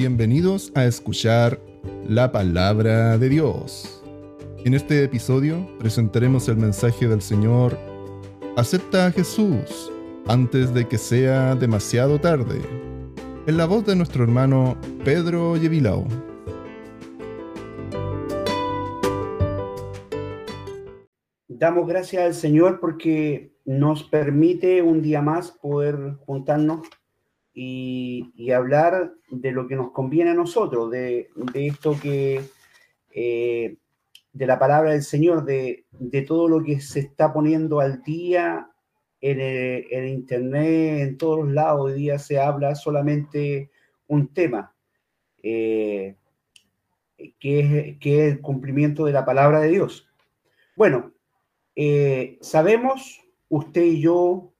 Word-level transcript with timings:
Bienvenidos 0.00 0.70
a 0.76 0.84
escuchar 0.84 1.58
la 2.06 2.30
palabra 2.30 3.18
de 3.18 3.28
Dios. 3.28 4.00
En 4.64 4.74
este 4.74 5.02
episodio 5.02 5.68
presentaremos 5.80 6.48
el 6.48 6.56
mensaje 6.56 7.08
del 7.08 7.20
Señor 7.20 7.76
Acepta 8.56 9.06
a 9.06 9.10
Jesús 9.10 9.90
antes 10.28 10.72
de 10.72 10.86
que 10.86 10.98
sea 10.98 11.56
demasiado 11.56 12.20
tarde, 12.20 12.60
en 13.48 13.56
la 13.56 13.66
voz 13.66 13.84
de 13.86 13.96
nuestro 13.96 14.22
hermano 14.22 14.78
Pedro 15.04 15.56
Yevilao. 15.56 16.06
Damos 21.48 21.88
gracias 21.88 22.22
al 22.22 22.34
Señor 22.34 22.78
porque 22.78 23.52
nos 23.64 24.04
permite 24.04 24.80
un 24.80 25.02
día 25.02 25.22
más 25.22 25.50
poder 25.50 26.18
juntarnos 26.24 26.86
y, 27.60 28.52
hablar 28.52 29.14
de 29.30 29.50
lo 29.50 29.66
que 29.66 29.74
nos 29.74 29.90
conviene 29.90 30.30
a 30.30 30.34
nosotros, 30.34 30.92
de, 30.92 31.28
esto 31.54 31.96
que, 32.00 32.40
eh, 33.12 33.76
de 34.32 34.46
la 34.46 34.60
palabra 34.60 34.92
del 34.92 35.02
Señor, 35.02 35.44
de, 35.44 35.84
todo 36.26 36.48
lo 36.48 36.62
que 36.62 36.80
se 36.80 37.00
está 37.00 37.32
poniendo 37.32 37.80
al 37.80 38.02
día 38.02 38.70
en, 39.20 39.40
el, 39.40 40.08
Internet, 40.08 41.00
en 41.00 41.18
todos 41.18 41.44
los 41.44 41.52
lados. 41.52 41.86
Hoy 41.86 41.94
día 41.94 42.20
se 42.20 42.38
habla 42.38 42.76
solamente 42.76 43.70
un 44.06 44.32
tema, 44.32 44.72
eh, 45.42 46.14
que, 47.40 47.60
es, 47.60 47.98
que 47.98 48.28
el 48.28 48.40
cumplimiento 48.40 49.04
de 49.04 49.12
la 49.12 49.24
palabra 49.24 49.60
de 49.60 49.70
Dios. 49.70 50.08
Bueno, 50.76 51.12
eh, 51.74 52.38
sabemos, 52.40 53.20
usted 53.48 53.82
y 53.82 54.00
yo, 54.00 54.52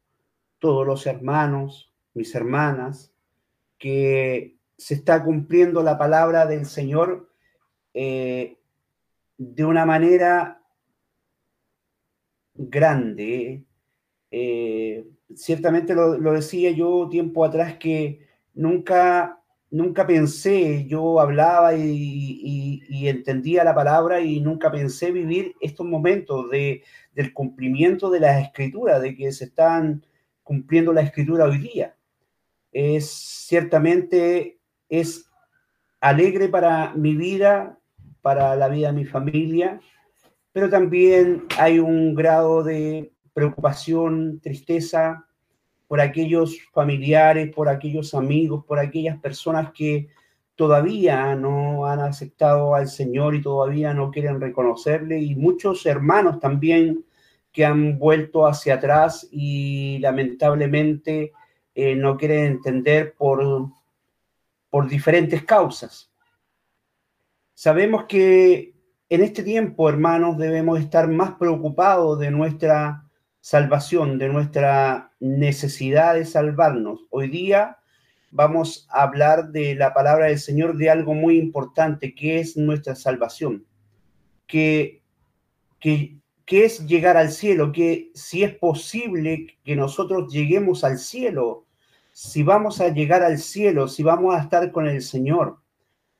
todos 0.58 0.84
los 0.84 1.06
hermanos, 1.06 1.87
mis 2.18 2.34
hermanas, 2.34 3.12
que 3.78 4.58
se 4.76 4.94
está 4.94 5.24
cumpliendo 5.24 5.82
la 5.82 5.96
palabra 5.96 6.46
del 6.46 6.66
Señor 6.66 7.30
eh, 7.94 8.58
de 9.38 9.64
una 9.64 9.86
manera 9.86 10.60
grande. 12.54 13.64
Eh, 14.30 15.06
ciertamente 15.34 15.94
lo, 15.94 16.32
decía 16.32 16.70
yo 16.72 17.08
tiempo 17.08 17.44
atrás 17.44 17.76
que 17.78 18.26
nunca, 18.54 19.40
nunca 19.70 20.06
pensé, 20.06 20.86
yo 20.86 21.20
hablaba 21.20 21.74
y, 21.74 22.84
entendía 23.08 23.64
la 23.64 23.74
palabra 23.74 24.20
y 24.20 24.40
nunca 24.40 24.70
pensé 24.70 25.12
vivir 25.12 25.54
estos 25.60 25.86
momentos 25.86 26.50
de, 26.50 26.82
del 27.14 27.32
cumplimiento 27.32 28.10
de 28.10 28.20
las 28.20 28.42
escrituras, 28.42 29.00
de 29.00 29.16
que 29.16 29.32
se 29.32 29.46
están 29.46 30.04
cumpliendo 30.42 30.92
la 30.92 31.02
escritura 31.02 31.44
hoy 31.46 31.58
día 31.58 31.97
es 32.72 33.10
ciertamente 33.10 34.58
es 34.88 35.28
alegre 36.00 36.48
para 36.48 36.92
mi 36.94 37.14
vida, 37.14 37.78
para 38.22 38.56
la 38.56 38.68
vida 38.68 38.88
de 38.88 38.94
mi 38.94 39.04
familia, 39.04 39.80
pero 40.52 40.68
también 40.68 41.44
hay 41.58 41.78
un 41.78 42.14
grado 42.14 42.62
de 42.62 43.12
preocupación, 43.32 44.40
tristeza 44.40 45.24
por 45.86 46.00
aquellos 46.00 46.58
familiares, 46.72 47.54
por 47.54 47.68
aquellos 47.68 48.14
amigos, 48.14 48.64
por 48.64 48.78
aquellas 48.78 49.18
personas 49.18 49.72
que 49.72 50.08
todavía 50.54 51.34
no 51.36 51.86
han 51.86 52.00
aceptado 52.00 52.74
al 52.74 52.88
Señor 52.88 53.34
y 53.34 53.42
todavía 53.42 53.94
no 53.94 54.10
quieren 54.10 54.40
reconocerle, 54.40 55.20
y 55.20 55.34
muchos 55.36 55.86
hermanos 55.86 56.40
también 56.40 57.04
que 57.52 57.64
han 57.64 57.98
vuelto 57.98 58.46
hacia 58.46 58.74
atrás 58.74 59.26
y 59.30 59.98
lamentablemente 60.00 61.32
eh, 61.80 61.94
no 61.94 62.16
quieren 62.16 62.44
entender 62.44 63.14
por, 63.14 63.70
por 64.68 64.88
diferentes 64.88 65.44
causas. 65.44 66.10
Sabemos 67.54 68.06
que 68.08 68.74
en 69.08 69.22
este 69.22 69.44
tiempo, 69.44 69.88
hermanos, 69.88 70.38
debemos 70.38 70.80
estar 70.80 71.06
más 71.06 71.34
preocupados 71.38 72.18
de 72.18 72.32
nuestra 72.32 73.04
salvación, 73.40 74.18
de 74.18 74.28
nuestra 74.28 75.12
necesidad 75.20 76.16
de 76.16 76.24
salvarnos. 76.24 77.06
Hoy 77.10 77.28
día 77.28 77.78
vamos 78.32 78.88
a 78.90 79.02
hablar 79.02 79.52
de 79.52 79.76
la 79.76 79.94
palabra 79.94 80.26
del 80.26 80.40
Señor 80.40 80.78
de 80.78 80.90
algo 80.90 81.14
muy 81.14 81.38
importante, 81.38 82.12
que 82.12 82.40
es 82.40 82.56
nuestra 82.56 82.96
salvación, 82.96 83.64
que, 84.48 85.00
que, 85.78 86.18
que 86.44 86.64
es 86.64 86.84
llegar 86.88 87.16
al 87.16 87.30
cielo, 87.30 87.70
que 87.70 88.10
si 88.14 88.42
es 88.42 88.52
posible 88.56 89.56
que 89.62 89.76
nosotros 89.76 90.32
lleguemos 90.32 90.82
al 90.82 90.98
cielo, 90.98 91.66
si 92.20 92.42
vamos 92.42 92.80
a 92.80 92.88
llegar 92.88 93.22
al 93.22 93.38
cielo, 93.38 93.86
si 93.86 94.02
vamos 94.02 94.34
a 94.34 94.40
estar 94.40 94.72
con 94.72 94.88
el 94.88 95.02
Señor. 95.02 95.58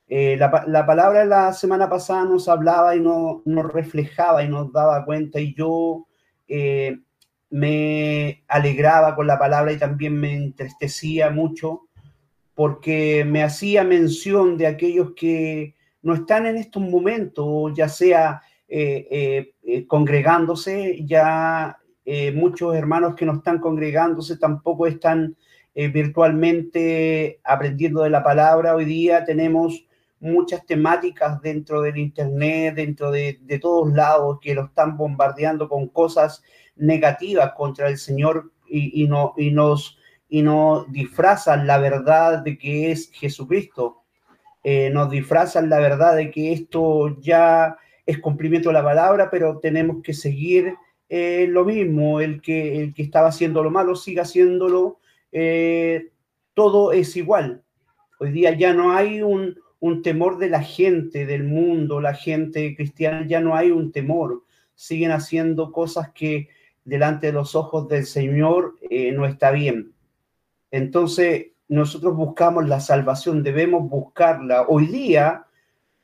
Eh, 0.07 0.37
la, 0.37 0.87
palabra 0.87 1.25
la 1.25 1.53
semana 1.53 1.89
pasada 1.89 2.25
nos 2.25 2.49
hablaba 2.49 2.95
y 2.95 3.01
nos, 3.01 3.43
reflejaba 3.73 4.45
y 4.45 4.49
nos 4.49 4.73
daba 4.73 5.05
cuenta 5.05 5.41
y 5.41 5.55
yo 5.55 6.07
eh, 6.47 7.01
me 7.51 8.45
alegraba 8.47 9.17
con 9.17 9.27
la 9.27 9.41
palabra 9.41 9.73
y 9.73 9.77
también 9.77 10.15
me 10.21 10.37
entristecía 10.37 11.31
mucho 11.31 11.89
porque 12.55 13.25
me 13.25 13.43
hacía 13.43 13.83
mención 13.83 14.57
de 14.57 14.69
aquellos 14.69 15.15
que 15.17 15.75
no 16.03 16.15
están 16.15 16.47
en 16.47 16.59
estos 16.59 16.81
momentos, 16.81 17.73
ya 17.75 17.89
sea 17.89 18.41
eh, 18.69 19.53
congregándose, 19.89 21.05
ya 21.05 21.77
muchos 22.35 22.77
hermanos 22.77 23.17
que 23.17 23.27
no 23.27 23.35
están 23.35 23.59
congregándose 23.59 24.37
tampoco 24.39 24.87
están 24.87 25.37
eh, 25.81 25.87
virtualmente 25.87 27.39
aprendiendo 27.45 28.03
de 28.03 28.11
la 28.11 28.25
palabra. 28.25 28.75
Hoy 28.75 28.85
día 28.85 29.25
tenemos 29.25 29.87
muchas 30.19 30.67
temáticas 30.67 31.41
dentro 31.41 31.83
del 31.83 31.99
Internet, 31.99 32.75
dentro 32.75 33.13
de, 33.13 33.39
todos 33.63 33.93
lados, 33.93 34.41
que 34.41 34.57
lo 34.57 34.65
están 34.65 34.97
bombardeando 34.97 35.69
con 35.69 35.87
cosas 35.87 36.43
negativas 36.75 37.53
contra 37.57 37.87
el 37.87 37.97
Señor 37.97 38.51
y, 38.67 39.07
no, 39.07 39.35
y, 39.37 39.53
nos, 39.53 40.01
y 40.29 40.43
nos 40.43 40.91
disfrazan 40.91 41.69
la 41.69 41.79
verdad 41.79 42.43
de 42.43 42.59
que 42.59 42.91
es 42.91 43.13
Jesucristo. 43.13 44.03
Eh, 44.65 44.91
nos 44.91 45.09
disfrazan 45.11 45.71
la 45.71 45.79
verdad 45.79 46.17
de 46.17 46.33
que 46.33 46.53
esto 46.53 47.21
ya 47.21 47.77
es 48.05 48.19
cumplimiento 48.19 48.71
de 48.71 48.73
la 48.73 48.83
palabra, 48.83 49.31
pero 49.31 49.61
tenemos 49.61 50.03
que 50.03 50.13
seguir 50.13 50.75
eh, 51.09 51.47
lo 51.49 51.65
mismo. 51.65 52.21
El 52.21 52.43
que, 52.43 52.83
el 52.83 52.95
que 52.95 53.03
estaba 53.05 53.29
haciendo 53.29 53.63
lo 53.63 53.71
malo 53.71 53.95
siga 53.95 54.23
haciéndolo 54.23 54.99
eh, 55.41 56.11
todo 56.53 56.91
es 56.91 57.17
igual. 57.17 57.63
Hoy 58.19 58.33
día 58.33 58.53
ya 58.59 58.75
no 58.75 58.93
hay 58.93 59.23
un, 59.23 59.57
temor 60.03 60.39
de 60.39 60.51
la 60.51 60.63
gente, 60.63 61.27
del 61.27 61.45
mundo, 61.45 62.01
la 62.01 62.15
gente 62.15 62.75
cristiana, 62.75 63.25
ya 63.25 63.41
no 63.41 63.55
hay 63.55 63.71
un 63.71 63.93
temor. 63.93 64.43
Siguen 64.75 65.13
haciendo 65.13 65.71
cosas 65.71 66.11
que 66.13 66.49
delante 66.85 67.29
de 67.29 67.35
los 67.35 67.55
ojos 67.55 67.87
del 67.87 68.05
Señor 68.05 68.75
eh, 68.91 69.13
no 69.13 69.27
está 69.27 69.53
bien. 69.53 69.93
Entonces, 70.73 71.53
nosotros 71.69 72.17
buscamos 72.17 72.67
la 72.67 72.81
salvación, 72.81 73.45
debemos 73.45 73.89
buscarla. 73.89 74.63
Hoy 74.67 74.87
día 74.87 75.47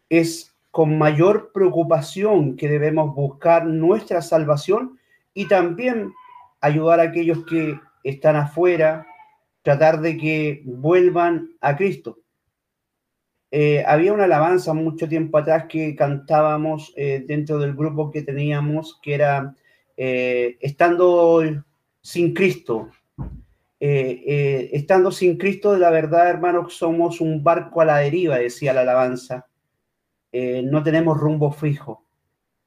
es 0.08 0.54
con 0.70 0.96
mayor 0.96 1.50
preocupación 1.52 2.54
que 2.54 2.68
debemos 2.68 3.12
buscar 3.16 3.66
nuestra 3.66 4.22
salvación 4.22 5.00
y 5.34 5.48
también 5.48 6.12
ayudar 6.60 7.00
a 7.00 7.04
aquellos 7.04 7.44
que 7.46 7.80
están 8.04 8.36
afuera, 8.36 9.08
tratar 9.64 10.00
de 10.02 10.18
que 10.18 10.62
vuelvan 10.66 11.56
a 11.60 11.74
Cristo. 11.74 12.18
Eh, 13.50 13.82
había 13.86 14.12
una 14.12 14.24
alabanza 14.24 14.74
mucho 14.74 15.08
tiempo 15.08 15.38
atrás 15.38 15.64
que 15.68 15.96
cantábamos 15.96 16.92
eh, 16.96 17.24
dentro 17.26 17.58
del 17.58 17.74
grupo 17.74 18.10
que 18.10 18.22
teníamos, 18.22 19.00
que 19.02 19.14
era 19.14 19.54
eh, 19.96 20.58
estando 20.60 21.42
sin 22.02 22.34
Cristo. 22.34 22.90
estando 23.80 25.10
sin 25.10 25.38
Cristo, 25.38 25.72
de 25.72 25.78
la 25.78 25.90
verdad, 25.90 26.28
hermanos, 26.28 26.74
somos 26.74 27.20
un 27.20 27.42
barco 27.42 27.80
a 27.80 27.84
la 27.86 27.98
deriva, 27.98 28.38
decía 28.38 28.74
la 28.74 28.82
alabanza. 28.82 29.46
no 30.32 30.82
tenemos 30.82 31.18
rumbo 31.18 31.52
fijo. 31.52 32.04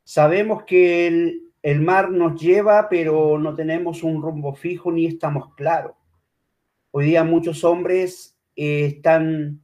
Sabemos 0.03 0.63
que 0.63 1.07
el, 1.07 1.51
el 1.61 1.81
mar 1.81 2.09
nos 2.11 2.41
lleva, 2.41 2.87
pero 2.89 3.37
no 3.37 3.53
tenemos 3.55 4.03
un 4.03 4.21
rumbo 4.21 4.55
fijo 4.55 4.91
ni 4.91 5.05
estamos 5.05 5.53
claros. 5.55 5.96
Hoy 6.91 7.05
día 7.05 7.23
muchos 7.23 7.63
hombres 7.63 8.37
eh, 8.55 8.85
están 8.85 9.61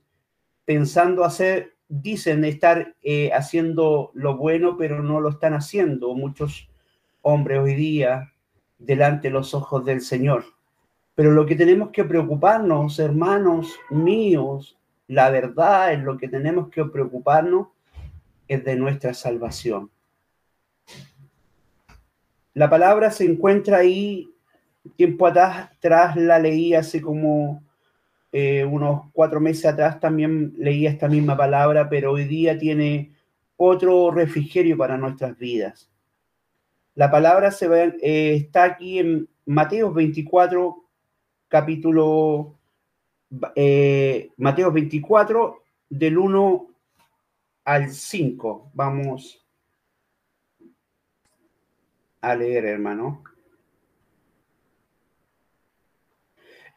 pensando 0.65 1.23
hacer, 1.23 1.75
dicen 1.87 2.43
estar 2.45 2.95
eh, 3.01 3.31
haciendo 3.33 4.11
lo 4.13 4.37
bueno, 4.37 4.77
pero 4.77 5.01
no 5.01 5.19
lo 5.19 5.29
están 5.29 5.53
haciendo. 5.53 6.13
Muchos 6.13 6.69
hombres 7.21 7.59
hoy 7.59 7.75
día 7.75 8.33
delante 8.77 9.29
de 9.29 9.33
los 9.33 9.53
ojos 9.53 9.85
del 9.85 10.01
Señor. 10.01 10.45
Pero 11.15 11.31
lo 11.31 11.45
que 11.45 11.55
tenemos 11.55 11.89
que 11.91 12.03
preocuparnos, 12.03 12.99
hermanos 12.99 13.73
míos, 13.89 14.77
la 15.07 15.29
verdad 15.29 15.93
es 15.93 15.99
lo 15.99 16.17
que 16.17 16.27
tenemos 16.27 16.69
que 16.69 16.83
preocuparnos 16.85 17.67
es 18.47 18.63
de 18.63 18.75
nuestra 18.75 19.13
salvación. 19.13 19.89
La 22.53 22.69
palabra 22.69 23.09
se 23.11 23.25
encuentra 23.25 23.77
ahí 23.77 24.32
tiempo 24.95 25.27
atrás, 25.27 26.15
la 26.15 26.39
leí 26.39 26.73
hace 26.73 27.01
como, 27.01 27.63
eh, 28.31 28.65
unos 28.65 29.11
cuatro 29.13 29.39
meses 29.39 29.65
atrás 29.65 29.99
también 29.99 30.53
leía 30.57 30.89
esta 30.89 31.07
misma 31.07 31.37
palabra, 31.37 31.89
pero 31.89 32.11
hoy 32.11 32.25
día 32.25 32.57
tiene 32.57 33.11
otro 33.57 34.11
refrigerio 34.11 34.77
para 34.77 34.97
nuestras 34.97 35.37
vidas. 35.37 35.89
La 36.95 37.09
palabra 37.09 37.51
se 37.51 37.67
ve, 37.67 37.95
eh, 38.01 38.35
está 38.35 38.63
aquí 38.63 38.99
en 38.99 39.27
Mateo 39.45 39.91
24, 39.93 40.83
capítulo 41.47 42.55
eh, 43.55 44.29
Mateo 44.37 44.71
24, 44.71 45.63
del 45.89 46.17
1 46.17 46.67
al 47.65 47.89
5. 47.89 48.71
Vamos 48.73 49.45
a 52.21 52.35
leer, 52.35 52.65
hermano. 52.65 53.23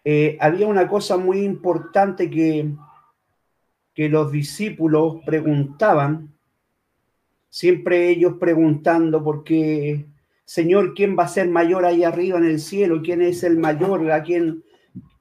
Eh, 0.09 0.39
había 0.41 0.69
una 0.69 0.87
cosa 0.87 1.17
muy 1.17 1.41
importante 1.41 2.31
que, 2.31 2.71
que 3.93 4.09
los 4.09 4.31
discípulos 4.31 5.17
preguntaban, 5.27 6.33
siempre 7.49 8.11
ellos 8.11 8.35
preguntando, 8.39 9.25
porque, 9.25 10.07
Señor, 10.45 10.95
¿quién 10.95 11.19
va 11.19 11.25
a 11.25 11.29
ser 11.29 11.49
mayor 11.49 11.85
ahí 11.85 12.05
arriba 12.05 12.39
en 12.39 12.45
el 12.45 12.61
cielo? 12.61 13.03
¿Quién 13.03 13.21
es 13.21 13.43
el 13.43 13.59
mayor? 13.59 14.09
¿A 14.13 14.23
quién 14.23 14.63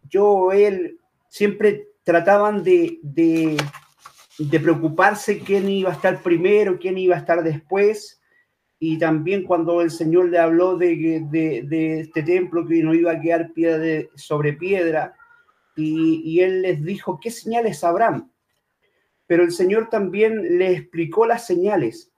yo, 0.07 0.51
él, 0.51 0.99
siempre 1.29 1.87
trataban 2.03 2.63
de, 2.63 2.99
de, 3.01 3.57
de 4.37 4.59
preocuparse 4.59 5.39
quién 5.39 5.67
iba 5.67 5.89
a 5.89 5.93
estar 5.93 6.21
primero, 6.21 6.77
quién 6.77 6.99
iba 6.99 7.15
a 7.15 7.19
estar 7.19 7.41
después? 7.41 8.21
Y 8.87 8.99
también 8.99 9.45
cuando 9.45 9.81
el 9.81 9.89
Señor 9.89 10.29
le 10.29 10.37
habló 10.37 10.77
de, 10.77 11.25
de, 11.31 11.99
este 12.01 12.21
templo 12.21 12.67
que 12.67 12.83
no 12.83 12.93
iba 12.93 13.13
a 13.13 13.19
quedar 13.19 13.51
piedra 13.51 14.07
sobre 14.13 14.53
piedra, 14.53 15.15
y, 15.75 16.39
él 16.39 16.61
les 16.61 16.83
dijo, 16.83 17.19
¿qué 17.19 17.31
señales 17.31 17.83
habrán? 17.83 18.31
Pero 19.25 19.43
el 19.43 19.51
Señor 19.51 19.89
también 19.89 20.59
le 20.59 20.71
explicó 20.71 21.25
las 21.25 21.47
señales, 21.47 22.11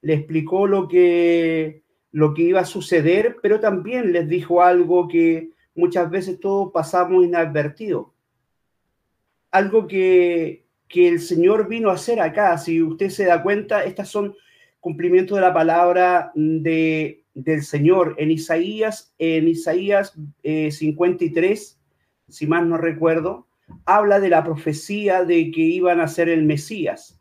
le 0.00 0.14
explicó 0.14 0.66
lo 0.66 0.88
que, 0.88 1.82
lo 2.12 2.32
que 2.32 2.42
iba 2.44 2.60
a 2.60 2.64
suceder, 2.64 3.36
pero 3.42 3.60
también 3.60 4.10
les 4.10 4.26
dijo 4.26 4.62
algo 4.62 5.06
que 5.06 5.50
muchas 5.74 6.08
veces 6.08 6.40
todos 6.40 6.72
pasamos 6.72 7.26
inadvertido. 7.26 8.14
Algo 9.50 9.86
que, 9.86 10.64
que 10.88 11.08
el 11.08 11.20
Señor 11.20 11.68
vino 11.68 11.90
a 11.90 11.94
hacer 11.94 12.20
acá, 12.20 12.56
si 12.56 12.82
usted 12.82 13.10
se 13.10 13.26
da 13.26 13.42
cuenta, 13.42 13.84
estas 13.84 14.08
son 14.08 14.34
cumplimiento 14.84 15.34
de 15.34 15.40
la 15.40 15.54
palabra 15.54 16.30
de, 16.34 17.24
del 17.32 17.62
Señor. 17.62 18.16
En 18.18 18.30
Isaías, 18.30 19.14
en 19.16 19.48
Isaías 19.48 20.12
53, 20.42 21.72
eh, 21.72 21.76
si 22.28 22.46
mal 22.46 22.68
no 22.68 22.76
recuerdo, 22.76 23.48
habla 23.86 24.20
de 24.20 24.28
la 24.28 24.44
profecía 24.44 25.24
de 25.24 25.50
que 25.50 25.62
iban 25.62 26.02
a 26.02 26.06
ser 26.06 26.28
el 26.28 26.44
Mesías, 26.44 27.18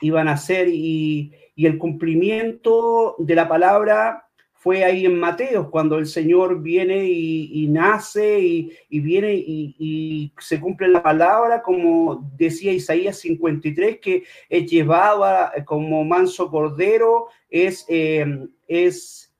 iban 0.00 0.28
a 0.28 0.38
ser 0.38 0.68
y, 0.68 1.34
y 1.54 1.66
el 1.66 1.76
cumplimiento 1.76 3.16
de 3.18 3.34
la 3.34 3.48
palabra 3.48 4.23
fue 4.64 4.82
ahí 4.82 5.04
en 5.04 5.20
Mateo, 5.20 5.70
cuando 5.70 5.98
el 5.98 6.06
Señor 6.06 6.62
viene 6.62 7.04
y, 7.04 7.68
nace 7.68 8.40
y, 8.40 9.00
viene 9.00 9.34
y, 9.34 10.32
se 10.38 10.58
cumple 10.58 10.88
la 10.88 11.02
palabra, 11.02 11.60
como 11.60 12.32
decía 12.34 12.72
Isaías 12.72 13.18
53, 13.18 13.98
que 14.00 14.24
es 14.48 14.64
llevaba 14.64 15.52
como 15.66 16.02
manso 16.02 16.50
cordero, 16.50 17.26
es, 17.50 17.84
em, 17.88 18.48
es, 18.66 19.30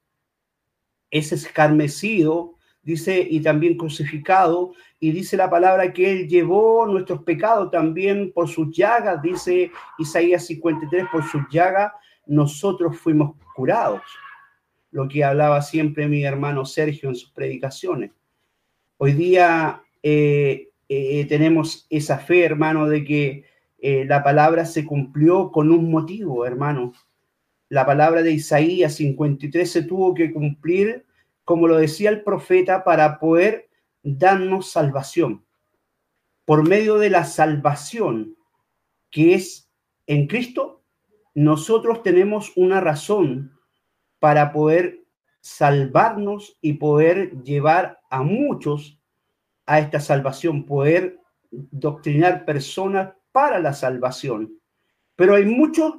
es 1.11 1.33
escarmecido, 1.33 2.57
dice, 2.83 3.27
y 3.27 3.41
también 3.41 3.79
crucificado, 3.79 4.75
y 5.01 5.11
dice 5.11 5.39
la 5.39 5.49
palabra 5.49 5.91
que 5.95 6.11
él 6.11 6.29
llevó 6.29 6.85
nuestros 6.87 7.23
pecados 7.23 7.71
también 7.71 8.31
por 8.31 8.47
sus 8.47 8.77
llagas, 8.77 9.23
dice 9.23 9.71
Isaías 9.99 10.45
53, 10.45 11.07
por 11.11 11.25
sus 11.25 11.41
llagas 11.51 11.93
nosotros 12.27 12.99
fuimos 12.99 13.37
curados 13.55 14.03
lo 14.95 15.09
que 15.09 15.25
hablaba 15.25 15.61
siempre 15.61 16.07
mi 16.07 16.23
hermano 16.23 16.65
Sergio 16.65 17.09
en 17.09 17.17
sus 17.17 17.29
predicaciones. 17.33 18.13
Hoy 18.97 19.13
día 19.13 19.83
eh, 20.05 20.69
eh, 20.89 21.27
tenemos 21.27 21.89
esa 21.91 22.19
fe, 22.21 22.45
hermano, 22.45 22.87
de 22.87 23.05
que 23.05 23.45
eh, 23.81 24.05
la 24.05 24.23
palabra 24.23 24.65
se 24.65 24.87
cumplió 24.87 25.51
con 25.51 25.73
un 25.73 25.91
motivo, 25.91 26.47
hermano. 26.47 26.93
La 27.69 27.85
palabra 27.85 28.23
de 28.23 28.35
Isaías 28.35 28.95
53 28.95 29.69
se 29.69 29.83
tuvo 29.83 30.15
que 30.15 30.33
cumplir, 30.33 31.05
como 31.45 31.67
lo 31.67 31.77
decía 31.77 32.11
el 32.11 32.23
profeta, 32.23 32.85
para 32.85 33.19
poder 33.19 33.69
darnos 34.05 34.71
salvación. 34.71 35.45
Por 36.45 36.69
medio 36.69 36.99
de 36.99 37.11
la 37.11 37.25
salvación 37.25 38.37
que 39.11 39.35
es 39.35 39.69
en 40.07 40.29
Cristo, 40.29 40.85
nosotros 41.35 42.05
tenemos 42.05 42.53
una 42.55 42.81
razón 42.81 43.54
para 44.25 44.53
poder 44.53 45.03
salvarnos 45.43 46.57
y 46.63 46.73
poder 46.73 47.43
llevar 47.43 48.01
a 48.09 48.23
muchos 48.23 48.99
a 49.67 49.81
esta 49.81 50.01
salvación, 50.01 50.65
poder 50.65 51.19
doctrinar 51.51 52.47
personas 52.47 53.13
para 53.33 53.59
la 53.59 53.75
salvación. 53.75 54.59
Pero 55.15 55.35
hay 55.35 55.45
muchos, 55.45 55.97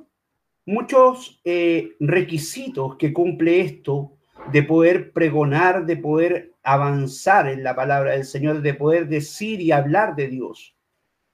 muchos 0.65 1.39
eh, 1.45 1.91
requisitos 1.99 2.95
que 2.95 3.13
cumple 3.13 3.61
esto 3.61 4.13
de 4.51 4.63
poder 4.63 5.11
pregonar, 5.11 5.85
de 5.85 5.97
poder 5.97 6.53
avanzar 6.63 7.47
en 7.47 7.63
la 7.63 7.75
palabra 7.75 8.13
del 8.13 8.25
Señor, 8.25 8.63
de 8.63 8.73
poder 8.73 9.07
decir 9.07 9.61
y 9.61 9.71
hablar 9.71 10.15
de 10.15 10.29
Dios, 10.29 10.75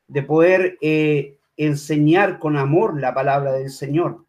de 0.10 0.24
poder 0.24 0.78
eh, 0.82 1.38
enseñar 1.56 2.38
con 2.38 2.58
amor 2.58 3.00
la 3.00 3.14
palabra 3.14 3.54
del 3.54 3.70
Señor. 3.70 4.26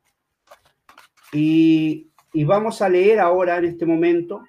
Y 1.33 2.12
y 2.33 2.45
vamos 2.45 2.81
a 2.81 2.89
leer 2.89 3.21
ahora 3.21 3.59
en 3.59 3.67
este 3.67 3.85
momento 3.85 4.45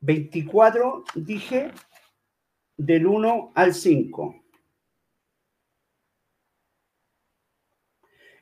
24, 0.00 1.04
dije, 1.14 1.72
del 2.76 3.06
1 3.06 3.52
al 3.54 3.74
5. 3.74 4.44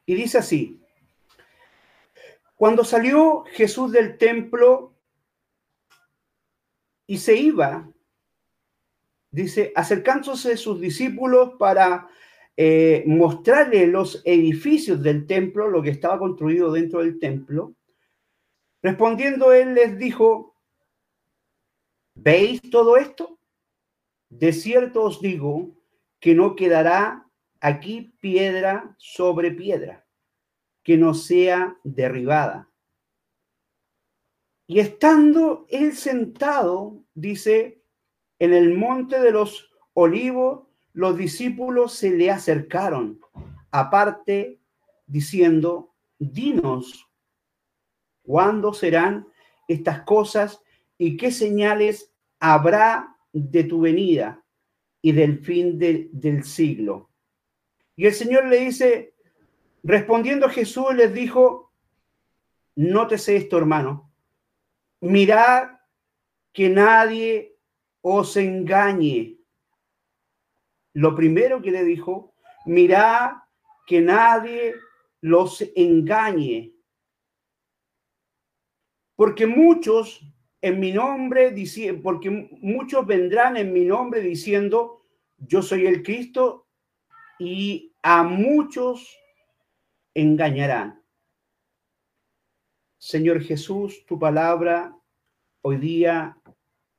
Y 0.07 0.15
dice 0.15 0.39
así, 0.39 0.83
cuando 2.57 2.85
salió 2.85 3.45
Jesús 3.53 3.93
del 3.93 4.19
templo 4.19 4.95
y 7.07 7.19
se 7.19 7.37
iba, 7.37 7.91
dice, 9.31 9.73
acercándose 9.75 10.57
sus 10.57 10.81
discípulos 10.81 11.55
para 11.59 12.09
eh, 12.57 13.03
mostrarle 13.07 13.87
los 13.87 14.23
edificios 14.25 15.03
del 15.03 15.27
templo, 15.27 15.69
lo 15.69 15.83
que 15.83 15.91
estaba 15.91 16.19
construido 16.19 16.71
dentro 16.71 17.01
del 17.01 17.19
templo. 17.19 17.75
Respondiendo 18.83 19.53
él 19.53 19.75
les 19.75 19.99
dijo, 19.99 20.57
¿veis 22.15 22.61
todo 22.71 22.97
esto? 22.97 23.39
De 24.29 24.53
cierto 24.53 25.03
os 25.03 25.21
digo 25.21 25.75
que 26.21 26.35
no 26.35 26.55
quedará 26.55 27.29
aquí 27.61 28.15
piedra 28.21 28.95
sobre 28.99 29.51
piedra, 29.51 30.07
que 30.83 30.97
no 30.97 31.15
sea 31.15 31.79
derribada. 31.83 32.71
Y 34.67 34.79
estando 34.79 35.67
él 35.69 35.95
sentado, 35.95 37.05
dice, 37.15 37.83
en 38.39 38.53
el 38.53 38.75
monte 38.75 39.21
de 39.21 39.31
los 39.31 39.71
olivos, 39.93 40.64
los 40.95 41.17
discípulos 41.17 41.93
se 41.93 42.11
le 42.11 42.31
acercaron, 42.31 43.21
aparte 43.71 44.61
diciendo, 45.07 45.93
dinos, 46.19 47.11
¿cuándo 48.23 48.73
serán 48.73 49.27
estas 49.67 50.03
cosas 50.03 50.63
y 50.97 51.17
qué 51.17 51.33
señales 51.33 52.13
habrá 52.39 53.17
de 53.33 53.65
tu 53.65 53.81
venida 53.81 54.45
y 55.03 55.13
del 55.13 55.41
fin 55.41 55.79
del 55.79 56.45
siglo? 56.45 57.11
Y 57.97 58.07
el 58.07 58.15
Señor 58.15 58.47
le 58.47 58.61
dice, 58.61 59.15
respondiendo 59.83 60.49
Jesús, 60.49 60.95
les 60.95 61.13
dijo, 61.13 61.73
nótese 62.77 63.37
esto, 63.37 63.59
hermano, 63.59 64.13
mirad 65.01 65.71
que 66.53 66.69
nadie 66.69 67.57
os 68.01 68.37
engañe 68.37 69.39
lo 70.95 71.15
primero 71.15 71.61
que 71.61 71.71
le 71.71 71.85
dijo, 71.85 72.35
mira 72.67 73.47
que 73.87 74.01
nadie 74.01 74.75
los 75.21 75.63
engañe. 75.77 76.73
Porque 79.17 79.47
muchos 79.47 80.21
en 80.61 80.81
mi 80.81 80.93
nombre, 80.93 81.55
porque 82.03 82.31
muchos 82.31 83.07
vendrán 83.07 83.57
en 83.57 83.73
mi 83.73 83.85
nombre 83.85 84.21
diciendo, 84.21 85.07
yo 85.37 85.63
soy 85.63 85.87
el 85.87 86.03
Cristo, 86.03 86.69
y 87.39 87.93
a 88.03 88.23
muchos 88.23 89.17
engañarán. 90.15 91.03
Señor 92.97 93.43
Jesús, 93.43 94.07
tu 94.07 94.19
palabra 94.19 94.97
hoy 95.61 95.77
día 95.77 96.41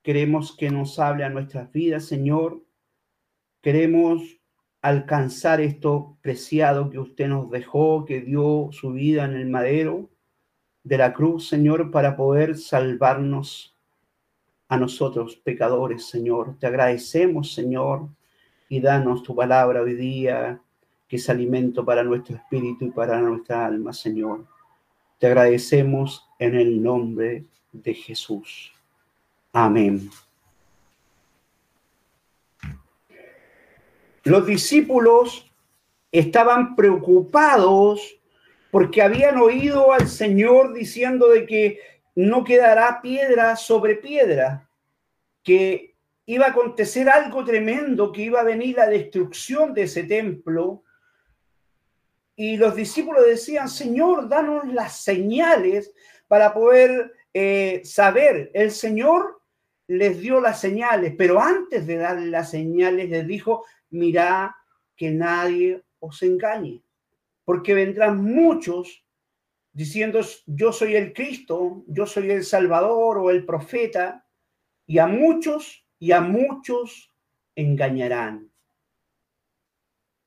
Queremos 0.06 0.56
que 0.56 0.70
nos 0.70 1.00
hable 1.00 1.24
a 1.24 1.32
nuestras 1.32 1.72
vidas, 1.72 2.06
Señor. 2.06 2.64
Queremos 3.65 4.22
alcanzar 4.79 5.60
esto 5.60 6.19
preciado 6.22 6.91
que 6.91 7.00
usted 7.00 7.27
nos 7.27 7.50
dejó, 7.50 8.05
que 8.05 8.22
dio 8.22 8.69
su 8.72 8.91
vida 8.91 9.25
en 9.25 9.34
el 9.34 9.50
madero 9.50 10.07
de 10.84 11.00
la 11.00 11.13
cruz, 11.13 11.48
Señor, 11.48 11.89
para 11.89 12.15
poder 12.15 12.60
salvarnos 12.60 13.75
a 14.67 14.77
nosotros, 14.77 15.38
pecadores, 15.38 16.05
Señor. 16.05 16.60
Te 16.60 16.67
agradecemos, 16.67 17.55
Señor, 17.55 18.07
y 18.69 18.81
danos 18.81 19.24
tu 19.24 19.36
palabra 19.36 19.81
hoy 19.81 19.95
día, 19.95 20.62
que 21.07 21.15
es 21.15 21.27
alimento 21.27 21.84
para 21.84 22.03
nuestro 22.03 22.36
espíritu 22.36 22.86
y 22.86 22.91
para 22.91 23.19
nuestra 23.19 23.65
alma, 23.65 23.93
Señor. 23.93 24.45
Te 25.17 25.25
agradecemos 25.25 26.24
en 26.38 26.53
el 26.53 26.84
nombre 26.84 27.45
de 27.72 27.93
Jesús. 27.95 28.72
Amén. 29.51 30.07
Los 34.25 34.48
discípulos 34.48 35.51
estaban 36.12 36.75
preocupados 36.75 38.20
porque 38.72 39.03
habían 39.03 39.38
oído 39.38 39.94
al 39.94 40.08
Señor 40.08 40.74
diciendo 40.74 41.29
de 41.29 41.46
que 41.46 41.79
no 42.15 42.44
quedará 42.44 43.01
piedra 43.03 43.55
sobre 43.55 43.96
piedra, 43.96 44.67
que 45.44 45.94
iba 46.25 46.48
a 46.48 46.50
acontecer 46.50 47.08
algo 47.08 47.46
tremendo, 47.46 48.12
que 48.12 48.24
iba 48.24 48.39
a 48.39 48.46
venir 48.46 48.77
la 48.77 48.88
destrucción 48.88 49.75
de 49.75 49.84
ese 49.84 50.03
templo. 50.03 50.84
Y 52.36 52.58
los 52.58 52.75
discípulos 52.75 53.27
decían, 53.27 53.70
Señor, 53.70 54.27
danos 54.27 54.65
las 54.74 55.03
señales 55.03 55.94
para 56.27 56.51
poder 56.51 57.13
eh, 57.32 57.82
saber. 57.86 58.50
El 58.55 58.72
Señor 58.72 59.39
les 59.88 60.20
dio 60.20 60.41
las 60.41 60.60
señales, 60.60 61.13
pero 61.15 61.39
antes 61.39 61.86
de 61.86 61.98
darle 61.98 62.25
las 62.25 62.50
señales 62.50 63.08
les 63.10 63.27
dijo, 63.27 63.65
mira 63.89 64.56
que 64.96 65.12
nadie 65.12 65.84
os 66.00 66.22
engañe, 66.24 66.84
porque 67.44 67.74
vendrán 67.74 68.24
muchos 68.24 69.06
diciendo, 69.74 70.22
yo 70.46 70.72
soy 70.72 70.96
el 70.96 71.13
Cristo, 71.13 71.84
yo 71.88 72.06
soy 72.06 72.32
el 72.32 72.46
Salvador 72.46 73.18
o 73.18 73.30
el 73.30 73.46
profeta, 73.46 74.25
y 74.88 75.00
a 75.00 75.08
muchos 75.08 75.86
y 76.00 76.12
a 76.12 76.22
muchos 76.22 77.12
engañarán. 77.56 78.51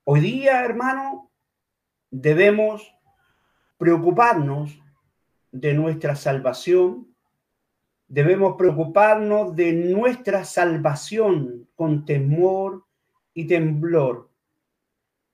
Hoy 0.05 0.21
día, 0.21 0.65
hermano, 0.65 1.31
debemos 2.11 2.95
preocuparnos 3.77 4.83
de 5.53 5.75
nuestra 5.75 6.17
salvación, 6.17 7.15
debemos 8.07 8.57
preocuparnos 8.57 9.55
de 9.55 9.73
nuestra 9.73 10.45
salvación 10.45 11.69
con 11.75 12.05
temor 12.05 12.88
y 13.39 13.47
temblor. 13.47 14.29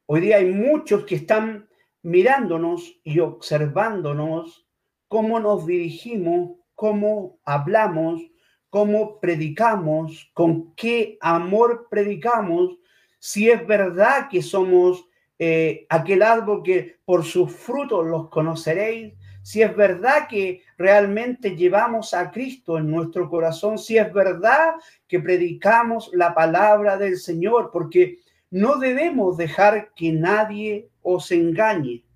Hoy 0.04 0.20
día 0.20 0.37
hay 0.37 0.52
muchos 0.52 1.06
que 1.06 1.14
están 1.14 1.70
mirándonos 2.02 3.00
y 3.02 3.18
observándonos 3.20 4.66
cómo 5.08 5.40
nos 5.40 5.66
dirigimos, 5.66 6.58
cómo 6.75 7.38
hablamos, 7.46 8.20
cómo 8.68 9.20
predicamos, 9.20 10.30
con 10.34 10.75
qué 10.75 11.16
amor 11.23 11.88
predicamos, 11.90 12.76
si 13.18 13.49
es 13.49 13.66
verdad 13.66 14.28
que 14.28 14.42
somos 14.42 15.06
eh, 15.38 15.87
aquel 15.88 16.20
árbol 16.20 16.62
que 16.62 16.99
por 17.06 17.25
sus 17.25 17.50
frutos 17.52 18.04
los 18.04 18.28
conoceréis, 18.28 19.14
si 19.44 19.60
es 19.60 19.76
verdad 19.76 20.26
que 20.26 20.62
realmente 20.78 21.54
llevamos 21.54 22.14
a 22.14 22.30
Cristo 22.30 22.78
en 22.78 22.90
nuestro 22.90 23.28
corazón, 23.28 23.76
si 23.76 23.98
es 23.98 24.10
verdad 24.10 24.72
que 25.06 25.20
predicamos 25.20 26.10
la 26.14 26.34
palabra 26.34 26.96
del 26.96 27.18
Señor, 27.18 27.68
porque 27.70 28.20
no 28.48 28.78
debemos 28.78 29.36
dejar 29.36 29.92
que 29.94 30.12
nadie 30.12 30.88
os 31.02 31.30
engañe. 31.30 32.06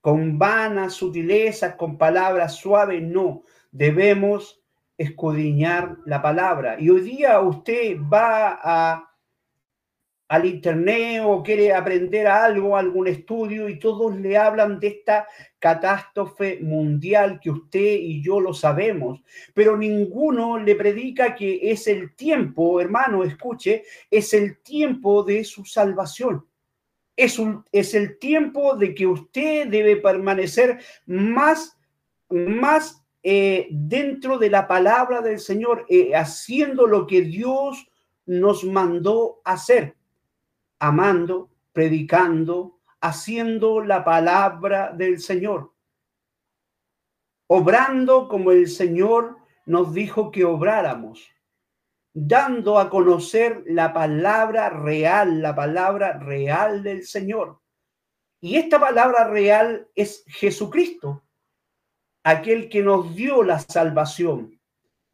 Con 0.00 0.38
vanas 0.38 0.94
sutilezas, 0.94 1.74
con 1.74 1.98
palabras 1.98 2.54
suaves, 2.54 3.02
no. 3.02 3.42
Debemos 3.70 4.62
escudriñar 4.96 5.98
la 6.06 6.22
palabra. 6.22 6.80
Y 6.80 6.88
hoy 6.88 7.02
día 7.02 7.38
usted 7.40 7.98
va 8.10 8.58
a 8.62 9.10
al 10.28 10.44
internet 10.44 11.22
o 11.24 11.42
quiere 11.42 11.72
aprender 11.72 12.26
algo, 12.26 12.76
algún 12.76 13.06
estudio 13.06 13.68
y 13.68 13.78
todos 13.78 14.16
le 14.16 14.36
hablan 14.36 14.80
de 14.80 14.88
esta 14.88 15.26
catástrofe 15.58 16.58
mundial 16.60 17.38
que 17.40 17.50
usted 17.50 17.98
y 18.00 18.22
yo 18.22 18.40
lo 18.40 18.52
sabemos, 18.52 19.22
pero 19.54 19.76
ninguno 19.76 20.58
le 20.58 20.74
predica 20.74 21.34
que 21.34 21.70
es 21.70 21.86
el 21.86 22.14
tiempo, 22.14 22.80
hermano, 22.80 23.22
escuche, 23.22 23.84
es 24.10 24.34
el 24.34 24.58
tiempo 24.62 25.22
de 25.22 25.44
su 25.44 25.64
salvación. 25.64 26.44
Es, 27.16 27.40
es 27.72 27.94
el 27.94 28.18
tiempo 28.18 28.76
de 28.76 28.94
que 28.94 29.06
usted 29.06 29.68
debe 29.68 29.96
permanecer 29.96 30.78
más, 31.06 31.78
más 32.28 33.02
eh, 33.22 33.68
dentro 33.70 34.38
de 34.38 34.50
la 34.50 34.68
palabra 34.68 35.22
del 35.22 35.38
Señor, 35.38 35.86
eh, 35.88 36.14
haciendo 36.14 36.86
lo 36.86 37.06
que 37.06 37.22
Dios 37.22 37.88
nos 38.26 38.64
mandó 38.64 39.40
hacer 39.44 39.95
amando, 40.78 41.50
predicando, 41.72 42.80
haciendo 43.00 43.80
la 43.80 44.04
palabra 44.04 44.92
del 44.92 45.20
Señor, 45.20 45.72
obrando 47.48 48.28
como 48.28 48.50
el 48.50 48.68
Señor 48.68 49.36
nos 49.66 49.92
dijo 49.94 50.30
que 50.30 50.44
obráramos, 50.44 51.28
dando 52.12 52.78
a 52.78 52.88
conocer 52.88 53.62
la 53.66 53.92
palabra 53.92 54.70
real, 54.70 55.42
la 55.42 55.54
palabra 55.54 56.18
real 56.18 56.82
del 56.82 57.06
Señor. 57.06 57.60
Y 58.40 58.56
esta 58.56 58.78
palabra 58.78 59.28
real 59.28 59.88
es 59.94 60.24
Jesucristo, 60.26 61.24
aquel 62.22 62.68
que 62.68 62.82
nos 62.82 63.14
dio 63.14 63.42
la 63.42 63.58
salvación. 63.58 64.60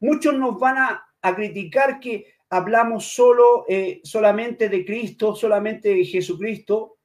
Muchos 0.00 0.34
nos 0.34 0.58
van 0.58 0.78
a, 0.78 1.06
a 1.22 1.34
criticar 1.34 2.00
que 2.00 2.34
hablamos 2.52 3.14
solo, 3.14 3.64
eh, 3.66 4.02
solamente 4.04 4.68
de 4.68 4.84
Cristo, 4.84 5.34
solamente 5.34 5.88
de 5.88 6.04
Jesucristo. 6.04 6.98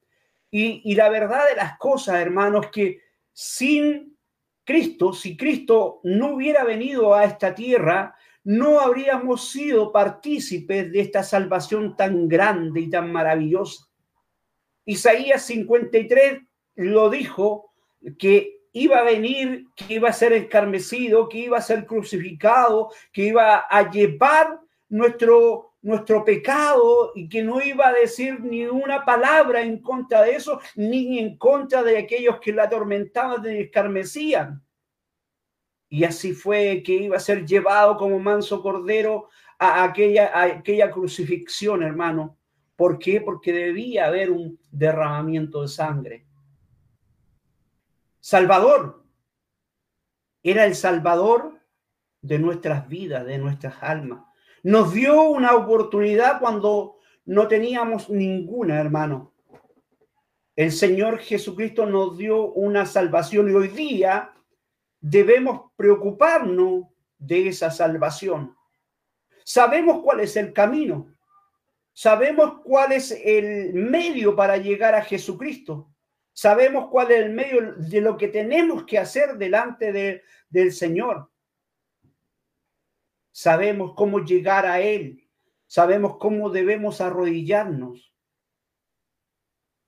Y, 0.50 0.94
la 0.94 1.08
verdad 1.08 1.48
de 1.48 1.56
las 1.56 1.78
cosas, 1.78 2.16
hermanos, 2.16 2.66
que 2.70 3.00
sin 3.32 4.14
Cristo, 4.62 5.14
si 5.14 5.38
Cristo 5.38 6.00
no 6.04 6.34
hubiera 6.34 6.64
venido 6.64 7.14
a 7.14 7.24
esta 7.24 7.54
tierra, 7.54 8.14
no 8.44 8.80
habríamos 8.80 9.50
sido 9.50 9.90
partícipes 9.90 10.92
de 10.92 11.00
esta 11.00 11.22
salvación 11.22 11.96
tan 11.96 12.28
grande 12.28 12.82
y 12.82 12.90
tan 12.90 13.10
maravillosa. 13.10 13.86
Isaías 14.84 15.42
53 15.46 16.40
lo 16.76 17.08
dijo 17.08 17.72
que 18.18 18.60
iba 18.72 18.98
a 18.98 19.04
venir, 19.04 19.64
que 19.74 19.94
iba 19.94 20.10
a 20.10 20.12
ser 20.12 20.34
escarmecido, 20.34 21.26
que 21.26 21.38
iba 21.38 21.56
a 21.56 21.62
ser 21.62 21.86
crucificado, 21.86 22.90
que 23.12 23.24
iba 23.24 23.64
a 23.68 23.90
llevar 23.90 24.67
nuestro, 24.88 25.74
nuestro 25.82 26.24
pecado 26.24 27.12
y 27.14 27.28
que 27.28 27.42
no 27.42 27.60
iba 27.60 27.88
a 27.88 27.92
decir 27.92 28.40
ni 28.40 28.66
una 28.66 29.04
palabra 29.04 29.62
en 29.62 29.80
contra 29.80 30.22
de 30.22 30.36
eso, 30.36 30.60
ni 30.76 31.18
en 31.18 31.36
contra 31.36 31.82
de 31.82 31.98
aquellos 31.98 32.40
que 32.40 32.52
la 32.52 32.64
atormentaban 32.64 33.44
y 33.46 33.60
escarmecían. 33.60 34.62
Y 35.88 36.04
así 36.04 36.32
fue 36.32 36.82
que 36.84 36.92
iba 36.92 37.16
a 37.16 37.20
ser 37.20 37.46
llevado 37.46 37.96
como 37.96 38.18
manso 38.18 38.62
cordero 38.62 39.28
a 39.58 39.84
aquella, 39.84 40.28
a 40.28 40.44
aquella 40.44 40.90
crucifixión, 40.90 41.82
hermano. 41.82 42.38
¿Por 42.76 42.98
qué? 42.98 43.20
Porque 43.20 43.52
debía 43.52 44.06
haber 44.06 44.30
un 44.30 44.60
derramamiento 44.70 45.62
de 45.62 45.68
sangre. 45.68 46.26
Salvador. 48.20 49.04
Era 50.42 50.64
el 50.64 50.74
Salvador 50.74 51.58
de 52.20 52.38
nuestras 52.38 52.88
vidas, 52.88 53.24
de 53.24 53.38
nuestras 53.38 53.82
almas. 53.82 54.27
Nos 54.62 54.92
dio 54.92 55.22
una 55.22 55.54
oportunidad 55.54 56.40
cuando 56.40 56.98
no 57.26 57.46
teníamos 57.46 58.10
ninguna, 58.10 58.80
hermano. 58.80 59.32
El 60.56 60.72
Señor 60.72 61.18
Jesucristo 61.18 61.86
nos 61.86 62.18
dio 62.18 62.52
una 62.52 62.84
salvación 62.84 63.50
y 63.50 63.54
hoy 63.54 63.68
día 63.68 64.34
debemos 65.00 65.70
preocuparnos 65.76 66.86
de 67.18 67.48
esa 67.48 67.70
salvación. 67.70 68.56
Sabemos 69.44 70.02
cuál 70.02 70.20
es 70.20 70.36
el 70.36 70.52
camino. 70.52 71.14
Sabemos 71.92 72.60
cuál 72.64 72.92
es 72.92 73.12
el 73.12 73.74
medio 73.74 74.34
para 74.34 74.56
llegar 74.56 74.94
a 74.94 75.02
Jesucristo. 75.02 75.88
Sabemos 76.32 76.88
cuál 76.90 77.10
es 77.12 77.18
el 77.24 77.30
medio 77.30 77.74
de 77.76 78.00
lo 78.00 78.16
que 78.16 78.28
tenemos 78.28 78.84
que 78.84 78.98
hacer 78.98 79.36
delante 79.36 79.92
de, 79.92 80.22
del 80.48 80.72
Señor 80.72 81.30
sabemos 83.38 83.92
cómo 83.94 84.24
llegar 84.24 84.66
a 84.66 84.80
Él, 84.80 85.24
sabemos 85.68 86.16
cómo 86.18 86.50
debemos 86.50 87.00
arrodillarnos. 87.00 88.12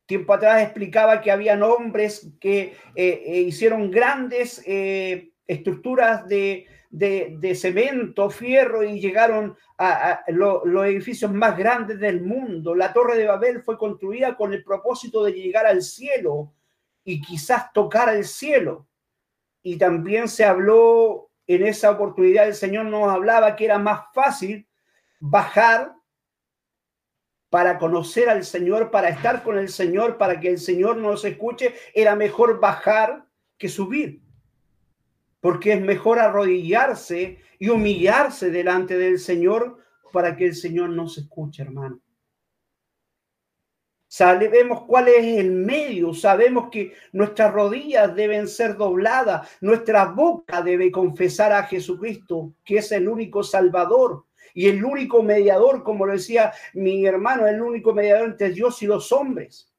Tiempo 0.07 0.35
atrás 0.35 0.63
explicaba 0.63 1.21
que 1.21 1.33
habían 1.33 1.65
hombres 1.65 2.33
que 2.41 2.77
eh, 2.95 3.23
eh, 3.27 3.41
hicieron 3.41 3.91
grandes 3.91 4.63
eh, 4.67 5.33
estructuras 5.49 6.29
de, 6.29 6.69
cemento, 7.57 8.31
fierro 8.31 8.85
y 8.85 9.01
llegaron 9.01 9.57
a, 9.79 10.23
los 10.29 10.87
edificios 10.87 11.33
más 11.33 11.59
grandes 11.59 11.99
del 11.99 12.23
mundo. 12.23 12.77
La 12.77 12.93
torre 12.93 13.17
de 13.19 13.27
Babel 13.27 13.63
fue 13.65 13.77
construida 13.77 14.37
con 14.37 14.55
el 14.55 14.63
propósito 14.63 15.25
de 15.25 15.33
llegar 15.33 15.67
al 15.67 15.83
cielo 15.83 16.55
y 17.03 17.21
quizás 17.21 17.73
tocar 17.73 18.11
al 18.11 18.25
cielo. 18.25 18.87
Y 19.61 19.77
también 19.77 20.29
se 20.29 20.45
habló 20.45 21.30
en 21.55 21.67
esa 21.67 21.91
oportunidad, 21.91 22.47
el 22.47 22.55
Señor 22.55 22.87
nos 22.87 23.09
hablaba 23.09 23.57
que 23.57 23.65
era 23.65 23.79
más 23.79 24.03
fácil 24.13 24.69
bajar 25.19 25.95
para 27.51 27.79
conocer 27.79 28.29
al 28.29 28.45
Señor, 28.45 28.91
para 28.91 29.09
estar 29.09 29.43
con 29.43 29.59
el 29.59 29.69
Señor, 29.69 30.17
para 30.17 30.39
que 30.39 30.49
el 30.49 30.59
Señor 30.59 30.97
nos 30.97 31.25
escuche, 31.25 31.75
era 31.95 32.15
mejor 32.15 32.61
bajar 32.61 33.27
que 33.59 33.69
subir. 33.69 34.23
Porque 35.41 35.73
es 35.73 35.81
mejor 35.81 36.21
arrodillarse 36.21 37.41
y 37.59 37.69
humillarse 37.69 38.51
delante 38.51 38.97
del 38.97 39.19
Señor 39.19 39.79
para 40.13 40.37
que 40.37 40.47
el 40.47 40.55
Señor 40.55 40.91
nos 40.91 41.19
escuche, 41.19 41.63
hermano. 41.63 42.01
Sabemos 44.13 44.83
cuál 44.89 45.07
es 45.07 45.39
el 45.39 45.53
medio, 45.53 46.13
sabemos 46.13 46.69
que 46.69 46.95
nuestras 47.13 47.53
rodillas 47.53 48.13
deben 48.17 48.49
ser 48.49 48.77
dobladas, 48.77 49.49
nuestra 49.61 50.07
boca 50.07 50.63
debe 50.63 50.91
confesar 50.91 51.53
a 51.53 51.63
Jesucristo, 51.63 52.53
que 52.65 52.79
es 52.79 52.91
el 52.91 53.09
único 53.09 53.45
Salvador, 53.45 54.25
y 54.53 54.67
el 54.67 54.85
único 54.85 55.23
mediador, 55.23 55.85
como 55.85 56.07
lo 56.07 56.15
decía 56.15 56.53
mi 56.75 57.07
hermano, 57.07 57.47
el 57.47 57.63
único 57.63 57.95
mediador 57.95 58.31
entre 58.31 58.51
Dios 58.51 58.83
y 58.83 58.87
los 58.87 59.13
hombres. 59.13 59.73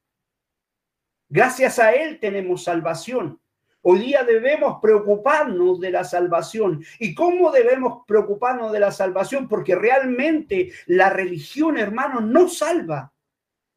Gracias 1.28 1.78
a 1.78 1.92
Él 1.92 2.18
tenemos 2.18 2.64
salvación. 2.64 3.38
Hoy 3.82 3.98
día 3.98 4.24
debemos 4.24 4.78
preocuparnos 4.80 5.78
de 5.78 5.90
la 5.90 6.04
salvación. 6.04 6.82
¿Y 6.98 7.14
cómo 7.14 7.52
debemos 7.52 8.06
preocuparnos 8.06 8.72
de 8.72 8.80
la 8.80 8.92
salvación? 8.92 9.46
Porque 9.46 9.74
realmente 9.74 10.72
la 10.86 11.10
religión, 11.10 11.76
hermano, 11.76 12.22
no 12.22 12.48
salva. 12.48 13.12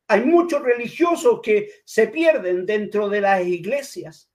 Hay 0.07 0.24
muchos 0.24 0.62
religiosos 0.62 1.39
que 1.41 1.69
se 1.83 2.07
pierden 2.07 2.65
dentro 2.65 3.09
de 3.09 3.21
las 3.21 3.45
iglesias. 3.45 4.31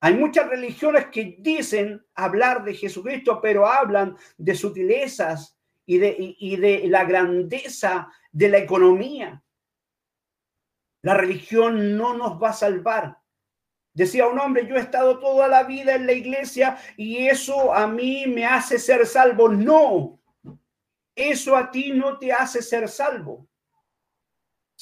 Hay 0.00 0.14
muchas 0.14 0.48
religiones 0.48 1.06
que 1.06 1.36
dicen 1.38 2.04
hablar 2.14 2.64
de 2.64 2.74
Jesucristo, 2.74 3.40
pero 3.40 3.66
hablan 3.66 4.16
de 4.36 4.54
sutilezas 4.54 5.56
y 5.86 5.98
de, 5.98 6.82
la 6.88 7.04
grandeza 7.04 8.08
de 8.30 8.48
la 8.48 8.58
economía. 8.58 9.42
La 11.02 11.14
religión 11.14 11.96
no 11.96 12.14
nos 12.14 12.42
va 12.42 12.50
a 12.50 12.54
salvar. 12.54 13.18
Decía 13.94 14.26
un 14.26 14.38
hombre, 14.38 14.66
yo 14.66 14.76
he 14.76 14.80
estado 14.80 15.18
toda 15.18 15.48
la 15.48 15.64
vida 15.64 15.94
en 15.94 16.06
la 16.06 16.12
iglesia 16.12 16.78
y 16.96 17.28
eso 17.28 17.74
a 17.74 17.86
mí 17.86 18.26
me 18.26 18.46
hace 18.46 18.78
ser 18.78 19.06
salvo. 19.06 19.48
No, 19.48 20.20
eso 21.14 21.56
a 21.56 21.70
ti 21.70 21.92
no 21.92 22.18
te 22.18 22.32
hace 22.32 22.62
ser 22.62 22.88
salvo. 22.88 23.48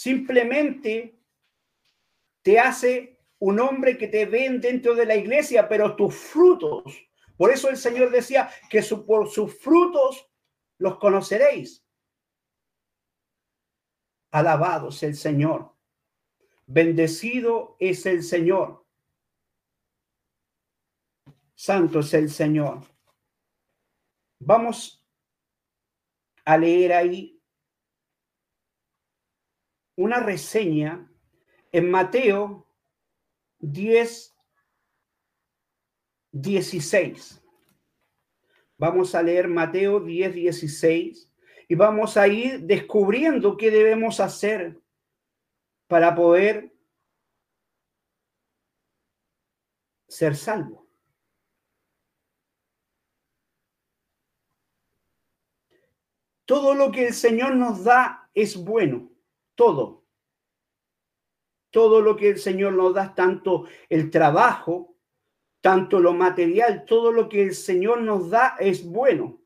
Simplemente 0.00 1.20
te 2.40 2.58
hace 2.58 3.20
un 3.38 3.60
hombre 3.60 3.98
que 3.98 4.08
te 4.08 4.24
ven 4.24 4.58
dentro 4.58 4.94
de 4.94 5.04
la 5.04 5.14
iglesia, 5.14 5.68
pero 5.68 5.94
tus 5.94 6.14
frutos. 6.14 7.06
Por 7.36 7.50
eso 7.50 7.68
el 7.68 7.76
Señor 7.76 8.10
decía 8.10 8.50
que 8.70 8.82
por 8.82 9.28
sus 9.28 9.58
frutos 9.58 10.26
los 10.78 10.98
conoceréis. 10.98 11.84
Alabados 14.30 15.02
el 15.02 15.14
Señor. 15.14 15.76
Bendecido 16.64 17.76
es 17.78 18.06
el 18.06 18.22
Señor. 18.22 18.86
Santo 21.54 21.98
es 21.98 22.14
el 22.14 22.30
Señor. 22.30 22.86
Vamos 24.38 25.06
a 26.46 26.56
leer 26.56 26.94
ahí 26.94 27.39
una 30.00 30.18
reseña 30.18 31.06
en 31.72 31.90
Mateo 31.90 32.66
10, 33.58 34.34
16. 36.32 37.44
Vamos 38.78 39.14
a 39.14 39.22
leer 39.22 39.46
Mateo 39.46 40.00
10, 40.00 40.34
16 40.34 41.30
y 41.68 41.74
vamos 41.74 42.16
a 42.16 42.26
ir 42.28 42.60
descubriendo 42.60 43.58
qué 43.58 43.70
debemos 43.70 44.20
hacer 44.20 44.80
para 45.86 46.14
poder 46.14 46.72
ser 50.08 50.34
salvo. 50.34 50.88
Todo 56.46 56.72
lo 56.74 56.90
que 56.90 57.08
el 57.08 57.12
Señor 57.12 57.54
nos 57.54 57.84
da 57.84 58.30
es 58.32 58.56
bueno, 58.56 59.09
todo 59.60 60.00
todo 61.70 62.00
lo 62.00 62.16
que 62.16 62.30
el 62.30 62.38
Señor 62.38 62.74
nos 62.74 62.94
da, 62.94 63.14
tanto 63.14 63.66
el 63.88 64.10
trabajo, 64.10 64.96
tanto 65.60 66.00
lo 66.00 66.12
material, 66.12 66.84
todo 66.84 67.12
lo 67.12 67.28
que 67.28 67.42
el 67.42 67.54
Señor 67.54 68.02
nos 68.02 68.30
da 68.30 68.56
es 68.58 68.84
bueno. 68.84 69.40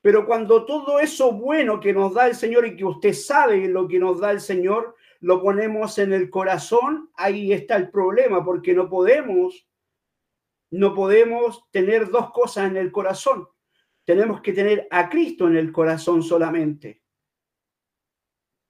Pero 0.00 0.26
cuando 0.26 0.64
todo 0.64 1.00
eso 1.00 1.32
bueno 1.32 1.80
que 1.80 1.92
nos 1.92 2.14
da 2.14 2.26
el 2.26 2.34
Señor 2.34 2.66
y 2.66 2.76
que 2.76 2.84
usted 2.84 3.12
sabe 3.12 3.68
lo 3.68 3.86
que 3.88 3.98
nos 3.98 4.20
da 4.20 4.30
el 4.30 4.40
Señor, 4.40 4.94
lo 5.20 5.42
ponemos 5.42 5.98
en 5.98 6.12
el 6.12 6.30
corazón, 6.30 7.10
ahí 7.14 7.52
está 7.52 7.76
el 7.76 7.90
problema, 7.90 8.44
porque 8.44 8.72
no 8.72 8.88
podemos, 8.88 9.68
no 10.70 10.94
podemos 10.94 11.68
tener 11.70 12.08
dos 12.10 12.30
cosas 12.30 12.70
en 12.70 12.76
el 12.76 12.92
corazón. 12.92 13.48
Tenemos 14.04 14.40
que 14.40 14.52
tener 14.52 14.86
a 14.90 15.10
Cristo 15.10 15.48
en 15.48 15.56
el 15.56 15.72
corazón 15.72 16.22
solamente. 16.22 17.02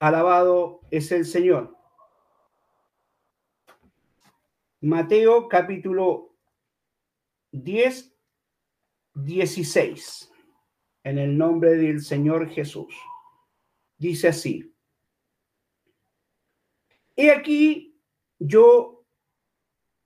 Alabado 0.00 0.80
es 0.92 1.10
el 1.10 1.24
Señor. 1.24 1.76
Mateo 4.80 5.48
capítulo 5.48 6.36
10, 7.50 8.16
16. 9.14 10.32
En 11.02 11.18
el 11.18 11.36
nombre 11.36 11.76
del 11.76 12.00
Señor 12.00 12.48
Jesús. 12.48 12.94
Dice 13.96 14.28
así. 14.28 14.72
He 17.16 17.32
aquí, 17.32 18.00
yo 18.38 19.04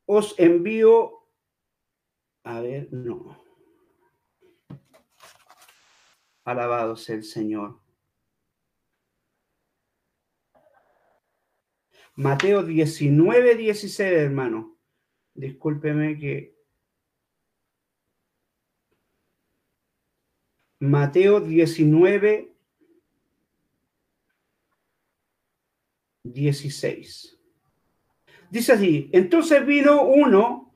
os 0.06 0.34
envío, 0.38 1.28
a 2.44 2.60
ver, 2.60 2.90
no. 2.90 3.38
Alabado 6.44 6.96
el 7.08 7.22
Señor. 7.22 7.81
Mateo 12.14 12.62
19, 12.62 13.56
16, 13.56 14.00
hermano. 14.12 14.76
Discúlpeme 15.34 16.18
que... 16.18 16.54
Mateo 20.78 21.40
19, 21.40 22.52
16. 26.24 27.38
Dice 28.50 28.72
así, 28.72 29.08
entonces 29.12 29.64
vino 29.64 30.02
uno 30.02 30.74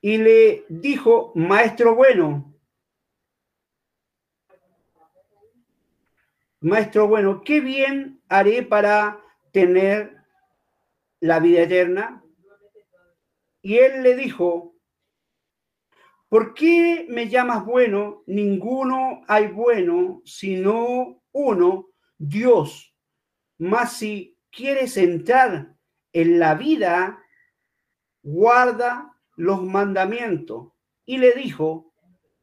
y 0.00 0.18
le 0.18 0.66
dijo, 0.68 1.32
maestro 1.34 1.94
bueno, 1.94 2.54
maestro 6.60 7.08
bueno, 7.08 7.42
¿qué 7.42 7.60
bien 7.60 8.20
haré 8.28 8.62
para 8.62 9.20
tener 9.52 10.15
la 11.20 11.40
vida 11.40 11.62
eterna? 11.62 12.22
Y 13.62 13.78
él 13.78 14.02
le 14.02 14.14
dijo, 14.14 14.76
¿por 16.28 16.54
qué 16.54 17.06
me 17.08 17.28
llamas 17.28 17.64
bueno? 17.64 18.22
Ninguno 18.26 19.22
hay 19.26 19.48
bueno, 19.48 20.22
sino 20.24 21.22
uno, 21.32 21.88
Dios. 22.18 22.94
Mas 23.58 23.94
si 23.94 24.38
quieres 24.50 24.96
entrar 24.96 25.74
en 26.12 26.38
la 26.38 26.54
vida, 26.54 27.18
guarda 28.22 29.16
los 29.36 29.62
mandamientos. 29.62 30.72
Y 31.04 31.18
le 31.18 31.32
dijo, 31.32 31.92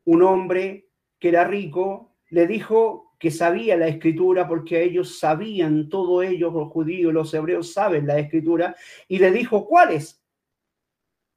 un 0.06 0.24
hombre 0.24 0.90
que 1.20 1.30
era 1.30 1.44
rico, 1.44 2.16
le 2.30 2.48
dijo, 2.48 3.03
que 3.24 3.32
sabía 3.32 3.78
la 3.78 3.88
escritura, 3.88 4.46
porque 4.50 4.84
ellos 4.84 5.18
sabían, 5.18 5.88
todos 5.88 6.26
ellos, 6.26 6.52
los 6.52 6.68
judíos, 6.68 7.14
los 7.14 7.34
hebreos, 7.34 7.72
saben 7.72 8.06
la 8.06 8.20
escritura, 8.20 8.76
y 9.08 9.18
le 9.18 9.32
dijo, 9.32 9.66
¿cuáles? 9.66 10.22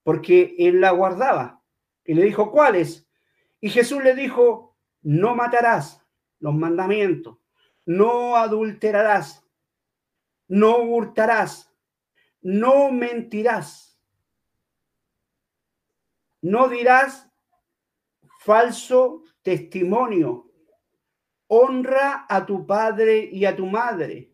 Porque 0.03 0.57
él 0.59 0.81
la 0.81 0.91
guardaba. 0.91 1.63
Y 2.05 2.15
le 2.15 2.25
dijo, 2.25 2.51
¿cuáles? 2.51 3.09
Y 3.61 3.69
Jesús 3.69 4.03
le 4.03 4.17
dijo, 4.17 4.77
no 5.03 5.37
matarás 5.37 6.05
los 6.41 6.57
mandamientos, 6.57 7.39
no 7.85 8.35
adulterarás, 8.35 9.47
no 10.49 10.79
hurtarás, 10.79 11.73
no 12.41 12.91
mentirás, 12.91 13.97
no 16.43 16.69
dirás 16.69 17.31
falso 18.41 19.23
testimonio. 19.43 20.51
Honra 21.49 22.27
a 22.29 22.45
tu 22.45 22.67
padre 22.67 23.29
y 23.33 23.45
a 23.45 23.55
tu 23.55 23.67
madre 23.67 24.33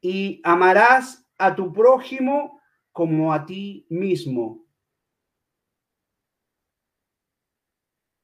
y 0.00 0.40
amarás 0.44 1.26
a 1.38 1.54
tu 1.54 1.72
prójimo 1.72 2.60
como 2.92 3.32
a 3.32 3.46
ti 3.46 3.86
mismo. 3.88 4.66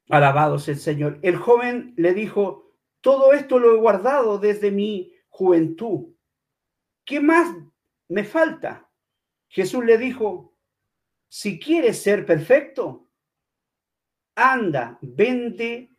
Alabado 0.08 0.56
el 0.66 0.76
Señor. 0.76 1.18
El 1.22 1.36
joven 1.36 1.94
le 1.96 2.12
dijo, 2.12 2.72
todo 3.00 3.32
esto 3.32 3.58
lo 3.58 3.74
he 3.74 3.78
guardado 3.78 4.38
desde 4.38 4.70
mi 4.70 5.12
juventud. 5.28 6.14
¿Qué 7.04 7.20
más 7.20 7.54
me 8.08 8.24
falta? 8.24 8.90
Jesús 9.48 9.84
le 9.84 9.98
dijo, 9.98 10.54
si 11.28 11.58
quieres 11.58 12.02
ser 12.02 12.26
perfecto, 12.26 13.08
anda, 14.34 14.98
vende 15.00 15.90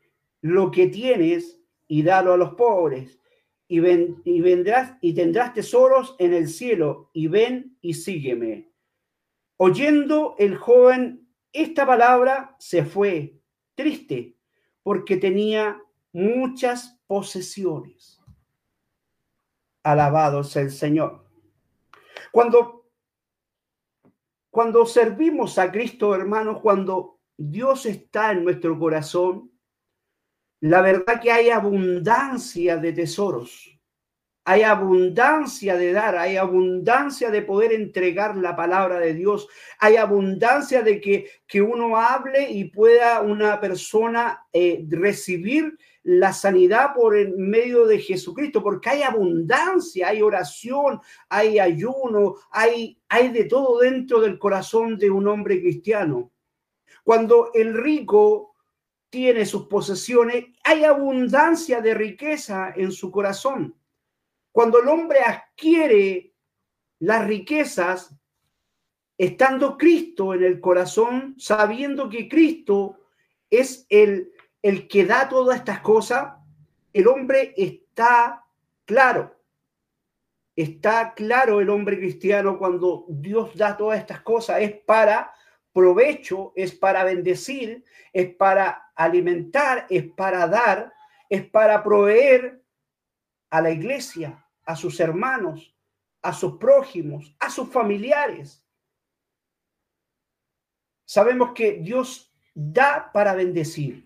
lo 0.41 0.71
que 0.71 0.87
tienes 0.87 1.59
y 1.87 2.03
dalo 2.03 2.33
a 2.33 2.37
los 2.37 2.55
pobres 2.55 3.19
y, 3.67 3.79
y 3.79 4.41
vendrás 4.41 4.97
y 5.01 5.13
tendrás 5.13 5.53
tesoros 5.53 6.15
en 6.19 6.33
el 6.33 6.47
cielo 6.47 7.09
y 7.13 7.27
ven 7.27 7.77
y 7.81 7.93
sígueme. 7.93 8.71
Oyendo 9.57 10.35
el 10.37 10.57
joven 10.57 11.27
esta 11.53 11.85
palabra, 11.85 12.55
se 12.59 12.83
fue 12.83 13.39
triste 13.75 14.37
porque 14.83 15.17
tenía 15.17 15.81
muchas 16.11 16.99
posesiones. 17.07 18.21
Alabado 19.83 20.41
el 20.55 20.71
Señor. 20.71 21.25
Cuando, 22.31 22.89
cuando 24.49 24.85
servimos 24.85 25.57
a 25.57 25.71
Cristo, 25.71 26.15
hermanos, 26.15 26.59
cuando 26.61 27.19
Dios 27.37 27.85
está 27.85 28.31
en 28.31 28.43
nuestro 28.43 28.77
corazón, 28.77 29.51
la 30.61 30.81
verdad 30.81 31.21
que 31.21 31.31
hay 31.31 31.49
abundancia 31.49 32.77
de 32.77 32.93
tesoros, 32.93 33.75
hay 34.47 34.61
abundancia 34.61 35.75
de 35.75 35.91
dar, 35.91 36.15
hay 36.17 36.37
abundancia 36.37 37.31
de 37.31 37.41
poder 37.41 37.73
entregar 37.73 38.37
la 38.37 38.55
palabra 38.55 38.99
de 38.99 39.15
Dios, 39.15 39.47
hay 39.79 39.95
abundancia 39.95 40.83
de 40.83 41.01
que, 41.01 41.27
que 41.47 41.63
uno 41.63 41.97
hable 41.97 42.51
y 42.51 42.65
pueda 42.65 43.21
una 43.21 43.59
persona 43.59 44.45
eh, 44.53 44.85
recibir 44.87 45.75
la 46.03 46.31
sanidad 46.31 46.93
por 46.93 47.17
el 47.17 47.35
medio 47.35 47.87
de 47.87 47.97
Jesucristo, 47.97 48.61
porque 48.61 48.91
hay 48.91 49.01
abundancia, 49.01 50.09
hay 50.09 50.21
oración, 50.21 51.01
hay 51.27 51.57
ayuno, 51.57 52.35
hay, 52.51 52.99
hay 53.09 53.29
de 53.29 53.45
todo 53.45 53.79
dentro 53.79 54.21
del 54.21 54.37
corazón 54.37 54.99
de 54.99 55.09
un 55.09 55.27
hombre 55.27 55.59
cristiano. 55.59 56.31
Cuando 57.03 57.49
el 57.55 57.73
rico 57.73 58.54
tiene 59.15 59.45
sus 59.45 59.67
posesiones, 59.67 60.47
hay 60.61 60.83
abundancia 60.83 61.79
de 61.79 61.93
riqueza 61.93 62.73
en 62.75 62.91
su 62.91 63.09
corazón. 63.11 63.73
Cuando 64.51 64.81
el 64.81 64.89
hombre 64.89 65.19
adquiere 65.21 66.33
las 66.99 67.25
riquezas, 67.25 68.13
estando 69.17 69.77
Cristo 69.77 70.33
en 70.33 70.43
el 70.43 70.59
corazón, 70.59 71.35
sabiendo 71.37 72.09
que 72.09 72.27
Cristo 72.27 73.07
es 73.49 73.85
el, 73.87 74.33
el 74.61 74.89
que 74.89 75.05
da 75.05 75.29
todas 75.29 75.59
estas 75.59 75.79
cosas, 75.79 76.33
el 76.91 77.07
hombre 77.07 77.53
está 77.55 78.43
claro. 78.83 79.33
Está 80.57 81.13
claro 81.13 81.61
el 81.61 81.69
hombre 81.69 81.97
cristiano 81.97 82.57
cuando 82.57 83.05
Dios 83.07 83.55
da 83.55 83.77
todas 83.77 83.97
estas 83.97 84.19
cosas, 84.19 84.61
es 84.61 84.73
para 84.73 85.31
provecho, 85.75 86.53
es 86.55 86.73
para 86.73 87.03
bendecir, 87.03 87.83
es 88.13 88.33
para 88.33 88.91
alimentar, 88.95 89.85
es 89.89 90.05
para 90.13 90.47
dar, 90.47 90.93
es 91.29 91.45
para 91.49 91.83
proveer 91.83 92.63
a 93.49 93.61
la 93.61 93.71
iglesia, 93.71 94.47
a 94.63 94.77
sus 94.77 95.01
hermanos, 95.01 95.75
a 96.21 96.31
sus 96.31 96.53
prójimos, 96.53 97.35
a 97.41 97.49
sus 97.49 97.69
familiares. 97.69 98.65
Sabemos 101.03 101.51
que 101.53 101.73
Dios 101.73 102.33
da 102.53 103.11
para 103.11 103.33
bendecir. 103.33 104.04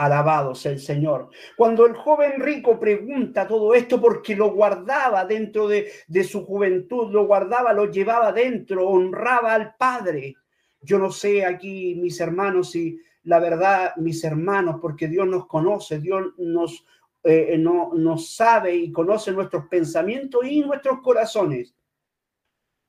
Alabado 0.00 0.54
sea 0.54 0.72
el 0.72 0.80
Señor. 0.80 1.28
Cuando 1.54 1.84
el 1.84 1.94
joven 1.94 2.40
rico 2.40 2.80
pregunta 2.80 3.46
todo 3.46 3.74
esto 3.74 4.00
porque 4.00 4.34
lo 4.34 4.50
guardaba 4.50 5.26
dentro 5.26 5.68
de, 5.68 5.90
de, 6.08 6.24
su 6.24 6.46
juventud, 6.46 7.12
lo 7.12 7.26
guardaba, 7.26 7.74
lo 7.74 7.90
llevaba 7.90 8.32
dentro, 8.32 8.88
honraba 8.88 9.52
al 9.52 9.74
Padre. 9.76 10.36
Yo 10.80 10.98
no 10.98 11.10
sé 11.10 11.44
aquí, 11.44 11.96
mis 11.96 12.18
hermanos, 12.18 12.70
si 12.70 12.98
la 13.24 13.40
verdad, 13.40 13.94
mis 13.96 14.24
hermanos, 14.24 14.76
porque 14.80 15.06
Dios 15.06 15.26
nos 15.26 15.46
conoce, 15.46 15.98
Dios 15.98 16.32
nos, 16.38 16.82
eh, 17.22 17.56
no, 17.58 17.90
nos 17.94 18.34
sabe 18.34 18.74
y 18.74 18.90
conoce 18.90 19.32
nuestros 19.32 19.66
pensamientos 19.66 20.40
y 20.46 20.62
nuestros 20.62 21.00
corazones 21.02 21.74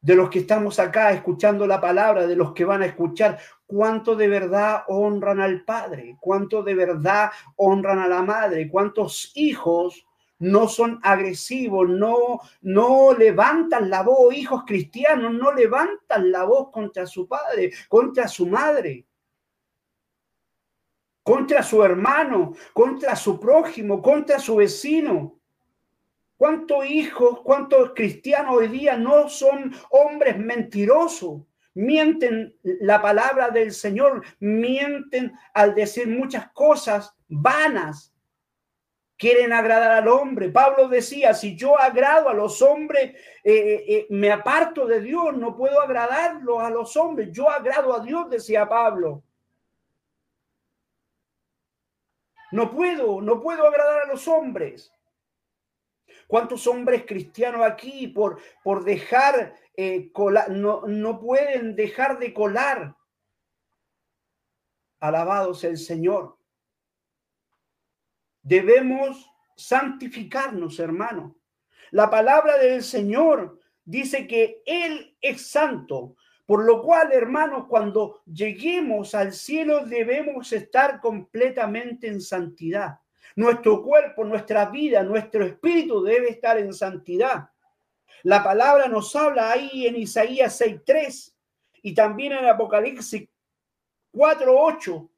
de 0.02 0.16
los 0.16 0.30
que 0.30 0.40
estamos 0.40 0.80
acá 0.80 1.12
escuchando 1.12 1.68
la 1.68 1.80
palabra, 1.80 2.26
de 2.28 2.36
los 2.36 2.54
que 2.54 2.66
van 2.66 2.82
a 2.82 2.88
escuchar, 2.88 3.40
cuánto 3.68 4.16
de 4.16 4.28
verdad 4.28 4.84
honran 4.88 5.40
al 5.40 5.64
Padre, 5.64 6.18
cuánto 6.20 6.64
de 6.64 6.76
verdad 6.76 7.32
honran 7.56 8.00
a 8.00 8.08
la 8.08 8.24
Madre, 8.24 8.70
cuántos 8.70 9.32
hijos 9.36 10.06
no 10.42 10.68
son 10.68 11.00
agresivos, 11.04 11.88
no, 11.88 12.42
no 12.62 13.14
levantan 13.14 13.92
la 13.92 14.02
voz, 14.02 14.36
hijos 14.36 14.64
cristianos 14.66 15.32
no 15.34 15.54
levantan 15.54 16.32
la 16.32 16.44
voz 16.46 16.72
contra 16.72 17.06
su 17.06 17.28
padre, 17.28 17.72
contra 17.88 18.28
su 18.28 18.48
madre, 18.48 19.06
contra 21.24 21.62
su 21.62 21.84
hermano, 21.84 22.54
contra 22.74 23.16
su 23.16 23.40
prójimo, 23.40 24.02
contra 24.02 24.40
su 24.40 24.56
vecino. 24.56 25.41
¿Cuántos 26.42 26.88
hijos, 26.88 27.42
cuántos 27.42 27.92
cristianos 27.94 28.56
hoy 28.56 28.68
día 28.68 28.98
no 28.98 29.30
son 29.30 29.72
hombres 29.92 30.40
mentirosos? 30.40 31.44
Mienten 31.76 32.58
la 32.64 33.00
palabra 33.00 33.50
del 33.50 33.72
Señor, 33.72 34.24
mienten 34.40 35.34
al 35.54 35.76
decir 35.76 36.08
muchas 36.08 36.52
cosas 36.52 37.16
vanas. 37.28 38.12
Quieren 39.18 39.54
agradar 39.54 39.92
al 39.92 40.08
hombre. 40.08 40.50
Pablo 40.50 40.88
decía, 40.88 41.36
si 41.36 41.56
yo 41.56 41.80
agrado 41.80 42.28
a 42.28 42.34
los 42.34 42.60
hombres, 42.64 43.12
eh, 43.44 43.54
eh, 43.54 43.86
eh, 43.88 44.08
me 44.10 44.32
aparto 44.32 44.88
de 44.88 45.00
Dios, 45.00 45.38
no 45.38 45.56
puedo 45.56 45.80
agradarlo 45.80 46.60
a 46.60 46.72
los 46.72 46.98
hombres. 46.98 47.30
Yo 47.32 47.52
agrado 47.52 47.96
a 47.96 48.00
Dios, 48.00 48.32
decía 48.32 48.68
Pablo. 48.68 49.22
No 52.52 52.72
puedo, 52.72 53.22
no 53.22 53.40
puedo 53.40 53.68
agradar 53.68 54.06
a 54.06 54.08
los 54.08 54.28
hombres. 54.28 54.92
¿Cuántos 56.32 56.66
hombres 56.66 57.04
cristianos 57.06 57.62
aquí 57.62 58.08
por, 58.08 58.40
por 58.64 58.86
dejar 58.86 59.54
eh, 59.76 60.14
colar, 60.14 60.50
no, 60.50 60.84
no 60.88 61.20
pueden 61.20 61.76
dejar 61.76 62.20
de 62.20 62.34
colar? 62.34 62.96
Alabados 65.02 65.66
el 65.66 65.78
Señor. 65.78 66.38
Debemos 68.42 69.30
santificarnos, 69.58 70.80
hermano. 70.80 71.36
La 71.90 72.10
palabra 72.10 72.58
del 72.58 72.82
Señor 72.82 73.60
dice 73.84 74.26
que 74.26 74.64
Él 74.66 75.18
es 75.20 75.52
santo. 75.52 76.16
Por 76.46 76.64
lo 76.64 76.82
cual, 76.82 77.12
hermanos, 77.12 77.66
cuando 77.68 78.22
lleguemos 78.26 79.16
al 79.16 79.34
cielo 79.34 79.86
debemos 79.86 80.54
estar 80.54 81.02
completamente 81.02 82.08
en 82.08 82.22
santidad. 82.22 83.01
Nuestro 83.36 83.82
cuerpo, 83.84 84.24
nuestra 84.24 84.66
vida, 84.66 85.04
nuestro 85.04 85.46
espíritu 85.46 86.04
debe 86.04 86.30
estar 86.30 86.58
en 86.58 86.74
santidad. 86.74 87.50
La 88.24 88.44
palabra 88.44 88.88
nos 88.88 89.16
habla 89.16 89.52
ahí 89.52 89.88
en 89.88 89.96
Isaías 89.96 90.60
6.3 90.62 91.34
y 91.82 91.94
también 91.94 92.34
en 92.34 92.46
Apocalipsis 92.46 93.28
4.8. 94.14 95.10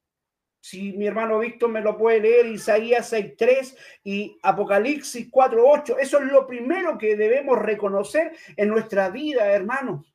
Si 0.60 0.92
mi 0.92 1.06
hermano 1.06 1.40
Víctor 1.40 1.68
me 1.68 1.82
lo 1.82 1.98
puede 1.98 2.20
leer, 2.20 2.46
Isaías 2.46 3.12
6.3 3.12 3.76
y 4.04 4.38
Apocalipsis 4.42 5.30
4.8. 5.30 5.96
Eso 6.00 6.18
es 6.20 6.32
lo 6.32 6.46
primero 6.46 6.96
que 6.96 7.16
debemos 7.16 7.58
reconocer 7.58 8.34
en 8.56 8.68
nuestra 8.68 9.10
vida, 9.10 9.52
hermanos. 9.52 10.14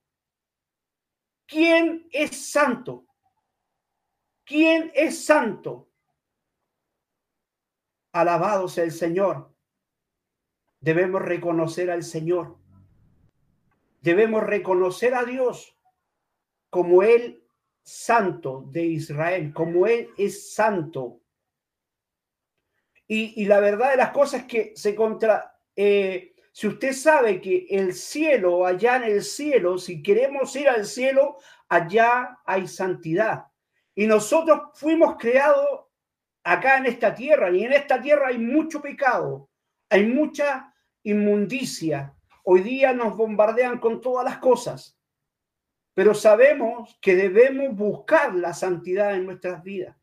¿Quién 1.46 2.08
es 2.12 2.52
santo? 2.52 3.06
¿Quién 4.44 4.92
es 4.96 5.24
santo? 5.24 5.89
Alabado 8.22 8.68
sea 8.68 8.84
el 8.84 8.92
Señor. 8.92 9.54
Debemos 10.80 11.22
reconocer 11.22 11.92
al 11.92 12.04
Señor. 12.04 12.58
Debemos 14.02 14.44
reconocer 14.44 15.14
a 15.14 15.24
Dios 15.26 15.76
como 16.70 17.04
Él 17.04 17.44
santo 17.82 18.66
de 18.68 18.86
Israel, 18.86 19.54
como 19.54 19.88
Él 19.88 20.10
es 20.18 20.54
santo. 20.54 21.22
Y, 23.08 23.46
la 23.46 23.60
verdad 23.60 23.92
de 23.92 23.98
las 23.98 24.12
cosas 24.12 24.44
que 24.44 24.74
se 24.76 24.94
contra... 24.94 25.58
Eh, 25.76 26.36
si 26.52 26.68
usted 26.68 26.94
sabe 26.94 27.42
que 27.42 27.66
el 27.70 27.94
cielo, 27.94 28.66
allá 28.66 28.98
en 28.98 29.04
el 29.04 29.24
cielo, 29.24 29.78
si 29.78 30.04
queremos 30.04 30.56
ir 30.56 30.70
al 30.70 30.86
cielo, 30.86 31.38
allá 31.68 32.38
hay 32.46 32.68
santidad. 32.68 33.46
Y 33.96 34.06
nosotros 34.06 34.62
fuimos 34.76 35.16
creados 35.18 35.89
acá 36.44 36.78
en 36.78 36.86
esta 36.86 37.14
tierra, 37.14 37.52
y 37.52 37.64
en 37.64 37.74
esta 37.74 38.02
tierra 38.02 38.28
hay 38.28 38.38
mucho 38.38 38.82
pecado, 38.82 39.50
hay 39.90 40.06
mucha 40.06 40.74
inmundicia. 41.04 42.16
Hoy 42.44 42.62
día 42.62 42.94
nos 42.94 43.16
bombardean 43.16 43.80
con 43.80 44.02
todas 44.02 44.26
las 44.26 44.38
cosas, 44.40 45.00
pero 45.94 46.14
sabemos 46.14 46.98
que 47.02 47.16
debemos 47.16 47.76
buscar 47.76 48.34
la 48.36 48.54
santidad 48.54 49.16
en 49.16 49.26
nuestras 49.26 49.62
vidas. 49.64 49.96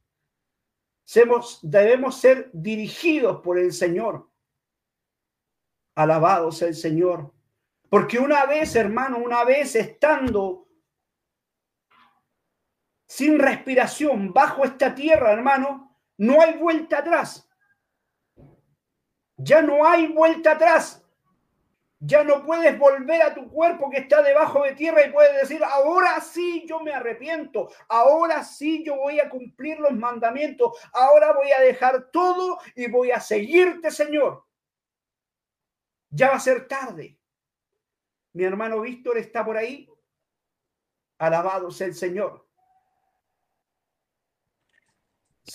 Debemos 1.63 2.21
ser 2.21 2.51
dirigidos 2.53 3.41
por 3.41 3.59
el 3.59 3.73
Señor. 3.73 4.29
Alabado 5.95 6.51
sea 6.53 6.69
el 6.69 6.75
Señor. 6.75 7.33
Porque 7.89 8.19
una 8.19 8.45
vez, 8.45 8.75
hermano, 8.75 9.19
una 9.19 9.45
vez 9.45 9.77
estando 9.77 10.69
sin 13.07 13.39
respiración 13.39 14.33
bajo 14.33 14.65
esta 14.65 14.95
tierra, 14.95 15.33
hermano, 15.33 15.86
no 16.19 16.41
hay 16.41 16.57
vuelta 16.57 16.99
atrás. 16.99 17.49
Ya 19.37 19.61
no 19.63 19.87
hay 19.87 20.07
vuelta 20.09 20.53
atrás. 20.53 21.07
Ya 21.99 22.23
no 22.25 22.45
puedes 22.45 22.79
volver 22.79 23.23
a 23.23 23.35
tu 23.35 23.49
cuerpo 23.49 23.89
que 23.91 23.99
está 23.99 24.23
debajo 24.23 24.63
de 24.65 24.75
tierra 24.75 25.07
y 25.07 25.13
puedes 25.13 25.35
decir, 25.41 25.65
ahora 25.65 26.21
sí 26.21 26.65
yo 26.69 26.81
me 26.81 26.93
arrepiento, 26.93 27.71
ahora 27.89 28.45
sí 28.45 28.85
yo 28.85 28.97
voy 28.97 29.19
a 29.19 29.31
cumplir 29.31 29.81
los 29.81 29.93
mandamientos, 29.93 30.79
ahora 30.93 31.33
voy 31.33 31.51
a 31.53 31.61
dejar 31.63 32.11
todo 32.11 32.59
y 32.75 32.91
voy 32.91 33.13
a 33.13 33.21
seguirte, 33.21 33.91
Señor. 33.91 34.45
Ya 36.11 36.29
va 36.29 36.37
a 36.37 36.41
ser 36.41 36.69
tarde. 36.69 37.19
Mi 38.35 38.45
hermano 38.45 38.83
Víctor 38.83 39.17
está 39.17 39.45
por 39.45 39.57
ahí. 39.57 39.89
Alabado 41.19 41.71
sea 41.71 41.87
el 41.87 41.95
Señor. 41.95 42.46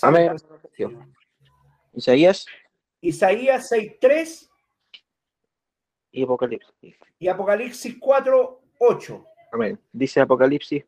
Amén. 0.00 0.36
Isaías. 1.94 2.46
Isaías 3.00 3.70
6.3 3.70 4.48
y 6.12 6.22
Apocalipsis. 6.22 6.96
Y 7.18 7.28
Apocalipsis 7.28 7.98
4.8. 7.98 9.26
Amén. 9.52 9.78
Dice 9.92 10.20
Apocalipsis, 10.20 10.84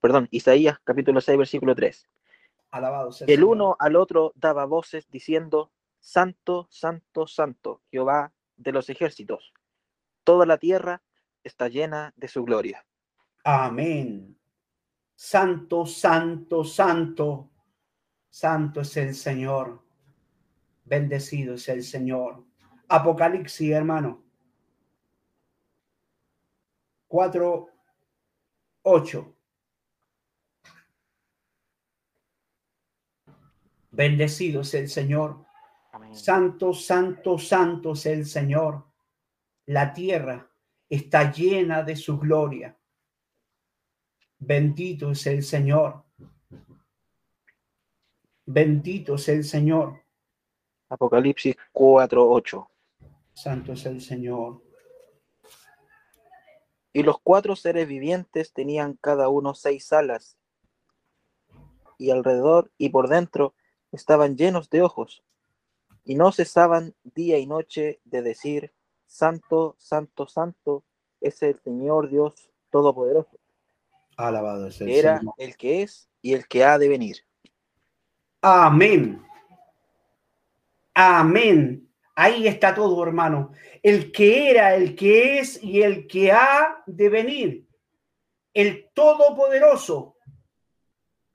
perdón, 0.00 0.28
Isaías 0.30 0.78
capítulo 0.84 1.20
6, 1.20 1.38
versículo 1.38 1.74
3. 1.74 2.08
Alabado 2.70 3.12
sea 3.12 3.26
el 3.28 3.44
uno 3.44 3.76
al 3.78 3.96
otro 3.96 4.32
daba 4.34 4.64
voces 4.64 5.06
diciendo, 5.10 5.72
Santo, 6.00 6.66
Santo, 6.70 7.26
Santo, 7.26 7.82
Jehová 7.90 8.32
de 8.56 8.72
los 8.72 8.88
ejércitos. 8.88 9.52
Toda 10.24 10.46
la 10.46 10.56
tierra 10.56 11.02
está 11.44 11.68
llena 11.68 12.12
de 12.16 12.28
su 12.28 12.44
gloria. 12.44 12.84
Amén. 13.44 14.38
Santo, 15.14 15.84
santo, 15.86 16.64
santo. 16.64 17.51
Santo 18.32 18.80
es 18.80 18.96
el 18.96 19.14
Señor. 19.14 19.84
Bendecido 20.86 21.56
es 21.56 21.68
el 21.68 21.84
Señor. 21.84 22.42
Apocalipsis, 22.88 23.70
hermano. 23.70 24.24
4, 27.08 27.68
8. 28.84 29.36
Bendecido 33.90 34.62
es 34.62 34.72
el 34.72 34.88
Señor. 34.88 35.44
Santo, 36.12 36.72
santo, 36.72 37.36
santo 37.36 37.92
es 37.92 38.06
el 38.06 38.24
Señor. 38.24 38.86
La 39.66 39.92
tierra 39.92 40.50
está 40.88 41.30
llena 41.30 41.82
de 41.82 41.96
su 41.96 42.18
gloria. 42.18 42.74
Bendito 44.38 45.10
es 45.10 45.26
el 45.26 45.42
Señor. 45.42 46.02
Bendito 48.52 49.14
es 49.14 49.30
el 49.30 49.44
Señor. 49.44 50.02
Apocalipsis 50.90 51.56
4, 51.72 52.30
8. 52.30 52.70
Santo 53.32 53.72
es 53.72 53.86
el 53.86 54.02
Señor. 54.02 54.62
Y 56.92 57.02
los 57.02 57.18
cuatro 57.22 57.56
seres 57.56 57.88
vivientes 57.88 58.52
tenían 58.52 58.98
cada 59.00 59.30
uno 59.30 59.54
seis 59.54 59.90
alas, 59.94 60.36
y 61.96 62.10
alrededor 62.10 62.70
y 62.76 62.90
por 62.90 63.08
dentro 63.08 63.54
estaban 63.90 64.36
llenos 64.36 64.68
de 64.68 64.82
ojos, 64.82 65.24
y 66.04 66.16
no 66.16 66.30
cesaban 66.30 66.94
día 67.04 67.38
y 67.38 67.46
noche 67.46 68.02
de 68.04 68.20
decir, 68.20 68.74
Santo, 69.06 69.76
Santo, 69.78 70.28
Santo 70.28 70.84
es 71.22 71.42
el 71.42 71.58
Señor 71.60 72.10
Dios 72.10 72.50
Todopoderoso. 72.68 73.38
Alabado 74.18 74.66
es 74.66 74.78
el 74.82 74.90
Era 74.90 75.22
el 75.38 75.56
que 75.56 75.80
es 75.80 76.10
y 76.20 76.34
el 76.34 76.46
que 76.46 76.64
ha 76.64 76.76
de 76.76 76.90
venir. 76.90 77.24
Amén. 78.42 79.24
Amén. 80.94 81.88
Ahí 82.16 82.48
está 82.48 82.74
todo, 82.74 83.02
hermano. 83.04 83.52
El 83.82 84.10
que 84.10 84.50
era, 84.50 84.74
el 84.74 84.96
que 84.96 85.38
es 85.38 85.62
y 85.62 85.82
el 85.82 86.08
que 86.08 86.32
ha 86.32 86.82
de 86.86 87.08
venir. 87.08 87.68
El 88.52 88.90
Todopoderoso. 88.92 90.16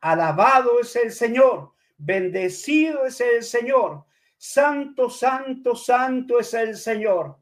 Alabado 0.01 0.79
es 0.81 0.95
el 0.97 1.11
Señor. 1.11 1.73
Bendecido 1.97 3.05
es 3.05 3.21
el 3.21 3.41
Señor. 3.41 4.05
Santo, 4.37 5.09
santo, 5.09 5.75
santo 5.75 6.39
es 6.39 6.53
el 6.53 6.75
Señor. 6.75 7.39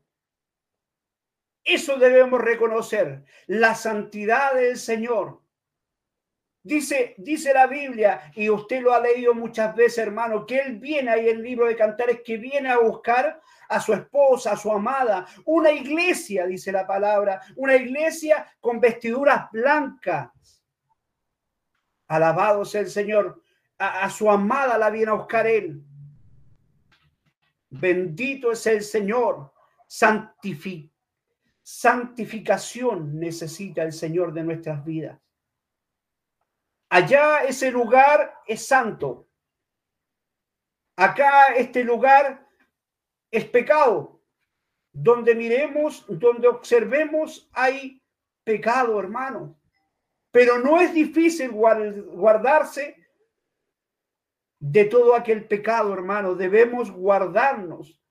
Eso 1.64 1.98
debemos 1.98 2.40
reconocer, 2.40 3.26
la 3.48 3.74
santidad 3.74 4.54
del 4.54 4.78
Señor. 4.78 5.42
Dice, 6.66 7.14
dice 7.20 7.54
la 7.54 7.68
Biblia, 7.68 8.32
y 8.34 8.50
usted 8.50 8.82
lo 8.82 8.92
ha 8.92 9.00
leído 9.00 9.36
muchas 9.36 9.76
veces, 9.76 10.00
hermano, 10.00 10.48
que 10.48 10.58
Él 10.58 10.80
viene 10.80 11.12
ahí 11.12 11.30
en 11.30 11.36
el 11.36 11.44
libro 11.44 11.68
de 11.68 11.76
Cantares, 11.76 12.22
que 12.26 12.38
viene 12.38 12.70
a 12.70 12.80
buscar 12.80 13.40
a 13.70 13.80
su 13.80 13.94
esposa, 13.94 14.54
a 14.54 14.58
su 14.58 14.72
amada, 14.72 15.28
una 15.46 15.72
iglesia, 15.72 16.48
dice 16.48 16.72
la 16.72 16.88
palabra, 16.88 17.40
una 17.58 17.76
iglesia 17.76 18.52
con 18.60 18.80
vestiduras 18.80 19.48
blancas. 19.52 20.32
Alabado 22.08 22.66
sea 22.66 22.82
el 22.82 22.90
Señor. 22.90 23.44
A, 23.78 24.10
su 24.10 24.28
amada 24.32 24.76
la 24.80 24.90
viene 24.90 25.12
a 25.12 25.16
buscar 25.16 25.46
Él. 25.46 25.84
Bendito 27.70 28.52
es 28.52 28.66
el 28.66 28.82
Señor. 28.82 29.54
santificación 31.62 33.20
necesita 33.20 33.84
el 33.84 33.94
Señor 33.94 34.34
de 34.34 34.44
nuestras 34.44 34.84
vidas. 34.84 35.20
Allá 36.96 37.44
ese 37.44 37.72
lugar 37.72 38.40
es 38.48 38.66
santo. 38.66 39.28
Acá 40.96 41.48
este 41.58 41.84
lugar 41.84 42.48
es 43.30 43.44
pecado. 43.44 44.22
Donde 44.94 45.36
miremos, 45.36 46.06
donde 46.08 46.48
observemos, 46.48 47.50
hay 47.52 48.02
pecado, 48.46 48.98
hermano. 48.98 49.60
Pero 50.32 50.60
no 50.60 50.80
es 50.80 50.94
difícil 50.94 51.52
guardarse 51.52 52.96
de 54.58 54.86
todo 54.86 55.16
aquel 55.16 55.50
pecado, 55.50 55.94
hermano. 55.94 56.34
Debemos 56.34 56.90
guardarnos. 56.90 58.02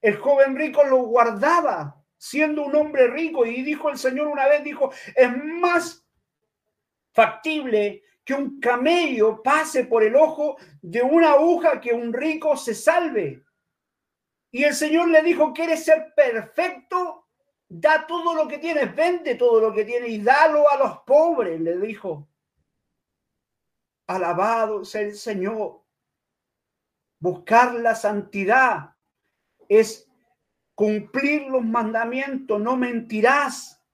El 0.00 0.16
joven 0.16 0.56
rico 0.56 0.82
lo 0.84 1.02
guardaba 1.02 2.02
siendo 2.16 2.62
un 2.62 2.74
hombre 2.74 3.06
rico 3.08 3.44
y 3.44 3.62
dijo 3.62 3.90
el 3.90 3.98
Señor 3.98 4.28
una 4.28 4.48
vez, 4.48 4.64
dijo, 4.64 4.90
es 5.14 5.30
más 5.44 6.08
factible 7.12 8.02
que 8.24 8.34
un 8.34 8.60
camello 8.60 9.42
pase 9.42 9.84
por 9.84 10.02
el 10.02 10.14
ojo 10.14 10.56
de 10.82 11.02
una 11.02 11.32
aguja 11.32 11.80
que 11.80 11.92
un 11.92 12.12
rico 12.12 12.56
se 12.56 12.74
salve. 12.74 13.44
Y 14.52 14.64
el 14.64 14.74
Señor 14.74 15.08
le 15.08 15.22
dijo, 15.22 15.52
¿quieres 15.52 15.84
ser 15.84 16.12
perfecto? 16.14 17.28
Da 17.68 18.06
todo 18.06 18.34
lo 18.34 18.48
que 18.48 18.58
tienes, 18.58 18.94
vende 18.94 19.36
todo 19.36 19.60
lo 19.60 19.72
que 19.72 19.84
tienes 19.84 20.10
y 20.10 20.18
dalo 20.20 20.68
a 20.70 20.76
los 20.76 20.98
pobres, 21.00 21.60
le 21.60 21.78
dijo. 21.78 22.28
Alabado 24.08 24.84
sea 24.84 25.02
el 25.02 25.14
Señor. 25.14 25.82
Buscar 27.20 27.74
la 27.74 27.94
santidad 27.94 28.96
es 29.68 30.08
cumplir 30.74 31.42
los 31.42 31.62
mandamientos, 31.62 32.58
no 32.58 32.76
mentirás, 32.76 33.84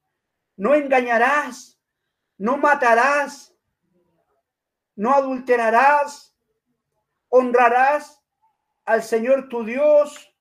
no 0.56 0.74
engañarás, 0.74 1.78
no 2.38 2.56
matarás, 2.56 3.55
no 4.96 5.12
adulterarás, 5.12 6.34
honrarás 7.28 8.22
al 8.84 9.02
Señor 9.02 9.48
tu 9.48 9.64
Dios, 9.64 10.34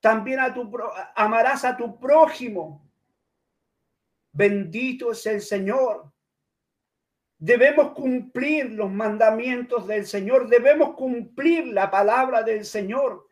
también 0.00 0.40
a 0.40 0.54
tu, 0.54 0.70
amarás 1.14 1.64
a 1.64 1.76
tu 1.76 1.98
prójimo. 1.98 2.88
Bendito 4.32 5.12
es 5.12 5.26
el 5.26 5.40
Señor. 5.40 6.12
Debemos 7.38 7.92
cumplir 7.92 8.70
los 8.72 8.90
mandamientos 8.90 9.86
del 9.86 10.06
Señor, 10.06 10.48
debemos 10.48 10.94
cumplir 10.94 11.66
la 11.66 11.90
palabra 11.90 12.42
del 12.42 12.64
Señor. 12.64 13.25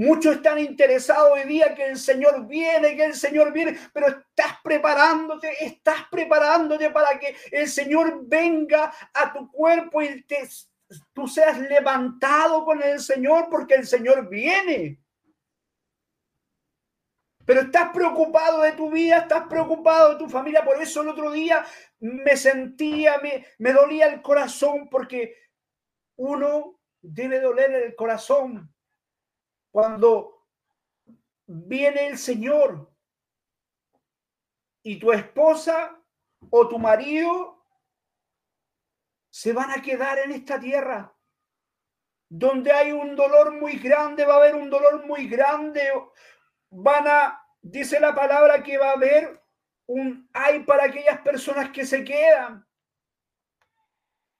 Muchos 0.00 0.36
están 0.36 0.58
interesados 0.58 1.32
hoy 1.32 1.42
día 1.42 1.74
que 1.74 1.84
el 1.84 1.98
Señor 1.98 2.46
viene, 2.46 2.96
que 2.96 3.04
el 3.04 3.14
Señor 3.14 3.52
viene, 3.52 3.78
pero 3.92 4.08
estás 4.08 4.58
preparándote, 4.64 5.62
estás 5.62 6.06
preparándote 6.10 6.88
para 6.88 7.18
que 7.18 7.36
el 7.52 7.68
Señor 7.68 8.22
venga 8.26 8.90
a 9.12 9.30
tu 9.30 9.52
cuerpo 9.52 10.00
y 10.00 10.22
te, 10.22 10.48
tú 11.12 11.28
seas 11.28 11.58
levantado 11.58 12.64
con 12.64 12.82
el 12.82 12.98
Señor 12.98 13.48
porque 13.50 13.74
el 13.74 13.86
Señor 13.86 14.26
viene. 14.30 15.02
Pero 17.44 17.60
estás 17.60 17.90
preocupado 17.92 18.62
de 18.62 18.72
tu 18.72 18.90
vida, 18.90 19.18
estás 19.18 19.48
preocupado 19.48 20.12
de 20.12 20.16
tu 20.16 20.30
familia. 20.30 20.64
Por 20.64 20.80
eso 20.80 21.02
el 21.02 21.08
otro 21.08 21.30
día 21.30 21.62
me 21.98 22.38
sentía, 22.38 23.18
me, 23.18 23.44
me 23.58 23.74
dolía 23.74 24.06
el 24.06 24.22
corazón 24.22 24.88
porque 24.88 25.36
uno 26.16 26.80
debe 27.02 27.38
doler 27.38 27.70
el 27.74 27.94
corazón 27.94 28.72
cuando 29.70 30.46
viene 31.46 32.06
el 32.06 32.18
Señor 32.18 32.92
y 34.82 34.98
tu 34.98 35.12
esposa 35.12 36.00
o 36.50 36.68
tu 36.68 36.78
marido 36.78 37.64
se 39.30 39.52
van 39.52 39.70
a 39.70 39.82
quedar 39.82 40.18
en 40.18 40.32
esta 40.32 40.58
tierra. 40.58 41.14
Donde 42.28 42.70
hay 42.72 42.92
un 42.92 43.16
dolor 43.16 43.52
muy 43.52 43.78
grande, 43.78 44.24
va 44.24 44.34
a 44.34 44.36
haber 44.38 44.54
un 44.54 44.70
dolor 44.70 45.04
muy 45.06 45.28
grande. 45.28 45.90
Van 46.70 47.06
a, 47.08 47.44
dice 47.60 47.98
la 47.98 48.14
palabra 48.14 48.62
que 48.62 48.78
va 48.78 48.90
a 48.90 48.94
haber 48.94 49.42
un 49.86 50.28
hay 50.32 50.60
para 50.60 50.84
aquellas 50.84 51.20
personas 51.20 51.70
que 51.70 51.84
se 51.84 52.04
quedan. 52.04 52.66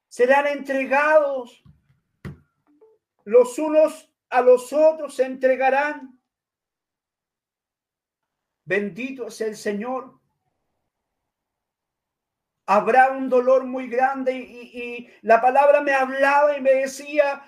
Serán 0.09 0.47
entregados 0.47 1.63
los 3.25 3.59
unos 3.59 4.10
a 4.31 4.41
los 4.41 4.73
otros, 4.73 5.15
se 5.15 5.25
entregarán. 5.25 6.19
Bendito 8.65 9.27
es 9.27 9.41
el 9.41 9.57
Señor 9.57 10.21
habrá 12.71 13.11
un 13.11 13.29
dolor 13.29 13.65
muy 13.65 13.89
grande 13.89 14.33
y, 14.33 15.11
la 15.23 15.41
palabra 15.41 15.81
me 15.81 15.93
hablaba 15.93 16.57
y 16.57 16.61
me 16.61 16.73
decía, 16.73 17.43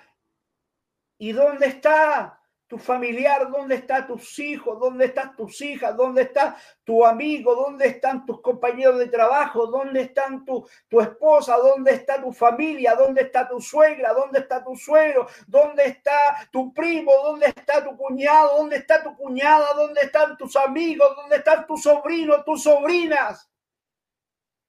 ¿y 1.17 1.31
dónde 1.31 1.67
está 1.67 2.42
tu 2.73 2.79
familiar? 2.79 3.51
¿Dónde 3.51 3.75
están 3.75 4.07
tus 4.07 4.39
hijos? 4.39 4.79
¿Dónde 4.79 5.05
están 5.05 5.35
tus 5.35 5.61
hijas? 5.61 5.95
¿Dónde 5.95 6.23
está 6.23 6.57
tu 6.83 7.05
amigo? 7.05 7.53
¿Dónde 7.53 7.85
están 7.85 8.25
tus 8.25 8.41
compañeros 8.41 8.97
de 8.97 9.09
trabajo? 9.09 9.67
¿Dónde 9.67 10.01
están 10.01 10.43
tu, 10.43 10.67
tu 10.87 10.99
esposa? 10.99 11.55
¿Dónde 11.57 11.91
está 11.91 12.19
tu 12.19 12.33
familia? 12.33 12.95
¿Dónde 12.95 13.21
está 13.21 13.47
tu 13.47 13.61
suegra? 13.61 14.11
¿Dónde 14.13 14.39
está 14.39 14.63
tu 14.63 14.75
suegro? 14.75 15.27
¿Dónde 15.45 15.85
está 15.85 16.49
tu 16.51 16.73
primo? 16.73 17.11
¿Dónde 17.23 17.45
está 17.45 17.83
tu 17.83 17.95
cuñado? 17.95 18.57
¿Dónde 18.57 18.77
está 18.77 19.03
tu 19.03 19.15
cuñada? 19.15 19.73
¿Dónde 19.75 20.01
están 20.01 20.35
tus 20.35 20.55
amigos? 20.55 21.15
¿Dónde 21.15 21.35
están 21.35 21.67
tus 21.67 21.83
sobrinos, 21.83 22.43
tus 22.43 22.63
sobrinas? 22.63 23.51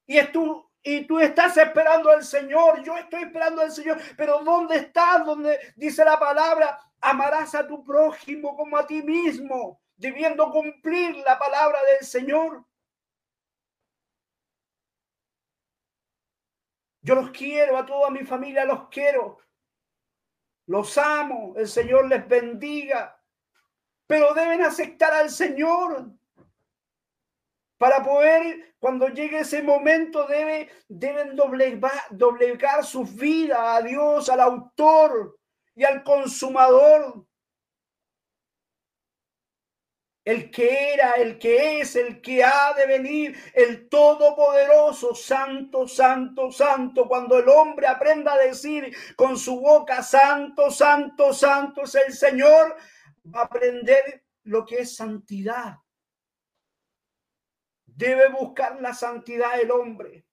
Y, 0.07 0.23
tú, 0.25 0.71
y 0.83 1.07
tú 1.07 1.21
estás 1.21 1.57
esperando 1.57 2.11
al 2.11 2.23
Señor, 2.23 2.83
yo 2.83 2.99
estoy 2.99 3.23
esperando 3.23 3.62
al 3.62 3.73
Señor, 3.73 3.99
pero 4.14 4.40
¿dónde 4.45 4.77
estás? 4.77 5.25
Donde 5.25 5.59
dice 5.75 6.05
la 6.05 6.19
palabra, 6.19 6.79
amarás 7.05 7.55
a 7.55 7.67
tu 7.67 7.85
prójimo 7.85 8.57
como 8.57 8.79
a 8.79 8.87
ti 8.87 9.03
mismo, 9.03 9.81
debiendo 9.97 10.51
cumplir 10.51 11.17
la 11.19 11.38
palabra 11.38 11.79
del 11.85 12.07
Señor. 12.07 12.64
Yo 17.03 17.14
los 17.14 17.31
quiero, 17.31 17.77
a 17.77 17.85
toda 17.85 18.09
mi 18.09 18.25
familia 18.25 18.64
los 18.64 18.88
quiero. 18.88 19.38
Los 20.67 20.97
amo, 20.97 21.53
el 21.57 21.69
Señor 21.69 22.09
les 22.09 22.27
bendiga. 22.27 23.21
Pero 24.07 24.33
deben 24.33 24.62
aceptar 24.62 25.12
al 25.12 25.29
Señor 25.29 26.11
para 27.77 28.03
poder, 28.03 28.77
cuando 28.79 29.09
llegue 29.09 29.40
ese 29.40 29.62
momento, 29.62 30.27
debe, 30.27 30.71
deben 30.88 31.37
doblegar, 31.37 31.93
doblegar 32.09 32.83
su 32.83 33.05
vida 33.05 33.77
a 33.77 33.83
Dios, 33.83 34.31
al 34.31 34.40
autor 34.40 35.38
y 35.75 35.85
al 35.85 36.03
consumador. 36.03 37.27
El 40.25 40.51
que 40.51 40.95
era, 40.95 41.13
el 41.13 41.39
que 41.39 41.81
es, 41.81 41.97
el 41.97 42.23
que 42.23 42.43
ha 42.43 42.73
de 42.73 42.87
venir, 42.87 43.37
el 43.53 43.91
todopoderoso, 43.91 45.15
santo, 45.15 45.87
santo, 45.87 46.51
santo. 46.51 47.07
Cuando 47.07 47.39
el 47.39 47.49
hombre 47.49 47.87
aprenda 47.87 48.33
a 48.33 48.39
decir 48.39 48.97
con 49.17 49.37
su 49.37 49.61
boca, 49.61 50.03
santo, 50.03 50.71
santo, 50.71 51.35
santo 51.35 51.83
es 51.83 51.95
el 51.97 52.13
Señor, 52.15 52.75
va 53.35 53.41
a 53.41 53.45
aprender 53.45 54.25
lo 54.45 54.65
que 54.65 54.79
es 54.79 54.97
santidad 54.97 55.77
debe 57.97 58.29
buscar 58.29 58.81
la 58.81 58.93
santidad 58.93 59.57
del 59.57 59.71
hombre. 59.71 60.27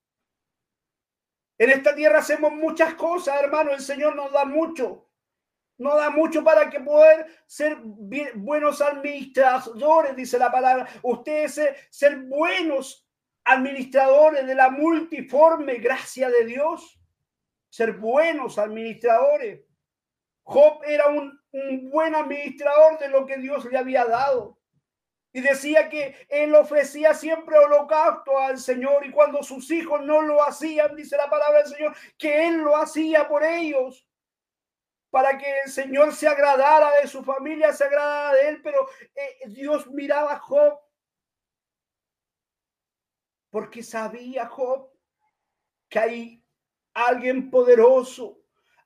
En 1.57 1.69
esta 1.69 1.93
tierra 1.93 2.19
hacemos 2.19 2.51
muchas 2.51 2.95
cosas, 2.95 3.39
hermano. 3.41 3.71
El 3.71 3.81
Señor 3.81 4.15
nos 4.15 4.31
da 4.31 4.45
mucho. 4.45 5.10
Nos 5.81 5.95
da 5.95 6.11
mucho 6.11 6.43
para 6.43 6.69
que 6.69 6.79
poder 6.79 7.25
ser 7.47 7.75
buenos 8.35 8.81
administradores, 8.81 10.15
dice 10.15 10.37
la 10.37 10.51
palabra. 10.51 10.87
Ustedes 11.01 11.55
ser, 11.55 11.75
ser 11.89 12.17
buenos 12.19 13.09
administradores 13.43 14.45
de 14.45 14.53
la 14.53 14.69
multiforme 14.69 15.77
gracia 15.77 16.29
de 16.29 16.45
Dios. 16.45 17.01
Ser 17.71 17.93
buenos 17.93 18.59
administradores. 18.59 19.65
Job 20.43 20.83
era 20.85 21.07
un, 21.07 21.41
un 21.51 21.89
buen 21.89 22.13
administrador 22.13 22.99
de 22.99 23.07
lo 23.07 23.25
que 23.25 23.37
Dios 23.37 23.65
le 23.65 23.79
había 23.79 24.05
dado. 24.05 24.59
Y 25.33 25.41
decía 25.41 25.89
que 25.89 26.27
él 26.29 26.53
ofrecía 26.53 27.15
siempre 27.15 27.57
holocausto 27.57 28.37
al 28.37 28.59
Señor 28.59 29.03
y 29.03 29.09
cuando 29.09 29.41
sus 29.41 29.71
hijos 29.71 29.99
no 30.03 30.21
lo 30.21 30.47
hacían, 30.47 30.95
dice 30.95 31.17
la 31.17 31.27
palabra 31.27 31.63
del 31.63 31.73
Señor, 31.73 31.95
que 32.19 32.47
él 32.47 32.57
lo 32.57 32.77
hacía 32.77 33.27
por 33.27 33.43
ellos 33.43 34.07
para 35.11 35.37
que 35.37 35.45
el 35.65 35.71
Señor 35.71 36.13
se 36.13 36.27
agradara 36.27 36.99
de 37.01 37.07
su 37.07 37.23
familia, 37.23 37.71
se 37.73 37.83
agradara 37.83 38.33
de 38.33 38.49
él, 38.49 38.61
pero 38.63 38.89
eh, 39.13 39.49
Dios 39.49 39.87
miraba 39.87 40.33
a 40.33 40.39
Job 40.39 40.79
porque 43.51 43.83
sabía 43.83 44.47
Job 44.47 44.89
que 45.89 45.99
hay 45.99 46.45
alguien 46.93 47.51
poderoso 47.51 48.41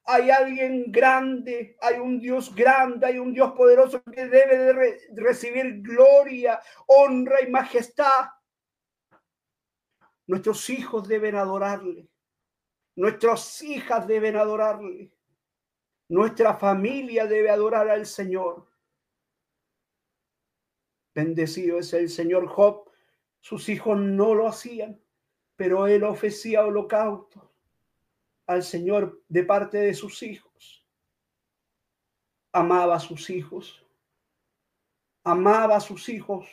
hay 0.07 0.29
alguien 0.29 0.91
grande, 0.91 1.77
hay 1.81 1.97
un 1.97 2.19
Dios 2.19 2.53
grande, 2.53 3.07
hay 3.07 3.17
un 3.17 3.33
Dios 3.33 3.53
poderoso 3.53 4.03
que 4.03 4.27
debe 4.27 4.57
de 4.57 4.99
recibir 5.15 5.81
gloria, 5.81 6.61
honra 6.85 7.41
y 7.41 7.49
majestad. 7.49 8.29
Nuestros 10.27 10.69
hijos 10.69 11.07
deben 11.07 11.35
adorarle. 11.35 12.07
Nuestras 12.95 13.61
hijas 13.63 14.05
deben 14.07 14.35
adorarle. 14.35 15.11
Nuestra 16.07 16.55
familia 16.55 17.25
debe 17.25 17.49
adorar 17.49 17.89
al 17.89 18.05
Señor. 18.05 18.67
Bendecido 21.15 21.79
es 21.79 21.93
el 21.93 22.09
Señor 22.09 22.47
Job. 22.47 22.91
Sus 23.39 23.69
hijos 23.69 23.97
no 23.97 24.35
lo 24.35 24.47
hacían, 24.47 25.01
pero 25.55 25.87
él 25.87 26.03
ofrecía 26.03 26.65
holocausto 26.65 27.51
al 28.45 28.63
Señor 28.63 29.23
de 29.27 29.43
parte 29.43 29.77
de 29.77 29.93
sus 29.93 30.21
hijos. 30.21 30.85
Amaba 32.51 32.95
a 32.95 32.99
sus 32.99 33.29
hijos. 33.29 33.83
Amaba 35.23 35.77
a 35.77 35.79
sus 35.79 36.07
hijos. 36.09 36.47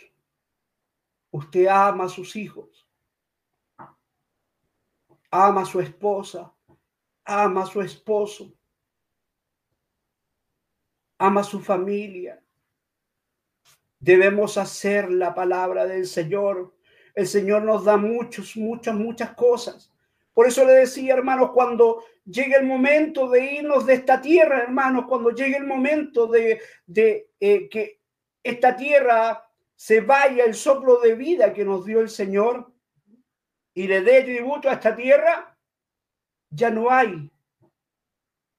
Usted 1.31 1.67
ama 1.67 2.05
a 2.05 2.09
sus 2.09 2.37
hijos. 2.37 2.88
Ama 5.31 5.62
a 5.62 5.67
su 5.67 5.81
esposa. 5.81 6.55
Ama 7.25 7.62
a 7.62 7.67
su 7.67 7.83
esposo. 7.83 8.53
Ama 11.23 11.45
su 11.45 11.61
familia. 11.61 12.43
Debemos 13.99 14.59
hacer 14.59 15.11
la 15.11 15.35
palabra 15.35 15.87
del 15.87 16.07
Señor. 16.07 16.75
El 17.15 17.27
Señor 17.27 17.63
nos 17.63 17.85
da 17.85 17.97
muchos, 17.97 18.57
muchas, 18.57 18.95
muchas 18.95 19.35
cosas 19.35 19.93
por 20.35 20.47
eso 20.47 20.64
le 20.64 20.73
decía, 20.73 21.14
hermanos, 21.14 21.51
cuando 21.53 22.05
llegue 22.25 22.57
el 22.57 22.64
momento 22.64 23.29
de 23.29 23.55
irnos 23.55 23.85
de 23.85 23.95
esta 23.95 24.20
tierra, 24.20 24.62
hermanos, 24.62 25.05
cuando 25.07 25.31
llegue 25.31 25.57
el 25.57 25.66
momento 25.66 26.27
de, 26.27 26.61
eh, 27.41 27.68
que 27.68 28.01
esta 28.43 28.75
tierra 28.77 29.47
se 29.75 30.01
vaya 30.01 30.45
el 30.45 30.55
soplo 30.55 31.01
de 31.01 31.14
vida 31.14 31.53
que 31.53 31.64
nos 31.64 31.85
dio 31.85 32.01
el 32.01 32.09
Señor 32.09 32.73
y 33.75 33.87
le 33.87 34.01
dé 34.01 34.23
tributo 34.23 34.70
a 34.70 34.75
esta 34.75 34.97
tierra, 34.97 35.57
ya 36.51 36.70
no 36.70 36.91
hay, 36.91 37.31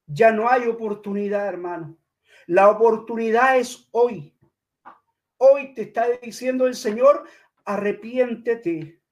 ya 0.05 0.31
no 0.31 0.49
hay 0.49 0.67
oportunidad, 0.67 1.47
hermano. 1.47 1.97
La 2.47 2.69
oportunidad 2.69 3.57
es 3.57 3.87
hoy. 3.91 4.33
Hoy 5.37 5.73
te 5.73 5.83
está 5.83 6.07
diciendo 6.21 6.67
el 6.67 6.75
Señor, 6.75 7.27
arrepiéntete 7.65 9.03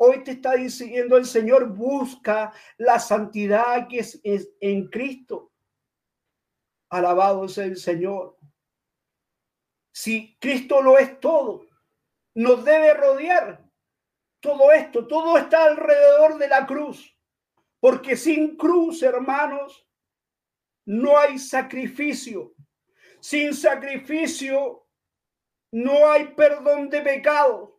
Hoy 0.00 0.22
te 0.22 0.30
está 0.32 0.54
diciendo 0.54 1.16
el 1.16 1.26
Señor, 1.26 1.70
busca 1.70 2.52
la 2.76 3.00
santidad 3.00 3.88
que 3.88 3.98
es, 3.98 4.22
en 4.60 4.86
Cristo. 4.88 5.52
Alabado 6.88 7.48
sea 7.48 7.64
el 7.64 7.76
Señor. 7.76 8.38
Si 9.92 10.38
Cristo 10.38 10.80
lo 10.82 10.98
es 10.98 11.18
todo, 11.18 11.66
nos 12.34 12.64
debe 12.64 12.94
rodear 12.94 13.68
todo 14.38 14.70
esto, 14.70 15.08
todo 15.08 15.36
está 15.36 15.64
alrededor 15.64 16.38
de 16.38 16.46
la 16.46 16.64
cruz. 16.64 17.12
Porque 17.80 18.16
sin 18.16 18.56
cruz, 18.56 19.02
hermanos, 19.02 19.84
no 20.86 21.18
hay 21.18 21.40
sacrificio. 21.40 22.54
Sin 23.20 23.54
sacrificio 23.54 24.86
no 25.72 26.10
hay 26.10 26.28
perdón 26.34 26.88
de 26.90 27.00
pecados. 27.00 27.70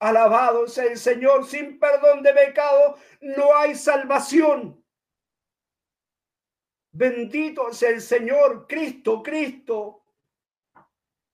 Alabado 0.00 0.66
sea 0.66 0.84
el 0.84 0.96
Señor. 0.96 1.46
Sin 1.46 1.78
perdón 1.78 2.22
de 2.22 2.32
pecado 2.32 2.96
no 3.20 3.54
hay 3.54 3.74
salvación. 3.74 4.82
Bendito 6.92 7.72
sea 7.72 7.90
el 7.90 8.00
Señor. 8.00 8.66
Cristo, 8.66 9.22
Cristo 9.22 10.02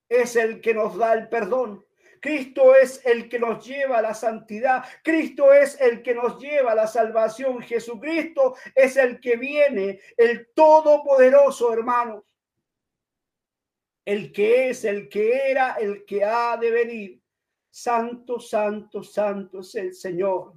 es 0.08 0.36
el 0.36 0.60
que 0.60 0.74
nos 0.74 0.96
da 0.98 1.14
el 1.14 1.28
perdón. 1.28 1.85
Cristo 2.20 2.74
es 2.74 3.04
el 3.04 3.28
que 3.28 3.38
nos 3.38 3.66
lleva 3.66 3.98
a 3.98 4.02
la 4.02 4.14
santidad. 4.14 4.84
Cristo 5.02 5.52
es 5.52 5.80
el 5.80 6.02
que 6.02 6.14
nos 6.14 6.38
lleva 6.38 6.72
a 6.72 6.76
la 6.76 6.86
salvación. 6.86 7.62
Jesucristo 7.62 8.56
es 8.74 8.96
el 8.96 9.20
que 9.20 9.36
viene, 9.36 10.00
el 10.16 10.48
todopoderoso, 10.54 11.72
hermanos. 11.72 12.24
El 14.04 14.32
que 14.32 14.70
es, 14.70 14.84
el 14.84 15.08
que 15.08 15.50
era, 15.50 15.74
el 15.74 16.04
que 16.04 16.24
ha 16.24 16.56
de 16.56 16.70
venir. 16.70 17.20
Santo, 17.70 18.40
santo, 18.40 19.02
santo 19.02 19.60
es 19.60 19.74
el 19.74 19.94
Señor. 19.94 20.54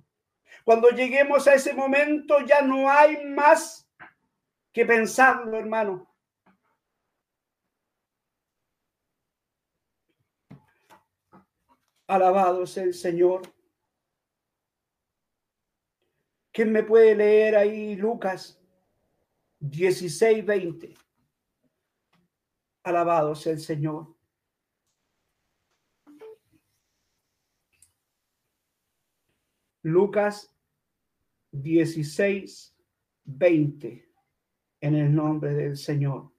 Cuando 0.63 0.89
lleguemos 0.89 1.47
a 1.47 1.55
ese 1.55 1.73
momento 1.73 2.39
ya 2.45 2.61
no 2.61 2.89
hay 2.89 3.25
más 3.25 3.89
que 4.71 4.85
pensarlo, 4.85 5.57
hermano. 5.57 6.08
Alabado 12.09 12.65
sea 12.65 12.85
el 12.85 12.95
Señor. 12.95 13.43
¿Quién 16.51 16.71
me 16.71 16.81
puede 16.81 17.15
leer 17.15 17.55
ahí 17.55 17.95
Lucas 17.95 18.59
16, 19.59 20.43
20? 20.43 20.95
Alabado 22.81 23.33
el 23.45 23.59
Señor. 23.59 24.15
Lucas 29.83 30.51
16, 31.51 32.75
20, 33.25 34.11
en 34.81 34.95
el 34.95 35.13
nombre 35.13 35.53
del 35.53 35.77
Señor. 35.77 36.31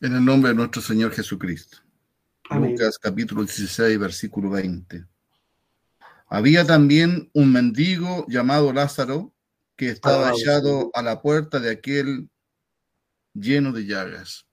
En 0.00 0.14
el 0.14 0.24
nombre 0.24 0.50
de 0.50 0.54
nuestro 0.54 0.80
Señor 0.80 1.12
Jesucristo. 1.12 1.78
Lucas 2.50 2.98
capítulo 3.00 3.42
16, 3.42 3.98
versículo 3.98 4.50
20. 4.50 5.04
Había 6.28 6.64
también 6.64 7.28
un 7.34 7.52
mendigo 7.52 8.24
llamado 8.28 8.72
Lázaro 8.72 9.34
que 9.74 9.88
estaba 9.88 10.28
hallado 10.28 10.90
a 10.94 11.02
la 11.02 11.20
puerta 11.20 11.58
de 11.58 11.70
aquel 11.70 12.30
lleno 13.34 13.72
de 13.72 13.86
llagas. 13.86 14.46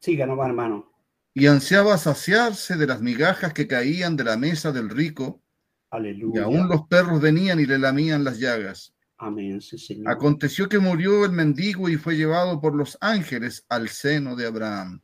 Siga 0.00 0.26
nomás, 0.26 0.48
hermano. 0.48 0.92
Y 1.34 1.48
ansiaba 1.48 1.98
saciarse 1.98 2.76
de 2.76 2.86
las 2.86 3.00
migajas 3.02 3.52
que 3.52 3.66
caían 3.66 4.16
de 4.16 4.24
la 4.24 4.36
mesa 4.36 4.70
del 4.70 4.90
rico. 4.90 5.42
Aleluya. 5.90 6.42
Y 6.42 6.44
aún 6.44 6.68
los 6.68 6.86
perros 6.86 7.20
venían 7.20 7.58
y 7.58 7.66
le 7.66 7.78
lamían 7.78 8.22
las 8.22 8.38
llagas. 8.38 8.95
Amén, 9.18 9.60
Aconteció 10.04 10.68
que 10.68 10.78
murió 10.78 11.24
el 11.24 11.32
mendigo 11.32 11.88
y 11.88 11.96
fue 11.96 12.16
llevado 12.16 12.60
por 12.60 12.74
los 12.74 12.98
ángeles 13.00 13.64
al 13.70 13.88
seno 13.88 14.36
de 14.36 14.46
Abraham. 14.46 15.00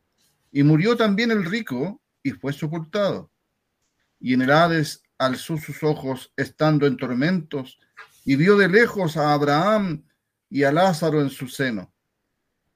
Y 0.51 0.63
murió 0.63 0.97
también 0.97 1.31
el 1.31 1.47
rico 1.47 2.01
y 2.23 2.33
fue 2.33 2.53
sepultado. 2.53 3.31
Y 4.21 4.35
en 4.35 4.43
el 4.43 4.51
Hades 4.51 5.03
alzó 5.17 5.57
sus 5.57 5.83
ojos 5.83 6.31
estando 6.37 6.87
en 6.87 6.99
tormentos 6.99 7.79
y 8.25 8.37
vio 8.37 8.57
de 8.57 8.69
lejos 8.69 9.17
a 9.17 9.33
Abraham 9.33 10.05
y 10.51 10.65
a 10.65 10.73
Lázaro 10.73 11.23
en 11.23 11.31
su 11.31 11.49
seno. 11.49 11.93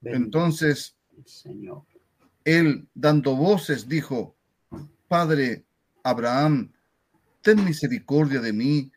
Entonces, 0.03 0.97
él, 2.45 2.89
dando 2.95 3.37
voces, 3.37 3.87
dijo, 3.87 4.37
Padre 5.07 5.67
Abraham, 6.03 6.73
ten 7.43 7.63
misericordia 7.65 8.41
de 8.41 8.53
mí 8.53 8.91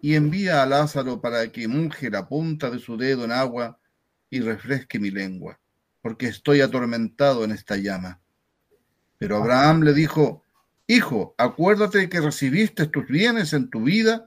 y 0.00 0.14
envía 0.14 0.62
a 0.62 0.66
Lázaro 0.66 1.20
para 1.20 1.50
que 1.50 1.68
muje 1.68 2.10
la 2.10 2.28
punta 2.28 2.70
de 2.70 2.78
su 2.78 2.96
dedo 2.96 3.24
en 3.24 3.32
agua 3.32 3.78
y 4.30 4.40
refresque 4.40 4.98
mi 4.98 5.10
lengua, 5.10 5.58
porque 6.02 6.26
estoy 6.26 6.60
atormentado 6.60 7.44
en 7.44 7.52
esta 7.52 7.76
llama. 7.76 8.20
Pero 9.18 9.36
Abraham 9.36 9.82
le 9.82 9.94
dijo, 9.94 10.44
Hijo, 10.86 11.34
acuérdate 11.36 12.08
que 12.08 12.20
recibiste 12.20 12.86
tus 12.86 13.06
bienes 13.06 13.52
en 13.52 13.68
tu 13.68 13.82
vida 13.82 14.26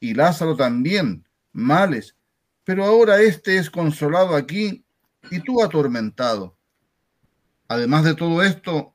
y 0.00 0.12
Lázaro 0.12 0.54
también, 0.54 1.26
males, 1.52 2.14
pero 2.64 2.84
ahora 2.84 3.22
éste 3.22 3.56
es 3.56 3.70
consolado 3.70 4.36
aquí 4.36 4.84
y 5.30 5.40
tú 5.40 5.62
atormentado. 5.62 6.56
Además 7.68 8.04
de 8.04 8.14
todo 8.14 8.42
esto, 8.42 8.94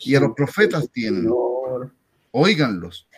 y 0.00 0.14
a 0.14 0.20
los 0.20 0.32
profetas 0.34 0.90
tienen. 0.90 1.30
Óiganlos. 2.30 3.08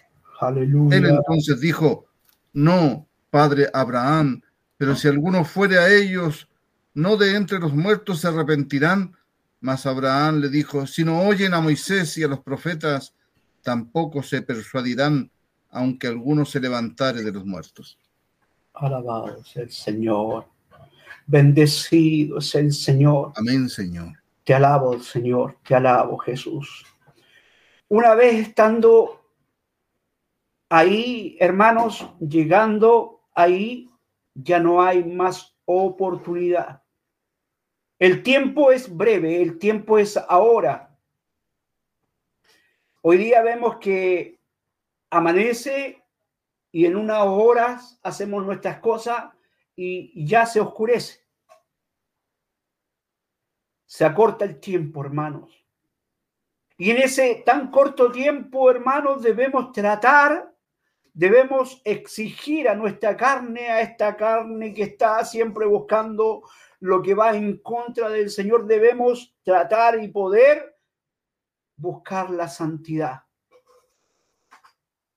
Aleluya. 0.41 0.97
Él 0.97 1.07
entonces 1.07 1.61
dijo, 1.61 2.07
no, 2.53 3.07
padre 3.31 3.69
Abraham, 3.73 4.43
pero 4.77 4.95
si 4.95 5.09
alguno 5.09 5.45
fuere 5.45 5.79
a 5.79 5.93
ellos, 5.93 6.49
no 6.95 7.17
de 7.17 7.35
entre 7.35 7.59
los 7.59 7.75
muertos 7.75 8.21
se 8.21 8.29
arrepentirán. 8.29 9.17
Mas 9.61 9.87
Abraham 9.87 10.41
le 10.41 10.49
dijo, 10.49 10.87
si 10.87 11.05
no 11.05 11.23
oyen 11.23 11.53
a 11.53 11.61
Moisés 11.61 12.17
y 12.17 12.23
a 12.23 12.29
los 12.29 12.41
profetas, 12.41 13.13
tampoco 13.63 14.23
se 14.23 14.43
persuadirán, 14.43 15.31
aunque 15.71 16.07
alguno 16.07 16.45
se 16.45 16.61
levantare 16.61 17.23
de 17.23 17.33
los 17.33 17.45
muertos. 17.45 17.99
Alabado 18.75 19.43
sea 19.45 19.65
el 19.65 19.73
Señor. 19.73 20.47
Bendecido 21.27 22.41
sea 22.41 22.61
el 22.61 22.73
Señor. 22.73 23.33
Amén, 23.35 23.69
Señor. 23.69 24.13
Te 24.49 24.55
alabo, 24.55 24.99
Señor, 24.99 25.59
te 25.63 25.75
alabo, 25.75 26.17
Jesús. 26.17 26.87
Una 27.87 28.15
vez 28.15 28.49
estando 28.49 29.23
ahí, 30.71 31.37
hermanos, 31.39 32.09
llegando 32.19 33.29
ahí, 33.35 33.91
ya 34.33 34.59
no 34.59 34.81
hay 34.83 35.05
más 35.05 35.55
oportunidad. 35.67 36.83
El 37.99 38.23
tiempo 38.23 38.73
es 38.73 38.89
breve, 38.89 39.43
el 39.43 39.59
tiempo 39.59 39.99
es 39.99 40.17
ahora. 40.17 40.99
Hoy 43.03 43.19
día 43.19 43.43
vemos 43.43 43.77
que 43.77 44.41
amanece 45.11 46.03
y 46.73 46.87
en 46.87 46.97
unas 46.97 47.27
horas 47.27 48.01
hacemos 48.03 48.47
nuestras 48.47 48.81
cosas 48.81 49.25
y 49.77 50.25
ya 50.27 50.47
se 50.47 50.59
oscurece. 50.59 51.28
Se 53.89 54.05
acorta 54.05 54.45
el 54.45 54.61
tiempo, 54.61 55.03
hermanos. 55.03 55.65
Y 56.77 56.91
en 56.91 56.99
ese 56.99 57.43
tan 57.45 57.71
corto 57.71 58.13
tiempo, 58.13 58.71
hermanos, 58.71 59.23
debemos 59.23 59.73
tratar, 59.73 60.55
debemos 61.15 61.81
exigir 61.87 62.69
a 62.69 62.75
nuestra 62.75 63.17
carne, 63.17 63.71
a 63.71 63.81
esta 63.81 64.15
carne 64.15 64.75
que 64.75 64.83
está 64.83 65.25
siempre 65.25 65.65
buscando 65.65 66.43
lo 66.81 67.01
que 67.01 67.15
va 67.15 67.35
en 67.35 67.57
contra 67.61 68.11
del 68.11 68.29
Señor, 68.29 68.67
debemos 68.67 69.35
tratar 69.43 70.01
y 70.03 70.09
poder 70.09 70.77
buscar 71.75 72.29
la 72.29 72.47
santidad. 72.47 73.23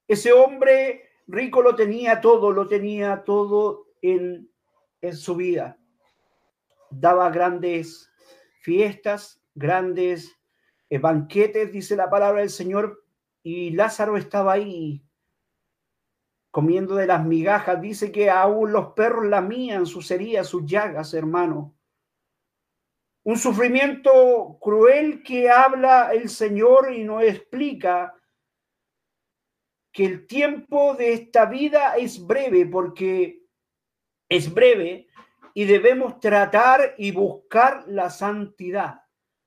Ese 0.07 0.31
hombre 0.31 1.09
rico 1.27 1.61
lo 1.61 1.75
tenía 1.75 2.21
todo, 2.21 2.53
lo 2.53 2.69
tenía 2.69 3.21
todo 3.25 3.87
en, 4.01 4.49
en 5.01 5.17
su 5.17 5.35
vida. 5.35 5.77
Daba 6.89 7.29
grandes 7.29 8.10
fiestas, 8.61 9.41
grandes 9.55 10.39
eh, 10.89 10.99
banquetes, 10.99 11.71
dice 11.71 11.95
la 11.95 12.09
palabra 12.09 12.41
del 12.41 12.49
Señor, 12.49 13.03
y 13.43 13.71
Lázaro 13.71 14.17
estaba 14.17 14.53
ahí. 14.53 15.03
comiendo 16.51 16.95
de 16.95 17.07
las 17.07 17.25
migajas. 17.25 17.81
Dice 17.81 18.11
que 18.11 18.29
aún 18.29 18.73
los 18.73 18.93
perros 18.93 19.25
lamían 19.25 19.85
sus 19.85 20.11
heridas, 20.11 20.47
sus 20.47 20.65
llagas, 20.65 21.13
hermano. 21.13 21.73
Un 23.23 23.37
sufrimiento 23.37 24.57
cruel 24.59 25.23
que 25.23 25.49
habla 25.49 26.11
el 26.11 26.27
Señor 26.27 26.91
y 26.91 27.03
nos 27.03 27.23
explica 27.23 28.13
que 29.93 30.05
el 30.05 30.27
tiempo 30.27 30.95
de 30.95 31.13
esta 31.13 31.45
vida 31.45 31.95
es 31.95 32.25
breve 32.25 32.65
porque 32.65 33.45
es 34.27 34.53
breve 34.53 35.07
y 35.53 35.65
debemos 35.65 36.19
tratar 36.19 36.95
y 36.97 37.11
buscar 37.11 37.85
la 37.87 38.09
santidad. 38.09 39.01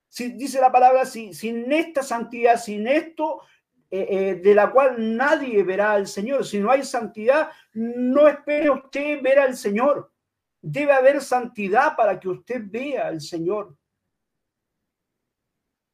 Si, 0.08 0.32
dice 0.32 0.60
la 0.60 0.70
palabra, 0.70 1.04
si, 1.04 1.34
sin 1.34 1.70
esta 1.72 2.02
santidad, 2.02 2.56
sin 2.56 2.86
esto, 2.86 3.42
eh, 3.90 4.06
eh, 4.10 4.34
de 4.36 4.54
la 4.54 4.70
cual 4.70 5.16
nadie 5.16 5.62
verá 5.62 5.92
al 5.92 6.06
Señor. 6.06 6.44
Si 6.44 6.58
no 6.58 6.70
hay 6.70 6.84
santidad, 6.84 7.50
no 7.74 8.26
espere 8.26 8.70
usted 8.70 9.22
ver 9.22 9.38
al 9.38 9.56
Señor. 9.56 10.12
Debe 10.60 10.92
haber 10.92 11.20
santidad 11.20 11.94
para 11.96 12.18
que 12.18 12.28
usted 12.28 12.62
vea 12.64 13.06
al 13.06 13.20
Señor. 13.20 13.76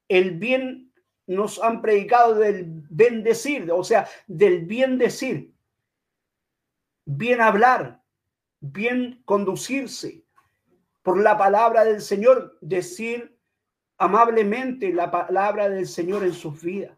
El 0.08 0.38
bien 0.38 0.92
nos 1.26 1.62
han 1.62 1.80
predicado 1.80 2.34
del 2.34 2.64
bendecir, 2.90 3.70
o 3.70 3.84
sea, 3.84 4.08
del 4.26 4.64
bien 4.64 4.98
decir, 4.98 5.54
bien 7.04 7.40
hablar, 7.40 7.99
bien 8.60 9.22
conducirse, 9.24 10.24
por 11.02 11.20
la 11.20 11.36
palabra 11.36 11.84
del 11.84 12.00
Señor, 12.00 12.58
decir 12.60 13.36
amablemente 13.96 14.92
la 14.92 15.10
palabra 15.10 15.68
del 15.68 15.86
Señor 15.86 16.24
en 16.24 16.34
sus 16.34 16.62
vidas. 16.62 16.96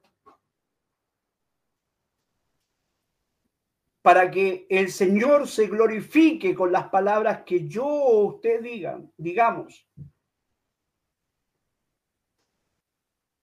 Para 4.02 4.30
que 4.30 4.66
el 4.68 4.90
Señor 4.90 5.46
se 5.46 5.68
glorifique 5.68 6.54
con 6.54 6.72
las 6.72 6.88
palabras 6.88 7.42
que 7.44 7.68
yo 7.68 7.86
o 7.86 8.26
usted 8.26 8.60
digan, 8.60 9.12
digamos. 9.16 9.86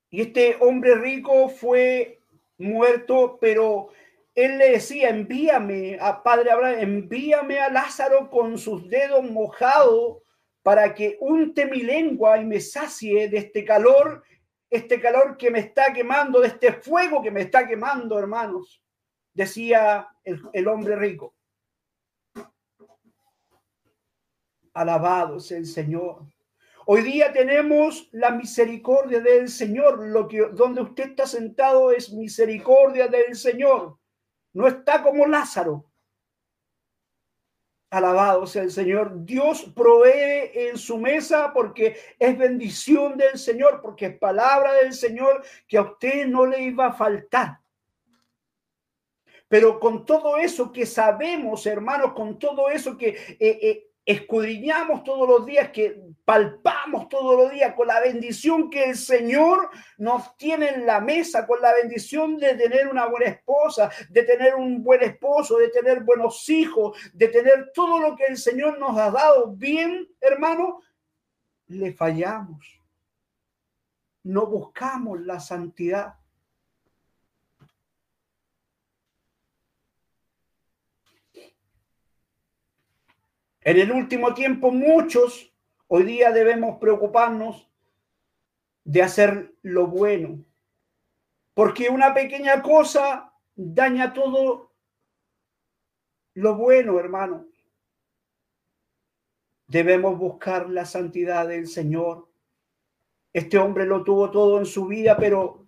Y 0.10 0.22
este 0.22 0.58
hombre 0.60 0.96
rico 0.96 1.48
fue 1.48 2.22
muerto, 2.58 3.38
pero 3.40 3.90
él 4.36 4.58
le 4.58 4.72
decía, 4.72 5.10
envíame 5.10 5.98
a 6.00 6.24
Padre 6.24 6.52
Abraham, 6.52 6.80
envíame 6.80 7.60
a 7.60 7.70
Lázaro 7.70 8.30
con 8.30 8.58
sus 8.58 8.88
dedos 8.90 9.24
mojados 9.24 10.20
para 10.64 10.94
que 10.94 11.18
unte 11.20 11.66
mi 11.66 11.82
lengua 11.82 12.38
y 12.38 12.46
me 12.46 12.60
sacie 12.60 13.28
de 13.28 13.38
este 13.38 13.66
calor, 13.66 14.24
este 14.70 15.02
calor 15.02 15.38
que 15.38 15.50
me 15.50 15.60
está 15.60 15.92
quemando, 15.94 16.40
de 16.42 16.48
este 16.48 16.74
fuego 16.74 17.22
que 17.22 17.32
me 17.32 17.42
está 17.42 17.68
quemando, 17.68 18.20
hermanos, 18.20 18.84
decía 19.34 20.08
el, 20.24 20.68
hombre 20.68 20.96
rico. 20.96 21.36
Alabado 24.74 25.38
el 25.50 25.66
Señor. 25.66 26.28
Hoy 26.86 27.02
día 27.02 27.34
tenemos 27.34 28.08
la 28.12 28.32
misericordia 28.32 29.20
del 29.20 29.50
Señor. 29.50 30.08
Lo 30.08 30.28
que 30.28 30.48
donde 30.54 30.82
usted 30.82 31.10
está 31.10 31.26
sentado 31.26 31.92
es 31.92 32.14
misericordia 32.14 33.08
del 33.08 33.36
Señor 33.36 33.99
no 34.54 34.68
está 34.68 35.02
como 35.04 35.26
Lázaro. 35.26 35.86
Alabado 37.92 38.46
sea 38.46 38.64
el 38.64 38.72
Señor. 38.72 39.26
Dios 39.26 39.72
provee 39.76 40.52
en 40.54 40.78
su 40.78 40.98
mesa 40.98 41.52
porque 41.54 41.98
es 42.20 42.38
bendición 42.38 43.18
del 43.18 43.38
Señor, 43.38 43.82
porque 43.82 44.06
es 44.08 44.18
palabra 44.20 44.74
del 44.74 44.94
Señor 44.94 45.44
que 45.68 45.78
a 45.78 45.82
usted 45.82 46.28
no 46.28 46.46
le 46.46 46.62
iba 46.62 46.88
a 46.88 46.94
faltar. 46.94 47.60
Pero 49.48 49.80
con 49.80 50.06
todo 50.06 50.38
eso 50.38 50.72
que 50.72 50.86
sabemos, 50.86 51.66
hermanos, 51.66 52.14
con 52.14 52.38
todo 52.38 52.70
eso 52.70 52.96
que 52.96 53.10
eh, 53.10 53.38
eh, 53.40 53.89
escudriñamos 54.10 55.04
todos 55.04 55.30
los 55.30 55.46
días, 55.46 55.70
que 55.70 56.02
palpamos 56.26 57.10
todos 57.10 57.38
los 57.38 57.52
días 57.52 57.76
con 57.76 57.86
la 57.86 58.00
bendición 58.00 58.72
que 58.72 58.86
el 58.86 58.96
Señor 58.96 59.70
nos 60.00 60.36
tiene 60.36 60.70
en 60.70 60.88
la 60.88 61.00
mesa, 61.00 61.46
con 61.46 61.62
la 61.62 61.76
bendición 61.76 62.38
de 62.38 62.56
tener 62.56 62.88
una 62.88 63.06
buena 63.06 63.28
esposa, 63.28 63.92
de 64.10 64.24
tener 64.24 64.56
un 64.56 64.84
buen 64.84 65.04
esposo, 65.04 65.58
de 65.58 65.70
tener 65.70 66.02
buenos 66.02 66.50
hijos, 66.50 66.98
de 67.14 67.28
tener 67.28 67.72
todo 67.72 68.00
lo 68.00 68.16
que 68.16 68.26
el 68.26 68.38
Señor 68.38 68.80
nos 68.80 68.98
ha 68.98 69.12
dado 69.12 69.52
bien, 69.52 70.10
hermano, 70.20 70.82
le 71.68 71.94
fallamos. 71.94 72.82
No 74.24 74.48
buscamos 74.48 75.22
la 75.22 75.40
santidad. 75.40 76.19
En 83.62 83.78
el 83.78 83.92
último 83.92 84.34
tiempo, 84.34 84.72
muchos 84.72 85.54
hoy 85.88 86.04
día 86.04 86.32
debemos 86.32 86.78
preocuparnos 86.80 87.70
de 88.84 89.02
hacer 89.02 89.54
lo 89.62 89.88
bueno, 89.88 90.44
porque 91.54 91.90
una 91.90 92.14
pequeña 92.14 92.62
cosa 92.62 93.34
daña 93.56 94.14
todo 94.14 94.72
lo 96.36 96.56
bueno, 96.56 97.00
hermano. 97.00 97.46
Debemos 99.68 100.18
buscar 100.18 100.70
la 100.70 100.86
santidad 100.86 101.48
del 101.48 101.68
Señor. 101.68 102.30
Este 103.34 103.58
hombre 103.58 103.86
lo 103.86 104.04
tuvo 104.04 104.32
todo 104.32 104.58
en 104.58 104.66
su 104.66 104.88
vida, 104.88 105.18
pero 105.18 105.66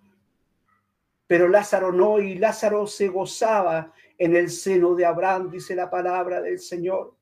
pero 1.27 1.47
Lázaro 1.47 1.93
no, 1.93 2.19
y 2.19 2.35
Lázaro 2.35 2.85
se 2.87 3.07
gozaba 3.07 3.93
en 4.17 4.35
el 4.35 4.49
seno 4.49 4.95
de 4.95 5.05
Abraham, 5.05 5.49
dice 5.49 5.73
la 5.75 5.89
palabra 5.89 6.41
del 6.41 6.59
Señor. 6.59 7.15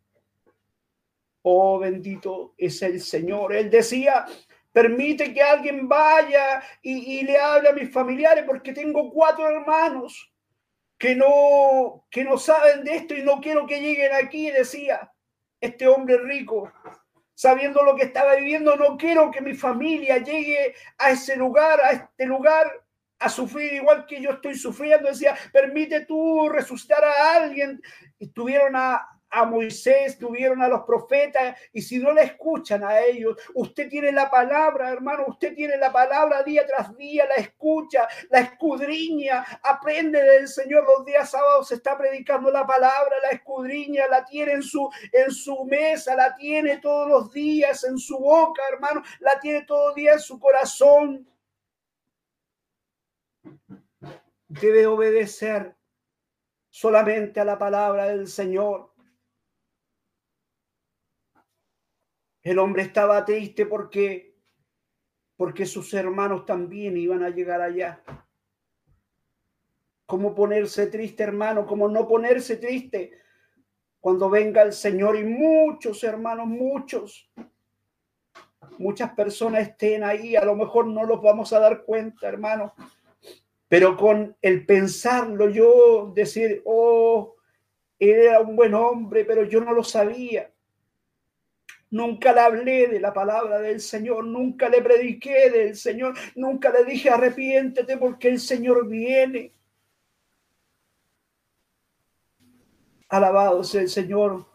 Oh, 1.52 1.80
bendito 1.80 2.54
es 2.60 2.80
el 2.84 3.02
Señor. 3.02 3.56
Él 3.56 3.72
decía, 3.72 4.28
permite 4.72 5.34
que 5.34 5.42
alguien 5.42 5.90
vaya 5.90 6.62
y, 6.80 7.24
le 7.24 7.40
hable 7.40 7.70
a 7.70 7.74
mis 7.74 7.92
familiares 7.92 8.44
porque 8.46 8.72
tengo 8.72 9.12
cuatro 9.12 9.50
hermanos 9.50 10.32
que 10.96 11.16
no, 11.16 12.06
que 12.12 12.24
no 12.24 12.38
saben 12.38 12.84
de 12.84 12.98
esto 12.98 13.16
y 13.16 13.24
no 13.24 13.42
quiero 13.42 13.66
que 13.66 13.82
lleguen 13.82 14.12
aquí, 14.14 14.52
decía 14.52 15.12
este 15.60 15.88
hombre 15.88 16.20
rico. 16.20 16.72
Sabiendo 17.34 17.82
lo 17.82 17.96
que 17.96 18.04
estaba 18.04 18.36
viviendo, 18.36 18.76
no 18.76 18.96
quiero 18.96 19.32
que 19.32 19.42
mi 19.42 19.56
familia 19.56 20.20
llegue 20.20 20.76
a 21.00 21.10
ese 21.10 21.36
lugar, 21.36 21.82
a 21.82 21.92
este 21.94 22.28
lugar, 22.28 22.72
a 23.18 23.28
sufrir 23.28 23.74
igual 23.74 24.06
que 24.06 24.22
yo 24.22 24.32
estoy 24.34 24.54
sufriendo. 24.54 25.10
Decía, 25.10 25.36
permite 25.52 26.06
tú 26.06 26.48
resucitar 26.48 27.04
a 27.04 27.38
alguien. 27.38 27.82
Y 28.20 28.32
a, 28.76 29.19
a 29.32 29.46
Moisés, 29.46 30.18
tuvieron 30.18 30.62
a 30.62 30.68
los 30.68 30.82
profetas, 30.84 31.58
y 31.72 31.82
si 31.82 32.00
no 32.00 32.12
le 32.12 32.24
escuchan 32.24 32.84
a 32.84 33.00
ellos, 33.00 33.38
usted 33.54 33.90
tiene 33.90 34.12
la 34.12 34.30
palabra, 34.30 34.90
hermano, 34.90 35.26
usted 35.28 35.54
tiene 35.56 35.78
la 35.78 35.92
palabra 35.92 36.44
día 36.44 36.66
tras 36.66 36.96
día, 36.98 37.26
la 37.28 37.36
escucha, 37.36 38.08
la 38.30 38.40
escudriña, 38.40 39.46
aprende 39.64 40.22
del 40.22 40.48
Señor. 40.48 40.86
Los 40.86 41.06
días 41.06 41.30
sábados 41.30 41.68
se 41.68 41.76
está 41.76 41.98
predicando 41.98 42.52
la 42.52 42.66
palabra, 42.66 43.16
la 43.24 43.30
escudriña, 43.30 44.08
la 44.08 44.26
tiene 44.26 44.54
en 44.54 44.64
su, 44.64 44.90
en 45.12 45.32
su 45.32 45.66
mesa, 45.66 46.16
la 46.16 46.36
tiene 46.36 46.80
todos 46.80 47.08
los 47.08 47.32
días 47.32 47.84
en 47.84 47.98
su 47.98 48.18
boca, 48.18 48.62
hermano, 48.72 49.04
la 49.20 49.40
tiene 49.40 49.64
todo 49.64 49.94
día 49.94 50.14
en 50.14 50.20
su 50.20 50.40
corazón. 50.40 51.28
Debe 54.48 54.88
obedecer 54.88 55.76
solamente 56.70 57.40
a 57.40 57.46
la 57.46 57.58
palabra 57.58 58.08
del 58.08 58.28
Señor. 58.28 58.92
El 62.50 62.58
hombre 62.58 62.82
estaba 62.82 63.24
triste 63.26 63.68
porque 63.68 64.34
porque 65.38 65.68
sus 65.68 65.94
hermanos 65.94 66.48
también 66.48 66.98
iban 66.98 67.22
a 67.22 67.30
llegar 67.30 67.62
allá. 67.62 68.02
¿Cómo 70.08 70.34
ponerse 70.34 70.88
triste, 70.88 71.22
hermano? 71.22 71.68
¿Cómo 71.68 71.88
no 71.88 72.08
ponerse 72.08 72.58
triste 72.58 73.12
cuando 74.00 74.32
venga 74.32 74.64
el 74.64 74.74
Señor 74.74 75.16
y 75.16 75.26
muchos 75.26 76.04
hermanos, 76.04 76.48
muchos, 76.48 77.32
muchas 78.80 79.14
personas 79.14 79.68
estén 79.68 80.04
ahí? 80.04 80.36
A 80.36 80.44
lo 80.44 80.56
mejor 80.56 80.88
no 80.88 81.04
los 81.04 81.22
vamos 81.22 81.54
a 81.54 81.60
dar 81.60 81.84
cuenta, 81.84 82.28
hermano. 82.28 82.74
Pero 83.68 83.96
con 83.96 84.36
el 84.42 84.66
pensarlo, 84.66 85.52
yo 85.52 86.12
decir, 86.16 86.64
oh, 86.66 87.36
era 88.00 88.40
un 88.40 88.56
buen 88.56 88.74
hombre, 88.74 89.24
pero 89.24 89.44
yo 89.44 89.62
no 89.62 89.72
lo 89.72 89.84
sabía. 89.84 90.52
Nunca 91.92 92.34
le 92.34 92.42
hablé 92.42 92.88
de 92.88 93.00
la 93.00 93.12
palabra 93.12 93.60
del 93.60 93.80
Señor, 93.82 94.24
nunca 94.26 94.70
le 94.70 94.82
prediqué 94.82 95.50
del 95.50 95.76
Señor, 95.76 96.16
nunca 96.36 96.72
le 96.72 96.86
dije 96.86 97.10
arrepiéntete 97.10 97.98
porque 97.98 98.30
el 98.30 98.40
Señor 98.40 98.88
viene. 98.88 99.54
Alabado 103.10 103.64
sea 103.64 103.82
el 103.82 103.90
Señor. 103.90 104.46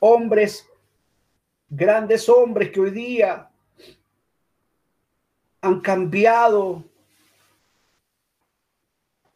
Hombres, 0.00 0.68
grandes 1.70 2.28
hombres 2.28 2.70
que 2.70 2.80
hoy 2.80 2.90
día 2.90 3.50
han 5.62 5.80
cambiado, 5.80 6.84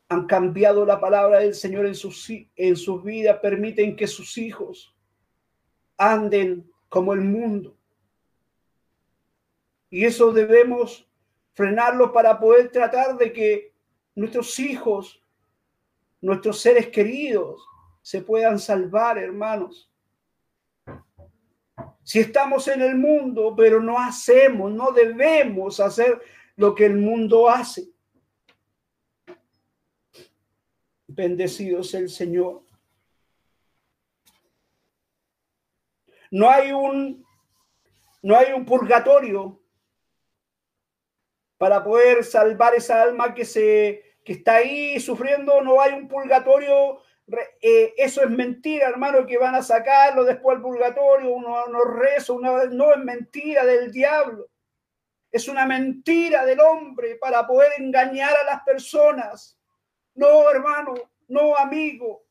han 0.08 0.26
cambiado 0.26 0.84
la 0.84 1.00
palabra 1.00 1.38
del 1.38 1.54
Señor 1.54 1.86
en 1.86 1.94
sus, 1.94 2.30
en 2.54 2.76
sus 2.76 3.02
vidas, 3.02 3.38
permiten 3.38 3.96
que 3.96 4.06
sus 4.06 4.36
hijos 4.36 4.95
anden 5.96 6.70
como 6.88 7.12
el 7.12 7.20
mundo. 7.20 7.76
Y 9.90 10.04
eso 10.04 10.32
debemos 10.32 11.08
frenarlo 11.54 12.12
para 12.12 12.38
poder 12.38 12.70
tratar 12.70 13.16
de 13.16 13.32
que 13.32 13.72
nuestros 14.14 14.58
hijos, 14.58 15.22
nuestros 16.20 16.60
seres 16.60 16.88
queridos, 16.88 17.66
se 18.02 18.20
puedan 18.20 18.58
salvar, 18.58 19.18
hermanos. 19.18 19.90
Si 22.02 22.20
estamos 22.20 22.68
en 22.68 22.82
el 22.82 22.94
mundo, 22.94 23.54
pero 23.56 23.80
no 23.80 23.98
hacemos, 23.98 24.70
no 24.70 24.92
debemos 24.92 25.80
hacer 25.80 26.20
lo 26.56 26.74
que 26.74 26.86
el 26.86 26.96
mundo 26.98 27.48
hace. 27.48 27.88
Bendecido 31.08 31.82
sea 31.82 32.00
el 32.00 32.08
Señor. 32.08 32.65
No 36.30 36.50
hay 36.50 36.72
un 36.72 37.24
no 38.22 38.36
hay 38.36 38.52
un 38.52 38.64
purgatorio 38.64 39.60
para 41.58 41.82
poder 41.82 42.24
salvar 42.24 42.74
esa 42.74 43.02
alma 43.02 43.34
que 43.34 43.44
se 43.44 44.02
que 44.24 44.32
está 44.32 44.56
ahí 44.56 44.98
sufriendo, 44.98 45.62
no 45.62 45.80
hay 45.80 45.92
un 45.92 46.08
purgatorio 46.08 47.00
eh, 47.60 47.94
eso 47.96 48.22
es 48.22 48.30
mentira, 48.30 48.88
hermano, 48.88 49.26
que 49.26 49.38
van 49.38 49.54
a 49.56 49.62
sacarlo 49.62 50.24
después 50.24 50.56
al 50.56 50.62
purgatorio, 50.62 51.30
uno 51.32 51.66
no 51.66 51.84
reza, 51.84 52.32
una 52.32 52.64
no 52.66 52.92
es 52.92 52.98
mentira 52.98 53.64
del 53.64 53.90
diablo. 53.90 54.48
Es 55.32 55.48
una 55.48 55.66
mentira 55.66 56.44
del 56.44 56.60
hombre 56.60 57.16
para 57.16 57.46
poder 57.46 57.72
engañar 57.78 58.34
a 58.36 58.44
las 58.44 58.62
personas. 58.62 59.58
No, 60.14 60.48
hermano, 60.50 60.94
no, 61.28 61.56
amigo. 61.56 62.25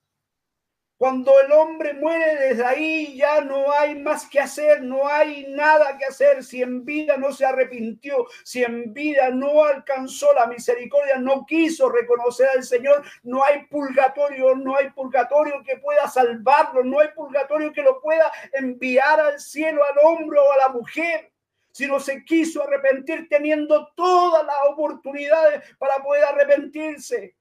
Cuando 0.97 1.37
el 1.41 1.51
hombre 1.51 1.93
muere 1.93 2.35
desde 2.37 2.65
ahí 2.65 3.17
ya 3.17 3.41
no 3.41 3.69
hay 3.73 3.95
más 3.95 4.29
que 4.29 4.39
hacer, 4.39 4.81
no 4.81 5.05
hay 5.05 5.45
nada 5.49 5.97
que 5.97 6.05
hacer. 6.05 6.41
Si 6.41 6.61
en 6.61 6.85
vida 6.85 7.17
no 7.17 7.33
se 7.33 7.45
arrepintió, 7.45 8.25
si 8.45 8.63
en 8.63 8.93
vida 8.93 9.29
no 9.29 9.65
alcanzó 9.65 10.31
la 10.33 10.47
misericordia, 10.47 11.17
no 11.17 11.45
quiso 11.45 11.89
reconocer 11.89 12.47
al 12.55 12.63
Señor, 12.63 13.03
no 13.23 13.43
hay 13.43 13.65
purgatorio, 13.65 14.55
no 14.55 14.77
hay 14.77 14.89
purgatorio 14.91 15.61
que 15.65 15.75
pueda 15.77 16.07
salvarlo, 16.07 16.81
no 16.81 17.01
hay 17.01 17.09
purgatorio 17.09 17.73
que 17.73 17.83
lo 17.83 17.99
pueda 17.99 18.31
enviar 18.53 19.19
al 19.19 19.39
cielo 19.41 19.83
al 19.83 19.97
hombre 20.01 20.39
o 20.39 20.51
a 20.53 20.57
la 20.57 20.69
mujer. 20.69 21.29
Si 21.71 21.87
no 21.87 21.99
se 21.99 22.23
quiso 22.23 22.63
arrepentir 22.63 23.27
teniendo 23.29 23.91
todas 23.97 24.45
las 24.45 24.55
oportunidades 24.69 25.61
para 25.77 26.01
poder 26.01 26.23
arrepentirse. 26.23 27.35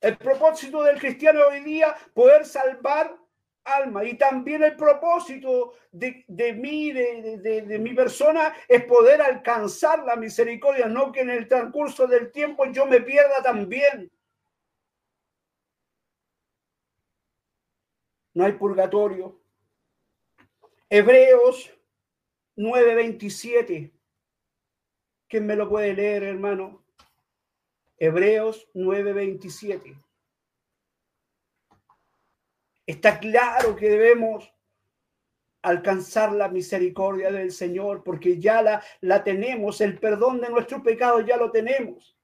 El 0.00 0.16
propósito 0.16 0.82
del 0.82 0.98
cristiano 0.98 1.40
hoy 1.48 1.60
día, 1.60 1.94
poder 2.14 2.44
salvar 2.44 3.16
alma. 3.64 4.04
Y 4.04 4.16
también 4.16 4.62
el 4.62 4.76
propósito 4.76 5.74
de, 5.92 6.24
mí, 6.54 6.92
de, 6.92 7.38
de, 7.38 7.78
mi 7.78 7.94
persona, 7.94 8.54
es 8.66 8.84
poder 8.84 9.20
alcanzar 9.20 10.04
la 10.04 10.16
misericordia, 10.16 10.86
no 10.86 11.12
que 11.12 11.20
en 11.20 11.30
el 11.30 11.48
transcurso 11.48 12.06
del 12.06 12.32
tiempo 12.32 12.66
yo 12.66 12.86
me 12.86 13.00
pierda 13.00 13.42
también. 13.42 14.10
No 18.34 18.44
hay 18.44 18.52
purgatorio. 18.52 19.40
Hebreos 20.88 21.70
9:27. 22.56 23.92
¿Quién 25.28 25.46
me 25.46 25.56
lo 25.56 25.68
puede 25.68 25.92
leer, 25.92 26.22
hermano? 26.22 26.84
Hebreos 27.98 28.68
9:27. 28.74 30.00
Está 32.86 33.18
claro 33.18 33.76
que 33.76 33.90
debemos 33.90 34.52
alcanzar 35.62 36.32
la 36.32 36.48
misericordia 36.48 37.30
del 37.30 37.50
Señor, 37.52 38.02
porque 38.02 38.38
ya 38.38 38.62
la, 38.62 38.82
la 39.00 39.22
tenemos, 39.24 39.80
el 39.80 39.98
perdón 39.98 40.40
de 40.40 40.48
nuestros 40.48 40.82
pecados 40.82 41.26
ya 41.26 41.36
lo 41.36 41.50
tenemos. 41.50 42.16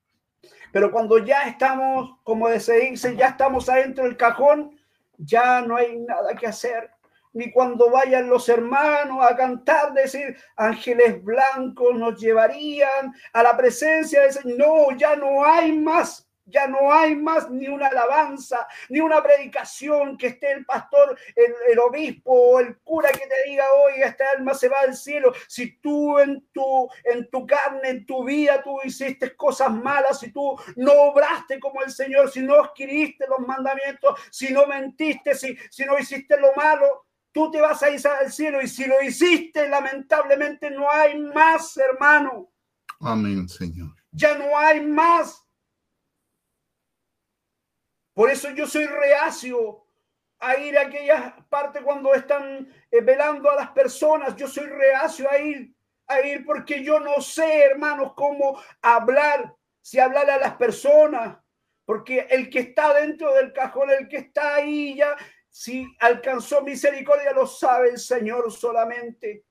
Pero 0.72 0.90
cuando 0.90 1.18
ya 1.18 1.48
estamos, 1.48 2.18
como 2.22 2.48
se 2.58 2.80
dice, 2.80 3.16
ya 3.16 3.28
estamos 3.28 3.68
adentro 3.68 4.04
del 4.04 4.16
cajón, 4.16 4.78
ya 5.18 5.60
no 5.62 5.76
hay 5.76 5.98
nada 5.98 6.34
que 6.34 6.46
hacer 6.46 6.93
ni 7.34 7.52
cuando 7.52 7.90
vayan 7.90 8.28
los 8.28 8.48
hermanos 8.48 9.18
a 9.22 9.36
cantar, 9.36 9.92
decir, 9.92 10.36
ángeles 10.56 11.22
blancos 11.22 11.96
nos 11.96 12.18
llevarían 12.18 13.12
a 13.32 13.42
la 13.42 13.56
presencia 13.56 14.22
de. 14.22 14.56
No, 14.56 14.96
ya 14.96 15.16
no 15.16 15.44
hay 15.44 15.72
más. 15.72 16.26
Ya 16.46 16.66
no 16.66 16.92
hay 16.92 17.16
más 17.16 17.50
ni 17.50 17.68
una 17.68 17.86
alabanza, 17.86 18.68
ni 18.90 19.00
una 19.00 19.22
predicación 19.22 20.18
que 20.18 20.26
esté 20.26 20.52
el 20.52 20.66
pastor, 20.66 21.18
el, 21.34 21.78
obispo 21.78 22.32
o 22.32 22.60
el 22.60 22.76
cura 22.80 23.10
que 23.12 23.26
te 23.26 23.48
diga, 23.48 23.64
hoy 23.72 24.02
esta 24.02 24.24
alma 24.36 24.52
se 24.52 24.68
va 24.68 24.80
al 24.80 24.94
cielo. 24.94 25.32
Si 25.48 25.78
tú 25.78 26.18
en 26.18 26.46
tu, 26.52 26.86
en 27.04 27.30
tu 27.30 27.46
carne, 27.46 27.88
en 27.88 28.04
tu 28.04 28.24
vida, 28.24 28.62
tú 28.62 28.78
hiciste 28.84 29.34
cosas 29.34 29.70
malas, 29.70 30.20
si 30.20 30.32
tú 30.32 30.54
no 30.76 30.92
obraste 30.92 31.58
como 31.58 31.82
el 31.82 31.90
Señor, 31.90 32.30
si 32.30 32.40
no 32.40 32.56
adquiriste 32.56 33.26
los 33.26 33.40
mandamientos, 33.40 34.20
si 34.30 34.52
no 34.52 34.66
mentiste, 34.66 35.34
si, 35.34 35.56
si 35.70 35.86
no 35.86 35.98
hiciste 35.98 36.38
lo 36.38 36.52
malo, 36.54 37.03
tú 37.34 37.50
te 37.50 37.60
vas 37.60 37.82
a 37.82 37.90
ir 37.90 38.00
al 38.06 38.32
cielo 38.32 38.62
y 38.62 38.68
si 38.68 38.86
lo 38.86 39.02
hiciste, 39.02 39.68
lamentablemente 39.68 40.70
no 40.70 40.88
hay 40.90 41.18
más, 41.18 41.76
hermano. 41.76 42.52
Amén, 43.00 43.48
Señor. 43.48 43.90
Ya 44.12 44.38
no 44.38 44.56
hay 44.56 44.80
más. 44.80 45.44
Por 48.14 48.30
eso 48.30 48.50
yo 48.50 48.68
soy 48.68 48.86
reacio 48.86 49.84
a 50.38 50.56
ir 50.56 50.78
a 50.78 50.82
aquellas 50.82 51.34
partes 51.48 51.82
cuando 51.82 52.14
están 52.14 52.68
eh, 52.88 53.00
velando 53.00 53.50
a 53.50 53.56
las 53.56 53.70
personas. 53.70 54.36
Yo 54.36 54.46
soy 54.46 54.66
reacio 54.66 55.28
a 55.28 55.36
ir, 55.38 55.74
a 56.06 56.20
ir 56.20 56.44
porque 56.46 56.84
yo 56.84 57.00
no 57.00 57.20
sé, 57.20 57.64
hermanos, 57.64 58.12
cómo 58.14 58.62
hablar, 58.80 59.56
si 59.80 59.98
hablar 59.98 60.30
a 60.30 60.38
las 60.38 60.54
personas. 60.54 61.38
Porque 61.84 62.28
el 62.30 62.48
que 62.48 62.60
está 62.60 62.94
dentro 62.94 63.34
del 63.34 63.52
cajón, 63.52 63.90
el 63.90 64.08
que 64.08 64.18
está 64.18 64.54
ahí 64.54 64.94
ya, 64.94 65.16
si 65.56 65.86
alcanzó 66.00 66.62
misericordia, 66.62 67.32
lo 67.32 67.46
sabe 67.46 67.90
el 67.90 67.98
Señor 67.98 68.50
solamente. 68.50 69.44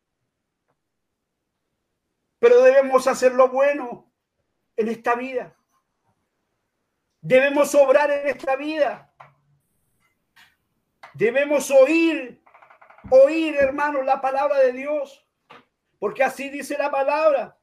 Pero 2.39 2.61
debemos 2.61 3.07
hacer 3.07 3.31
lo 3.31 3.47
bueno 3.47 4.11
en 4.75 4.89
esta 4.89 5.15
vida. 5.15 5.55
Debemos 7.21 7.73
obrar 7.73 8.11
en 8.11 8.27
esta 8.27 8.57
vida. 8.57 9.15
Debemos 11.13 11.71
oír, 11.71 12.43
oír, 13.09 13.55
hermano, 13.55 14.01
la 14.01 14.19
palabra 14.19 14.59
de 14.59 14.73
Dios. 14.73 15.25
Porque 15.99 16.21
así 16.21 16.49
dice 16.49 16.77
la 16.77 16.91
palabra. 16.91 17.57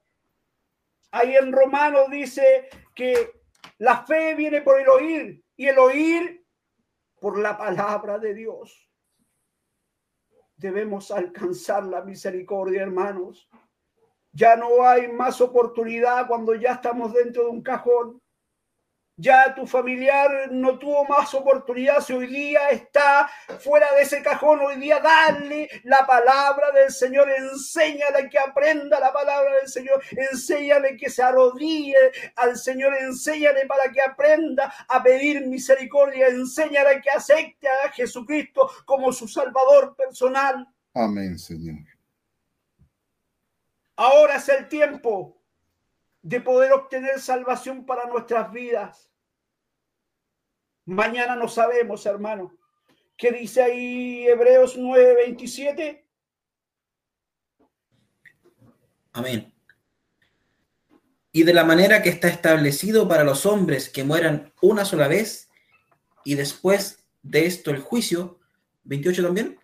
Ahí 1.10 1.36
en 1.36 1.52
Romanos 1.52 2.08
dice 2.10 2.70
que 2.94 3.42
la 3.76 4.02
fe 4.06 4.34
viene 4.34 4.62
por 4.62 4.80
el 4.80 4.88
oír 4.88 5.44
y 5.56 5.66
el 5.66 5.78
oír 5.78 6.39
por 7.20 7.38
la 7.38 7.56
palabra 7.56 8.18
de 8.18 8.34
Dios. 8.34 8.90
Debemos 10.56 11.10
alcanzar 11.10 11.84
la 11.84 12.02
misericordia, 12.02 12.82
hermanos. 12.82 13.48
Ya 14.32 14.56
no 14.56 14.84
hay 14.86 15.08
más 15.08 15.40
oportunidad 15.40 16.26
cuando 16.26 16.54
ya 16.54 16.72
estamos 16.72 17.12
dentro 17.12 17.44
de 17.44 17.50
un 17.50 17.62
cajón 17.62 18.20
ya 19.20 19.54
tu 19.54 19.66
familiar 19.66 20.50
no 20.50 20.78
tuvo 20.78 21.04
más 21.04 21.32
oportunidad, 21.34 22.00
si 22.00 22.14
hoy 22.14 22.26
día 22.26 22.70
está 22.70 23.30
fuera 23.58 23.92
de 23.94 24.02
ese 24.02 24.22
cajón, 24.22 24.60
hoy 24.60 24.76
día 24.76 24.98
dale 25.00 25.68
la 25.84 26.06
palabra 26.06 26.70
del 26.72 26.90
Señor, 26.90 27.28
enséñale 27.30 28.30
que 28.30 28.38
aprenda 28.38 28.98
la 28.98 29.12
palabra 29.12 29.56
del 29.56 29.68
Señor, 29.68 30.02
enséñale 30.10 30.96
que 30.96 31.10
se 31.10 31.22
arrodille 31.22 32.12
al 32.36 32.56
Señor, 32.56 32.94
enséñale 32.94 33.66
para 33.66 33.92
que 33.92 34.00
aprenda 34.00 34.72
a 34.88 35.02
pedir 35.02 35.46
misericordia, 35.46 36.28
enséñale 36.28 37.02
que 37.02 37.10
acepte 37.10 37.68
a 37.68 37.90
Jesucristo 37.92 38.70
como 38.86 39.12
su 39.12 39.28
Salvador 39.28 39.94
personal. 39.96 40.66
Amén, 40.94 41.38
Señor. 41.38 41.78
Ahora 43.96 44.36
es 44.36 44.48
el 44.48 44.66
tiempo 44.66 45.36
de 46.22 46.40
poder 46.40 46.72
obtener 46.72 47.20
salvación 47.20 47.84
para 47.84 48.06
nuestras 48.06 48.50
vidas. 48.50 49.09
Mañana 50.86 51.36
no 51.36 51.48
sabemos, 51.48 52.04
hermano. 52.06 52.56
¿Qué 53.16 53.32
dice 53.32 53.62
ahí 53.62 54.26
Hebreos 54.26 54.76
9:27? 54.78 56.04
Amén. 59.12 59.52
Y 61.32 61.42
de 61.42 61.52
la 61.52 61.64
manera 61.64 62.02
que 62.02 62.08
está 62.08 62.28
establecido 62.28 63.06
para 63.06 63.24
los 63.24 63.46
hombres 63.46 63.88
que 63.88 64.04
mueran 64.04 64.52
una 64.62 64.84
sola 64.84 65.06
vez 65.06 65.48
y 66.24 66.34
después 66.34 67.04
de 67.22 67.46
esto 67.46 67.70
el 67.70 67.80
juicio, 67.80 68.40
28 68.84 69.22
también. 69.22 69.60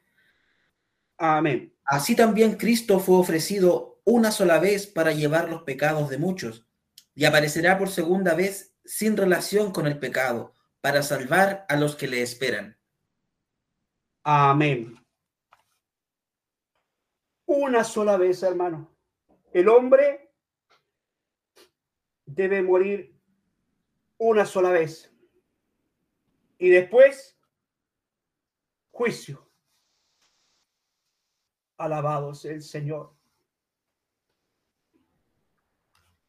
Amén. 1.16 1.74
Así 1.84 2.14
también 2.14 2.56
Cristo 2.56 3.00
fue 3.00 3.16
ofrecido 3.16 4.00
una 4.04 4.30
sola 4.32 4.58
vez 4.58 4.86
para 4.86 5.12
llevar 5.12 5.48
los 5.48 5.62
pecados 5.62 6.10
de 6.10 6.18
muchos, 6.18 6.64
y 7.14 7.24
aparecerá 7.24 7.78
por 7.78 7.88
segunda 7.88 8.34
vez 8.34 8.74
sin 8.84 9.16
relación 9.16 9.72
con 9.72 9.86
el 9.86 9.98
pecado 9.98 10.52
para 10.80 11.02
salvar 11.02 11.66
a 11.68 11.76
los 11.76 11.96
que 11.96 12.06
le 12.06 12.22
esperan. 12.22 12.78
Amén. 14.22 14.96
Una 17.46 17.84
sola 17.84 18.16
vez, 18.16 18.42
hermano. 18.42 18.96
El 19.52 19.68
hombre 19.68 20.32
debe 22.24 22.60
morir 22.62 23.16
una 24.18 24.44
sola 24.44 24.70
vez. 24.70 25.12
Y 26.58 26.68
después, 26.70 27.38
juicio. 28.90 29.50
Alabado 31.76 32.34
sea 32.34 32.52
el 32.52 32.62
Señor. 32.62 33.14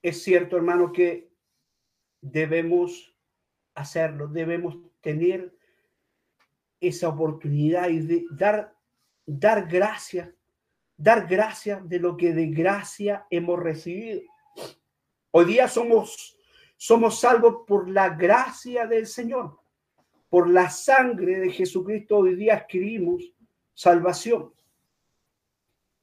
Es 0.01 0.23
cierto, 0.23 0.55
hermano, 0.55 0.91
que 0.91 1.33
debemos 2.21 3.16
hacerlo, 3.77 4.27
debemos 4.27 4.77
tener 5.01 5.53
esa 6.79 7.09
oportunidad 7.09 7.89
y 7.89 7.99
de 7.99 8.25
dar, 8.31 8.73
dar 9.25 9.67
gracias, 9.67 10.29
dar 10.95 11.27
gracias 11.27 11.87
de 11.87 11.99
lo 11.99 12.17
que 12.17 12.33
de 12.33 12.47
gracia 12.47 13.25
hemos 13.29 13.59
recibido. 13.59 14.21
Hoy 15.31 15.45
día 15.45 15.67
somos, 15.67 16.37
somos 16.75 17.19
salvos 17.19 17.63
por 17.67 17.89
la 17.89 18.09
gracia 18.09 18.87
del 18.87 19.07
Señor, 19.07 19.59
por 20.29 20.49
la 20.49 20.69
sangre 20.69 21.39
de 21.39 21.51
Jesucristo. 21.51 22.17
Hoy 22.17 22.35
día 22.35 22.55
adquirimos 22.55 23.31
salvación. 23.73 24.53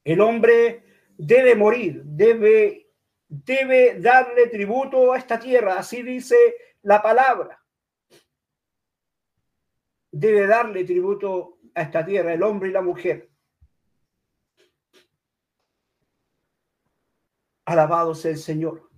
El 0.04 0.20
hombre 0.20 0.84
debe 1.16 1.54
morir, 1.54 2.02
debe 2.04 2.84
debe 3.28 3.98
darle 4.00 4.46
tributo 4.46 5.12
a 5.12 5.18
esta 5.18 5.38
tierra, 5.38 5.78
así 5.78 6.02
dice 6.02 6.36
la 6.82 7.02
palabra. 7.02 7.63
Debe 10.16 10.46
darle 10.46 10.84
tributo 10.84 11.58
a 11.74 11.82
esta 11.82 12.06
tierra, 12.06 12.32
el 12.32 12.44
hombre 12.44 12.68
y 12.68 12.72
la 12.72 12.82
mujer. 12.82 13.28
Alabado 17.64 18.14
sea 18.14 18.30
el 18.30 18.38
Señor. 18.38 18.88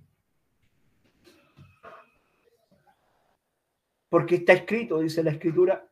Porque 4.10 4.34
está 4.34 4.52
escrito, 4.52 5.00
dice 5.00 5.22
la 5.22 5.30
escritura, 5.30 5.88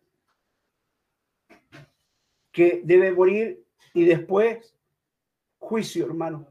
que 2.52 2.82
debe 2.84 3.10
morir 3.10 3.64
y 3.94 4.04
después 4.04 4.76
juicio, 5.56 6.04
hermano. 6.04 6.46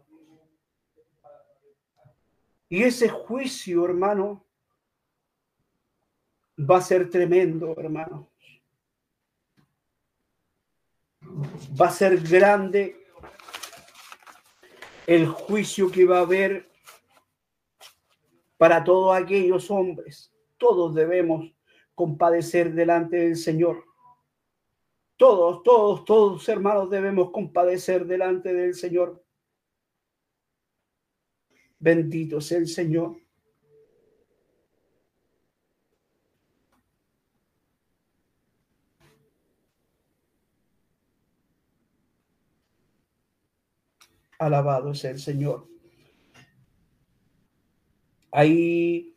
Y 2.70 2.82
ese 2.82 3.08
juicio, 3.08 3.86
hermano, 3.86 4.44
va 6.58 6.78
a 6.78 6.82
ser 6.82 7.08
tremendo, 7.12 7.76
hermano. 7.78 8.33
Va 11.80 11.88
a 11.88 11.92
ser 11.92 12.20
grande 12.22 13.04
el 15.08 15.28
juicio 15.28 15.92
que 15.92 16.06
va 16.06 16.20
a 16.20 16.22
haber 16.22 16.70
para 18.58 18.84
todos 18.84 19.16
aquellos 19.16 19.70
hombres. 19.72 20.34
Todos 20.58 20.96
debemos 20.96 21.54
compadecer 21.96 22.74
delante 22.74 23.18
del 23.18 23.36
Señor. 23.36 23.84
Todos, 25.18 25.64
todos, 25.64 26.06
todos, 26.06 26.50
hermanos, 26.50 26.90
debemos 26.90 27.32
compadecer 27.32 28.06
delante 28.06 28.54
del 28.54 28.74
Señor. 28.74 29.24
Bendito 31.80 32.40
sea 32.42 32.60
el 32.60 32.68
Señor. 32.68 33.23
Alabado 44.46 44.94
sea 44.94 45.12
el 45.12 45.20
Señor. 45.20 45.68
Ahí, 48.32 49.16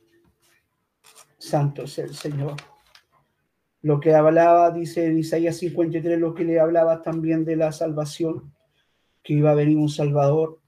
santo 1.38 1.86
sea 1.86 2.04
el 2.04 2.14
Señor. 2.14 2.54
Lo 3.82 4.00
que 4.00 4.14
hablaba, 4.14 4.70
dice 4.70 5.06
en 5.06 5.18
Isaías 5.18 5.56
53, 5.58 6.18
lo 6.18 6.34
que 6.34 6.44
le 6.44 6.60
hablaba 6.60 7.02
también 7.02 7.44
de 7.44 7.56
la 7.56 7.72
salvación, 7.72 8.54
que 9.22 9.34
iba 9.34 9.50
a 9.50 9.54
venir 9.54 9.78
un 9.78 9.88
Salvador 9.88 10.60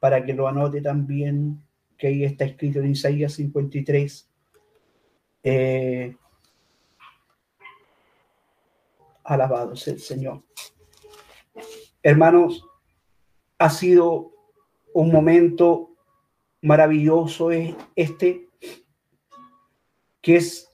para 0.00 0.24
que 0.24 0.34
lo 0.34 0.46
anote 0.48 0.80
también, 0.80 1.64
que 1.96 2.08
ahí 2.08 2.24
está 2.24 2.44
escrito 2.44 2.80
en 2.80 2.90
Isaías 2.90 3.32
53. 3.34 4.30
Eh, 5.44 6.16
alabado 9.24 9.74
sea 9.76 9.94
el 9.94 10.00
Señor. 10.00 10.42
Hermanos, 12.02 12.64
ha 13.62 13.70
sido 13.70 14.32
un 14.92 15.12
momento 15.12 15.94
maravilloso 16.62 17.52
este, 17.94 18.48
que 20.20 20.36
es, 20.36 20.68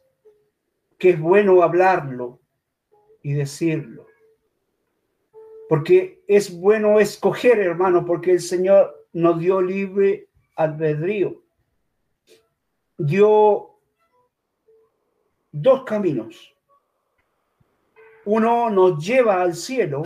que 0.96 1.10
es 1.10 1.20
bueno 1.20 1.62
hablarlo 1.62 2.40
y 3.22 3.34
decirlo. 3.34 4.06
Porque 5.68 6.24
es 6.26 6.58
bueno 6.58 6.98
escoger, 6.98 7.58
hermano, 7.58 8.06
porque 8.06 8.30
el 8.30 8.40
Señor 8.40 9.06
nos 9.12 9.38
dio 9.38 9.60
libre 9.60 10.30
albedrío. 10.56 11.42
Dio 12.96 13.78
dos 15.52 15.84
caminos. 15.84 16.56
Uno 18.24 18.70
nos 18.70 19.04
lleva 19.04 19.42
al 19.42 19.54
cielo 19.54 20.04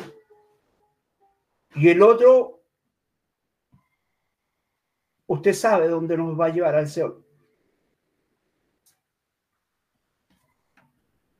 y 1.76 1.89
el 1.89 2.03
otro, 2.03 2.61
usted 5.33 5.53
sabe 5.53 5.89
dónde 5.89 6.16
nos 6.16 6.39
va 6.39 6.47
a 6.47 6.51
llevar 6.51 6.74
al 6.74 6.89
cielo. 6.89 7.24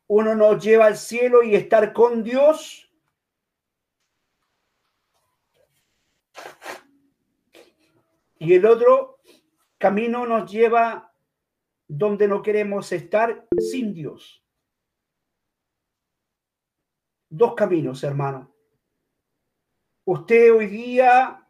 Uno 0.07 0.35
nos 0.35 0.63
lleva 0.63 0.87
al 0.87 0.97
cielo 0.97 1.43
y 1.43 1.55
estar 1.55 1.93
con 1.93 2.23
Dios 2.23 2.93
Y 8.43 8.55
el 8.55 8.67
otro 8.67 9.21
camino 9.79 10.27
nos 10.27 10.51
lleva 10.51 11.15
donde 11.87 12.27
no 12.27 12.43
queremos 12.43 12.91
estar 12.91 13.47
sin 13.57 13.95
Dios. 13.95 14.45
Dos 17.29 17.55
caminos, 17.55 18.03
hermano. 18.03 18.53
Usted 20.05 20.53
hoy 20.53 20.67
día, 20.67 21.42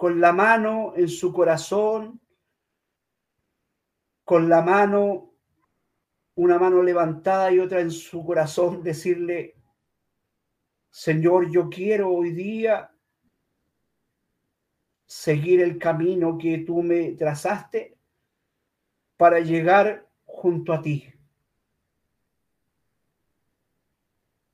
con 0.00 0.18
la 0.18 0.32
mano 0.32 0.94
en 0.96 1.10
su 1.10 1.30
corazón, 1.30 2.18
con 4.24 4.48
la 4.48 4.62
mano, 4.62 5.34
una 6.36 6.58
mano 6.58 6.82
levantada 6.82 7.52
y 7.52 7.58
otra 7.58 7.82
en 7.82 7.90
su 7.90 8.24
corazón, 8.24 8.82
decirle, 8.82 9.56
Señor, 10.88 11.50
yo 11.50 11.68
quiero 11.68 12.08
hoy 12.10 12.32
día 12.32 12.90
seguir 15.04 15.60
el 15.60 15.76
camino 15.76 16.38
que 16.38 16.56
tú 16.66 16.82
me 16.82 17.12
trazaste 17.12 17.98
para 19.18 19.40
llegar 19.40 20.08
junto 20.24 20.72
a 20.72 20.80
ti. 20.80 21.12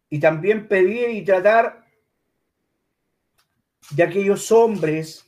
Y 0.08 0.18
también 0.18 0.66
pedir 0.66 1.10
y 1.10 1.24
tratar 1.24 1.86
de 3.90 4.02
aquellos 4.02 4.50
hombres 4.50 5.25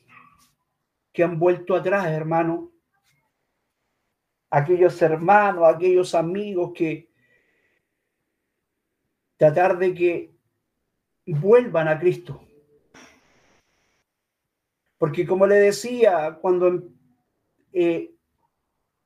que 1.19 1.25
han 1.25 1.37
vuelto 1.37 1.75
atrás, 1.75 2.07
hermano. 2.07 2.71
Aquellos 4.51 5.03
hermanos, 5.03 5.65
aquellos 5.67 6.15
amigos 6.15 6.71
que 6.73 7.11
tratar 9.37 9.79
de 9.79 9.95
que 9.95 10.33
vuelvan 11.27 11.89
a 11.89 11.99
Cristo. 11.99 12.41
Porque 14.97 15.27
como 15.27 15.49
le 15.49 15.57
decía, 15.57 16.39
cuando 16.41 16.85
eh, 17.73 18.15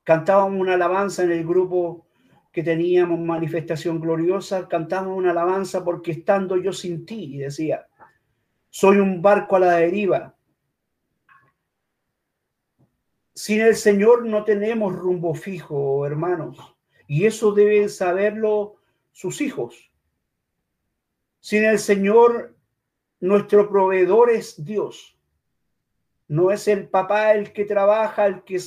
cantábamos 0.03 0.61
una 0.61 0.75
alabanza 0.75 1.23
en 1.23 1.31
el 1.31 1.47
grupo 1.47 2.05
que 2.51 2.61
teníamos 2.61 3.19
manifestación 3.19 3.99
gloriosa, 3.99 4.67
cantábamos 4.67 5.17
una 5.17 5.31
alabanza 5.31 5.83
porque 5.83 6.11
estando 6.11 6.57
yo 6.57 6.73
sin 6.73 7.07
ti, 7.07 7.39
decía, 7.39 7.87
soy 8.69 8.97
un 8.97 9.19
barco 9.19 9.55
a 9.55 9.61
la 9.61 9.71
deriva. 9.77 10.35
Sin 13.35 13.61
el 13.61 13.75
Señor 13.75 14.25
no 14.25 14.43
tenemos 14.43 14.95
rumbo 14.95 15.33
fijo, 15.33 16.05
hermanos, 16.05 16.75
y 17.07 17.25
eso 17.25 17.51
deben 17.51 17.89
saberlo 17.89 18.75
sus 19.11 19.41
hijos. 19.41 19.91
Sin 21.39 21.65
el 21.65 21.79
Señor, 21.79 22.55
nuestro 23.19 23.69
proveedor 23.69 24.29
es 24.31 24.63
Dios 24.63 25.17
No 26.27 26.51
es 26.51 26.67
el 26.67 26.89
papá 26.89 27.33
el 27.33 27.53
que 27.53 27.65
trabaja, 27.65 28.25
el 28.25 28.43
que 28.43 28.59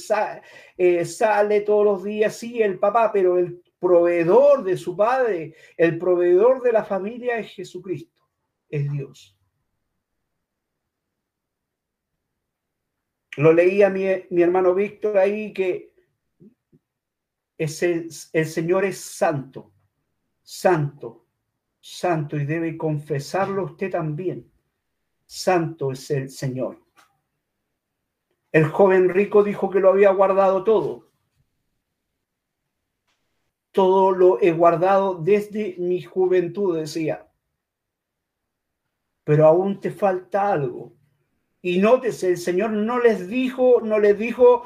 eh, 0.78 1.04
sale 1.04 1.60
todos 1.60 1.84
los 1.84 2.04
días, 2.04 2.34
sí, 2.36 2.62
el 2.62 2.78
papá, 2.78 3.12
pero 3.12 3.38
el 3.38 3.62
proveedor 3.78 4.64
de 4.64 4.76
su 4.76 4.96
padre, 4.96 5.54
el 5.76 5.98
proveedor 5.98 6.62
de 6.62 6.72
la 6.72 6.84
familia 6.84 7.38
es 7.38 7.52
Jesucristo, 7.52 8.22
es 8.68 8.90
Dios. 8.90 9.35
Lo 13.36 13.52
leía 13.52 13.90
mi, 13.90 14.06
mi 14.30 14.42
hermano 14.42 14.74
Víctor 14.74 15.18
ahí 15.18 15.52
que 15.52 15.92
es 17.58 17.82
el, 17.82 18.10
el 18.32 18.46
Señor 18.46 18.84
es 18.84 19.00
santo, 19.00 19.72
santo, 20.42 21.26
santo 21.80 22.36
y 22.36 22.44
debe 22.44 22.76
confesarlo 22.76 23.64
usted 23.64 23.90
también. 23.90 24.50
Santo 25.26 25.92
es 25.92 26.10
el 26.10 26.30
Señor. 26.30 26.86
El 28.52 28.64
joven 28.64 29.08
rico 29.10 29.42
dijo 29.42 29.68
que 29.68 29.80
lo 29.80 29.90
había 29.90 30.10
guardado 30.10 30.64
todo. 30.64 31.10
Todo 33.72 34.12
lo 34.12 34.40
he 34.40 34.52
guardado 34.52 35.16
desde 35.16 35.76
mi 35.78 36.00
juventud, 36.00 36.78
decía. 36.78 37.28
Pero 39.24 39.46
aún 39.46 39.80
te 39.80 39.90
falta 39.90 40.50
algo. 40.50 40.94
Y 41.66 41.78
nótese, 41.78 42.28
el 42.28 42.36
Señor 42.36 42.70
no 42.70 43.00
les 43.00 43.26
dijo, 43.26 43.80
no 43.82 43.98
les 43.98 44.16
dijo 44.16 44.62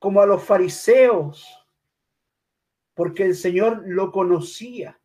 como 0.00 0.20
a 0.20 0.26
los 0.26 0.42
fariseos, 0.42 1.46
porque 2.94 3.22
el 3.22 3.36
Señor 3.36 3.84
lo 3.86 4.10
conocía, 4.10 5.00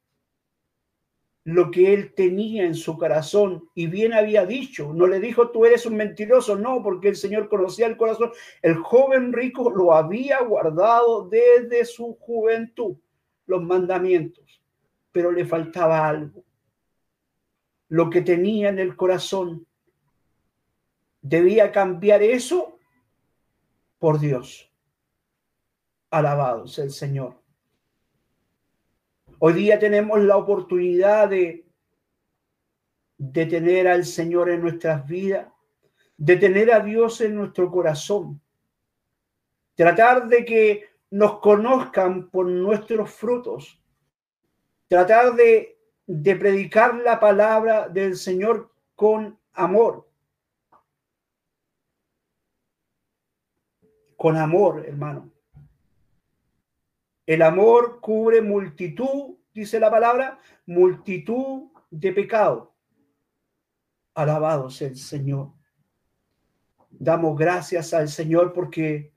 lo 1.43 1.70
que 1.70 1.93
él 1.93 2.16
tenía 2.16 2.66
en 2.66 2.74
su 2.74 2.97
corazón 2.97 3.70
y 3.76 3.86
bien 3.86 4.14
había 4.14 4.47
dicho, 4.47 4.91
no 4.91 5.05
le 5.05 5.20
dijo 5.20 5.51
tú 5.51 5.68
eres 5.68 5.86
un 5.86 5.97
mentiroso, 5.97 6.55
no, 6.55 6.82
porque 6.82 7.09
el 7.09 7.16
Señor 7.16 7.47
conocía 7.47 7.86
el 7.86 7.95
corazón. 7.95 8.32
El 8.64 8.78
joven 8.78 9.34
rico 9.34 9.70
lo 9.70 9.93
había 9.93 10.41
guardado 10.41 11.30
desde 11.30 11.86
su 11.86 12.16
juventud, 12.16 12.97
los 13.45 13.61
mandamientos, 13.61 14.64
pero 15.11 15.32
le 15.32 15.45
faltaba 15.45 16.07
algo. 16.07 16.43
Lo 17.89 18.09
que 18.09 18.24
tenía 18.24 18.70
en 18.70 18.80
el 18.80 18.95
corazón 18.95 19.68
debía 21.24 21.71
cambiar 21.71 22.21
eso 22.21 22.78
por 23.97 24.19
Dios. 24.19 24.69
Alabado 26.11 26.67
sea 26.67 26.84
el 26.84 26.91
Señor. 26.91 27.41
Hoy 29.39 29.53
día 29.53 29.80
tenemos 29.80 30.21
la 30.21 30.38
oportunidad 30.38 31.30
de, 31.30 31.65
de 33.17 33.45
tener 33.45 33.88
al 33.88 34.05
Señor 34.05 34.49
en 34.49 34.61
nuestras 34.61 35.07
vidas, 35.07 35.47
de 36.17 36.36
tener 36.38 36.71
a 36.71 36.82
Dios 36.82 37.19
en 37.21 37.36
nuestro 37.36 37.71
corazón. 37.71 38.39
Tratar 39.76 40.28
de 40.28 40.45
que 40.45 40.89
nos 41.09 41.39
conozcan 41.39 42.30
por 42.30 42.45
nuestros 42.45 43.09
frutos. 43.09 43.82
Tratar 44.88 45.34
de, 45.34 45.80
de 46.05 46.36
predicar 46.36 46.95
la 46.95 47.19
palabra 47.19 47.88
del 47.88 48.15
Señor 48.15 48.71
con 48.95 49.39
amor. 49.53 50.12
Con 54.24 54.38
amor, 54.38 54.86
hermano. 54.88 55.34
El 57.26 57.41
amor 57.41 57.99
cubre 57.99 58.41
multitud, 58.41 59.36
dice 59.53 59.82
la 59.82 59.91
palabra, 59.91 60.39
multitud 60.65 61.63
de 61.91 62.13
pecado. 62.13 62.74
Alabado 64.13 64.69
sea 64.69 64.88
el 64.88 64.95
Señor. 64.95 65.49
Damos 66.89 67.38
gracias 67.38 67.93
al 67.93 68.07
Señor 68.07 68.53
porque 68.53 69.11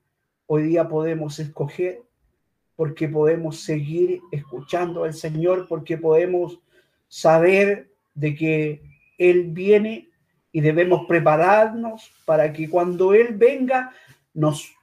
hoy 0.45 0.63
día 0.63 0.89
podemos 0.89 1.39
escoger, 1.39 2.01
porque 2.75 3.07
podemos 3.07 3.61
seguir 3.61 4.19
escuchando 4.33 5.05
al 5.05 5.13
Señor, 5.13 5.69
porque 5.69 5.97
podemos 5.97 6.59
saber 7.07 7.93
de 8.13 8.35
que 8.35 8.81
Él 9.17 9.51
viene 9.51 10.09
y 10.51 10.59
debemos 10.59 11.05
prepararnos 11.07 12.11
para 12.25 12.51
que 12.51 12.69
cuando 12.69 13.13
Él 13.13 13.37
venga 13.37 13.93
nos, 14.33 14.76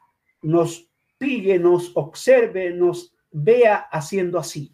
nos 0.45 0.89
pille, 1.19 1.59
nos 1.59 1.93
observe, 1.97 2.71
nos 2.71 3.15
vea 3.33 3.77
haciendo 3.91 4.39
así, 4.39 4.73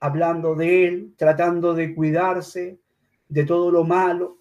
hablando 0.00 0.54
de 0.54 0.86
él, 0.86 1.14
tratando 1.16 1.74
de 1.74 1.94
cuidarse 1.94 2.78
de 3.28 3.44
todo 3.44 3.70
lo 3.70 3.84
malo, 3.84 4.38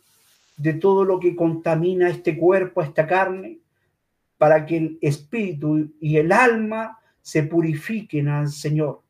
de 0.58 0.74
todo 0.74 1.06
lo 1.06 1.20
que 1.20 1.36
contamina 1.36 2.10
este 2.10 2.38
cuerpo, 2.38 2.82
esta 2.82 3.08
carne, 3.08 3.60
para 4.38 4.66
que 4.66 4.78
el 4.78 5.00
espíritu 5.02 5.94
y 6.00 6.18
el 6.18 6.32
alma 6.32 7.00
se 7.22 7.44
purifiquen 7.44 8.28
al 8.28 8.50
Señor. 8.50 9.02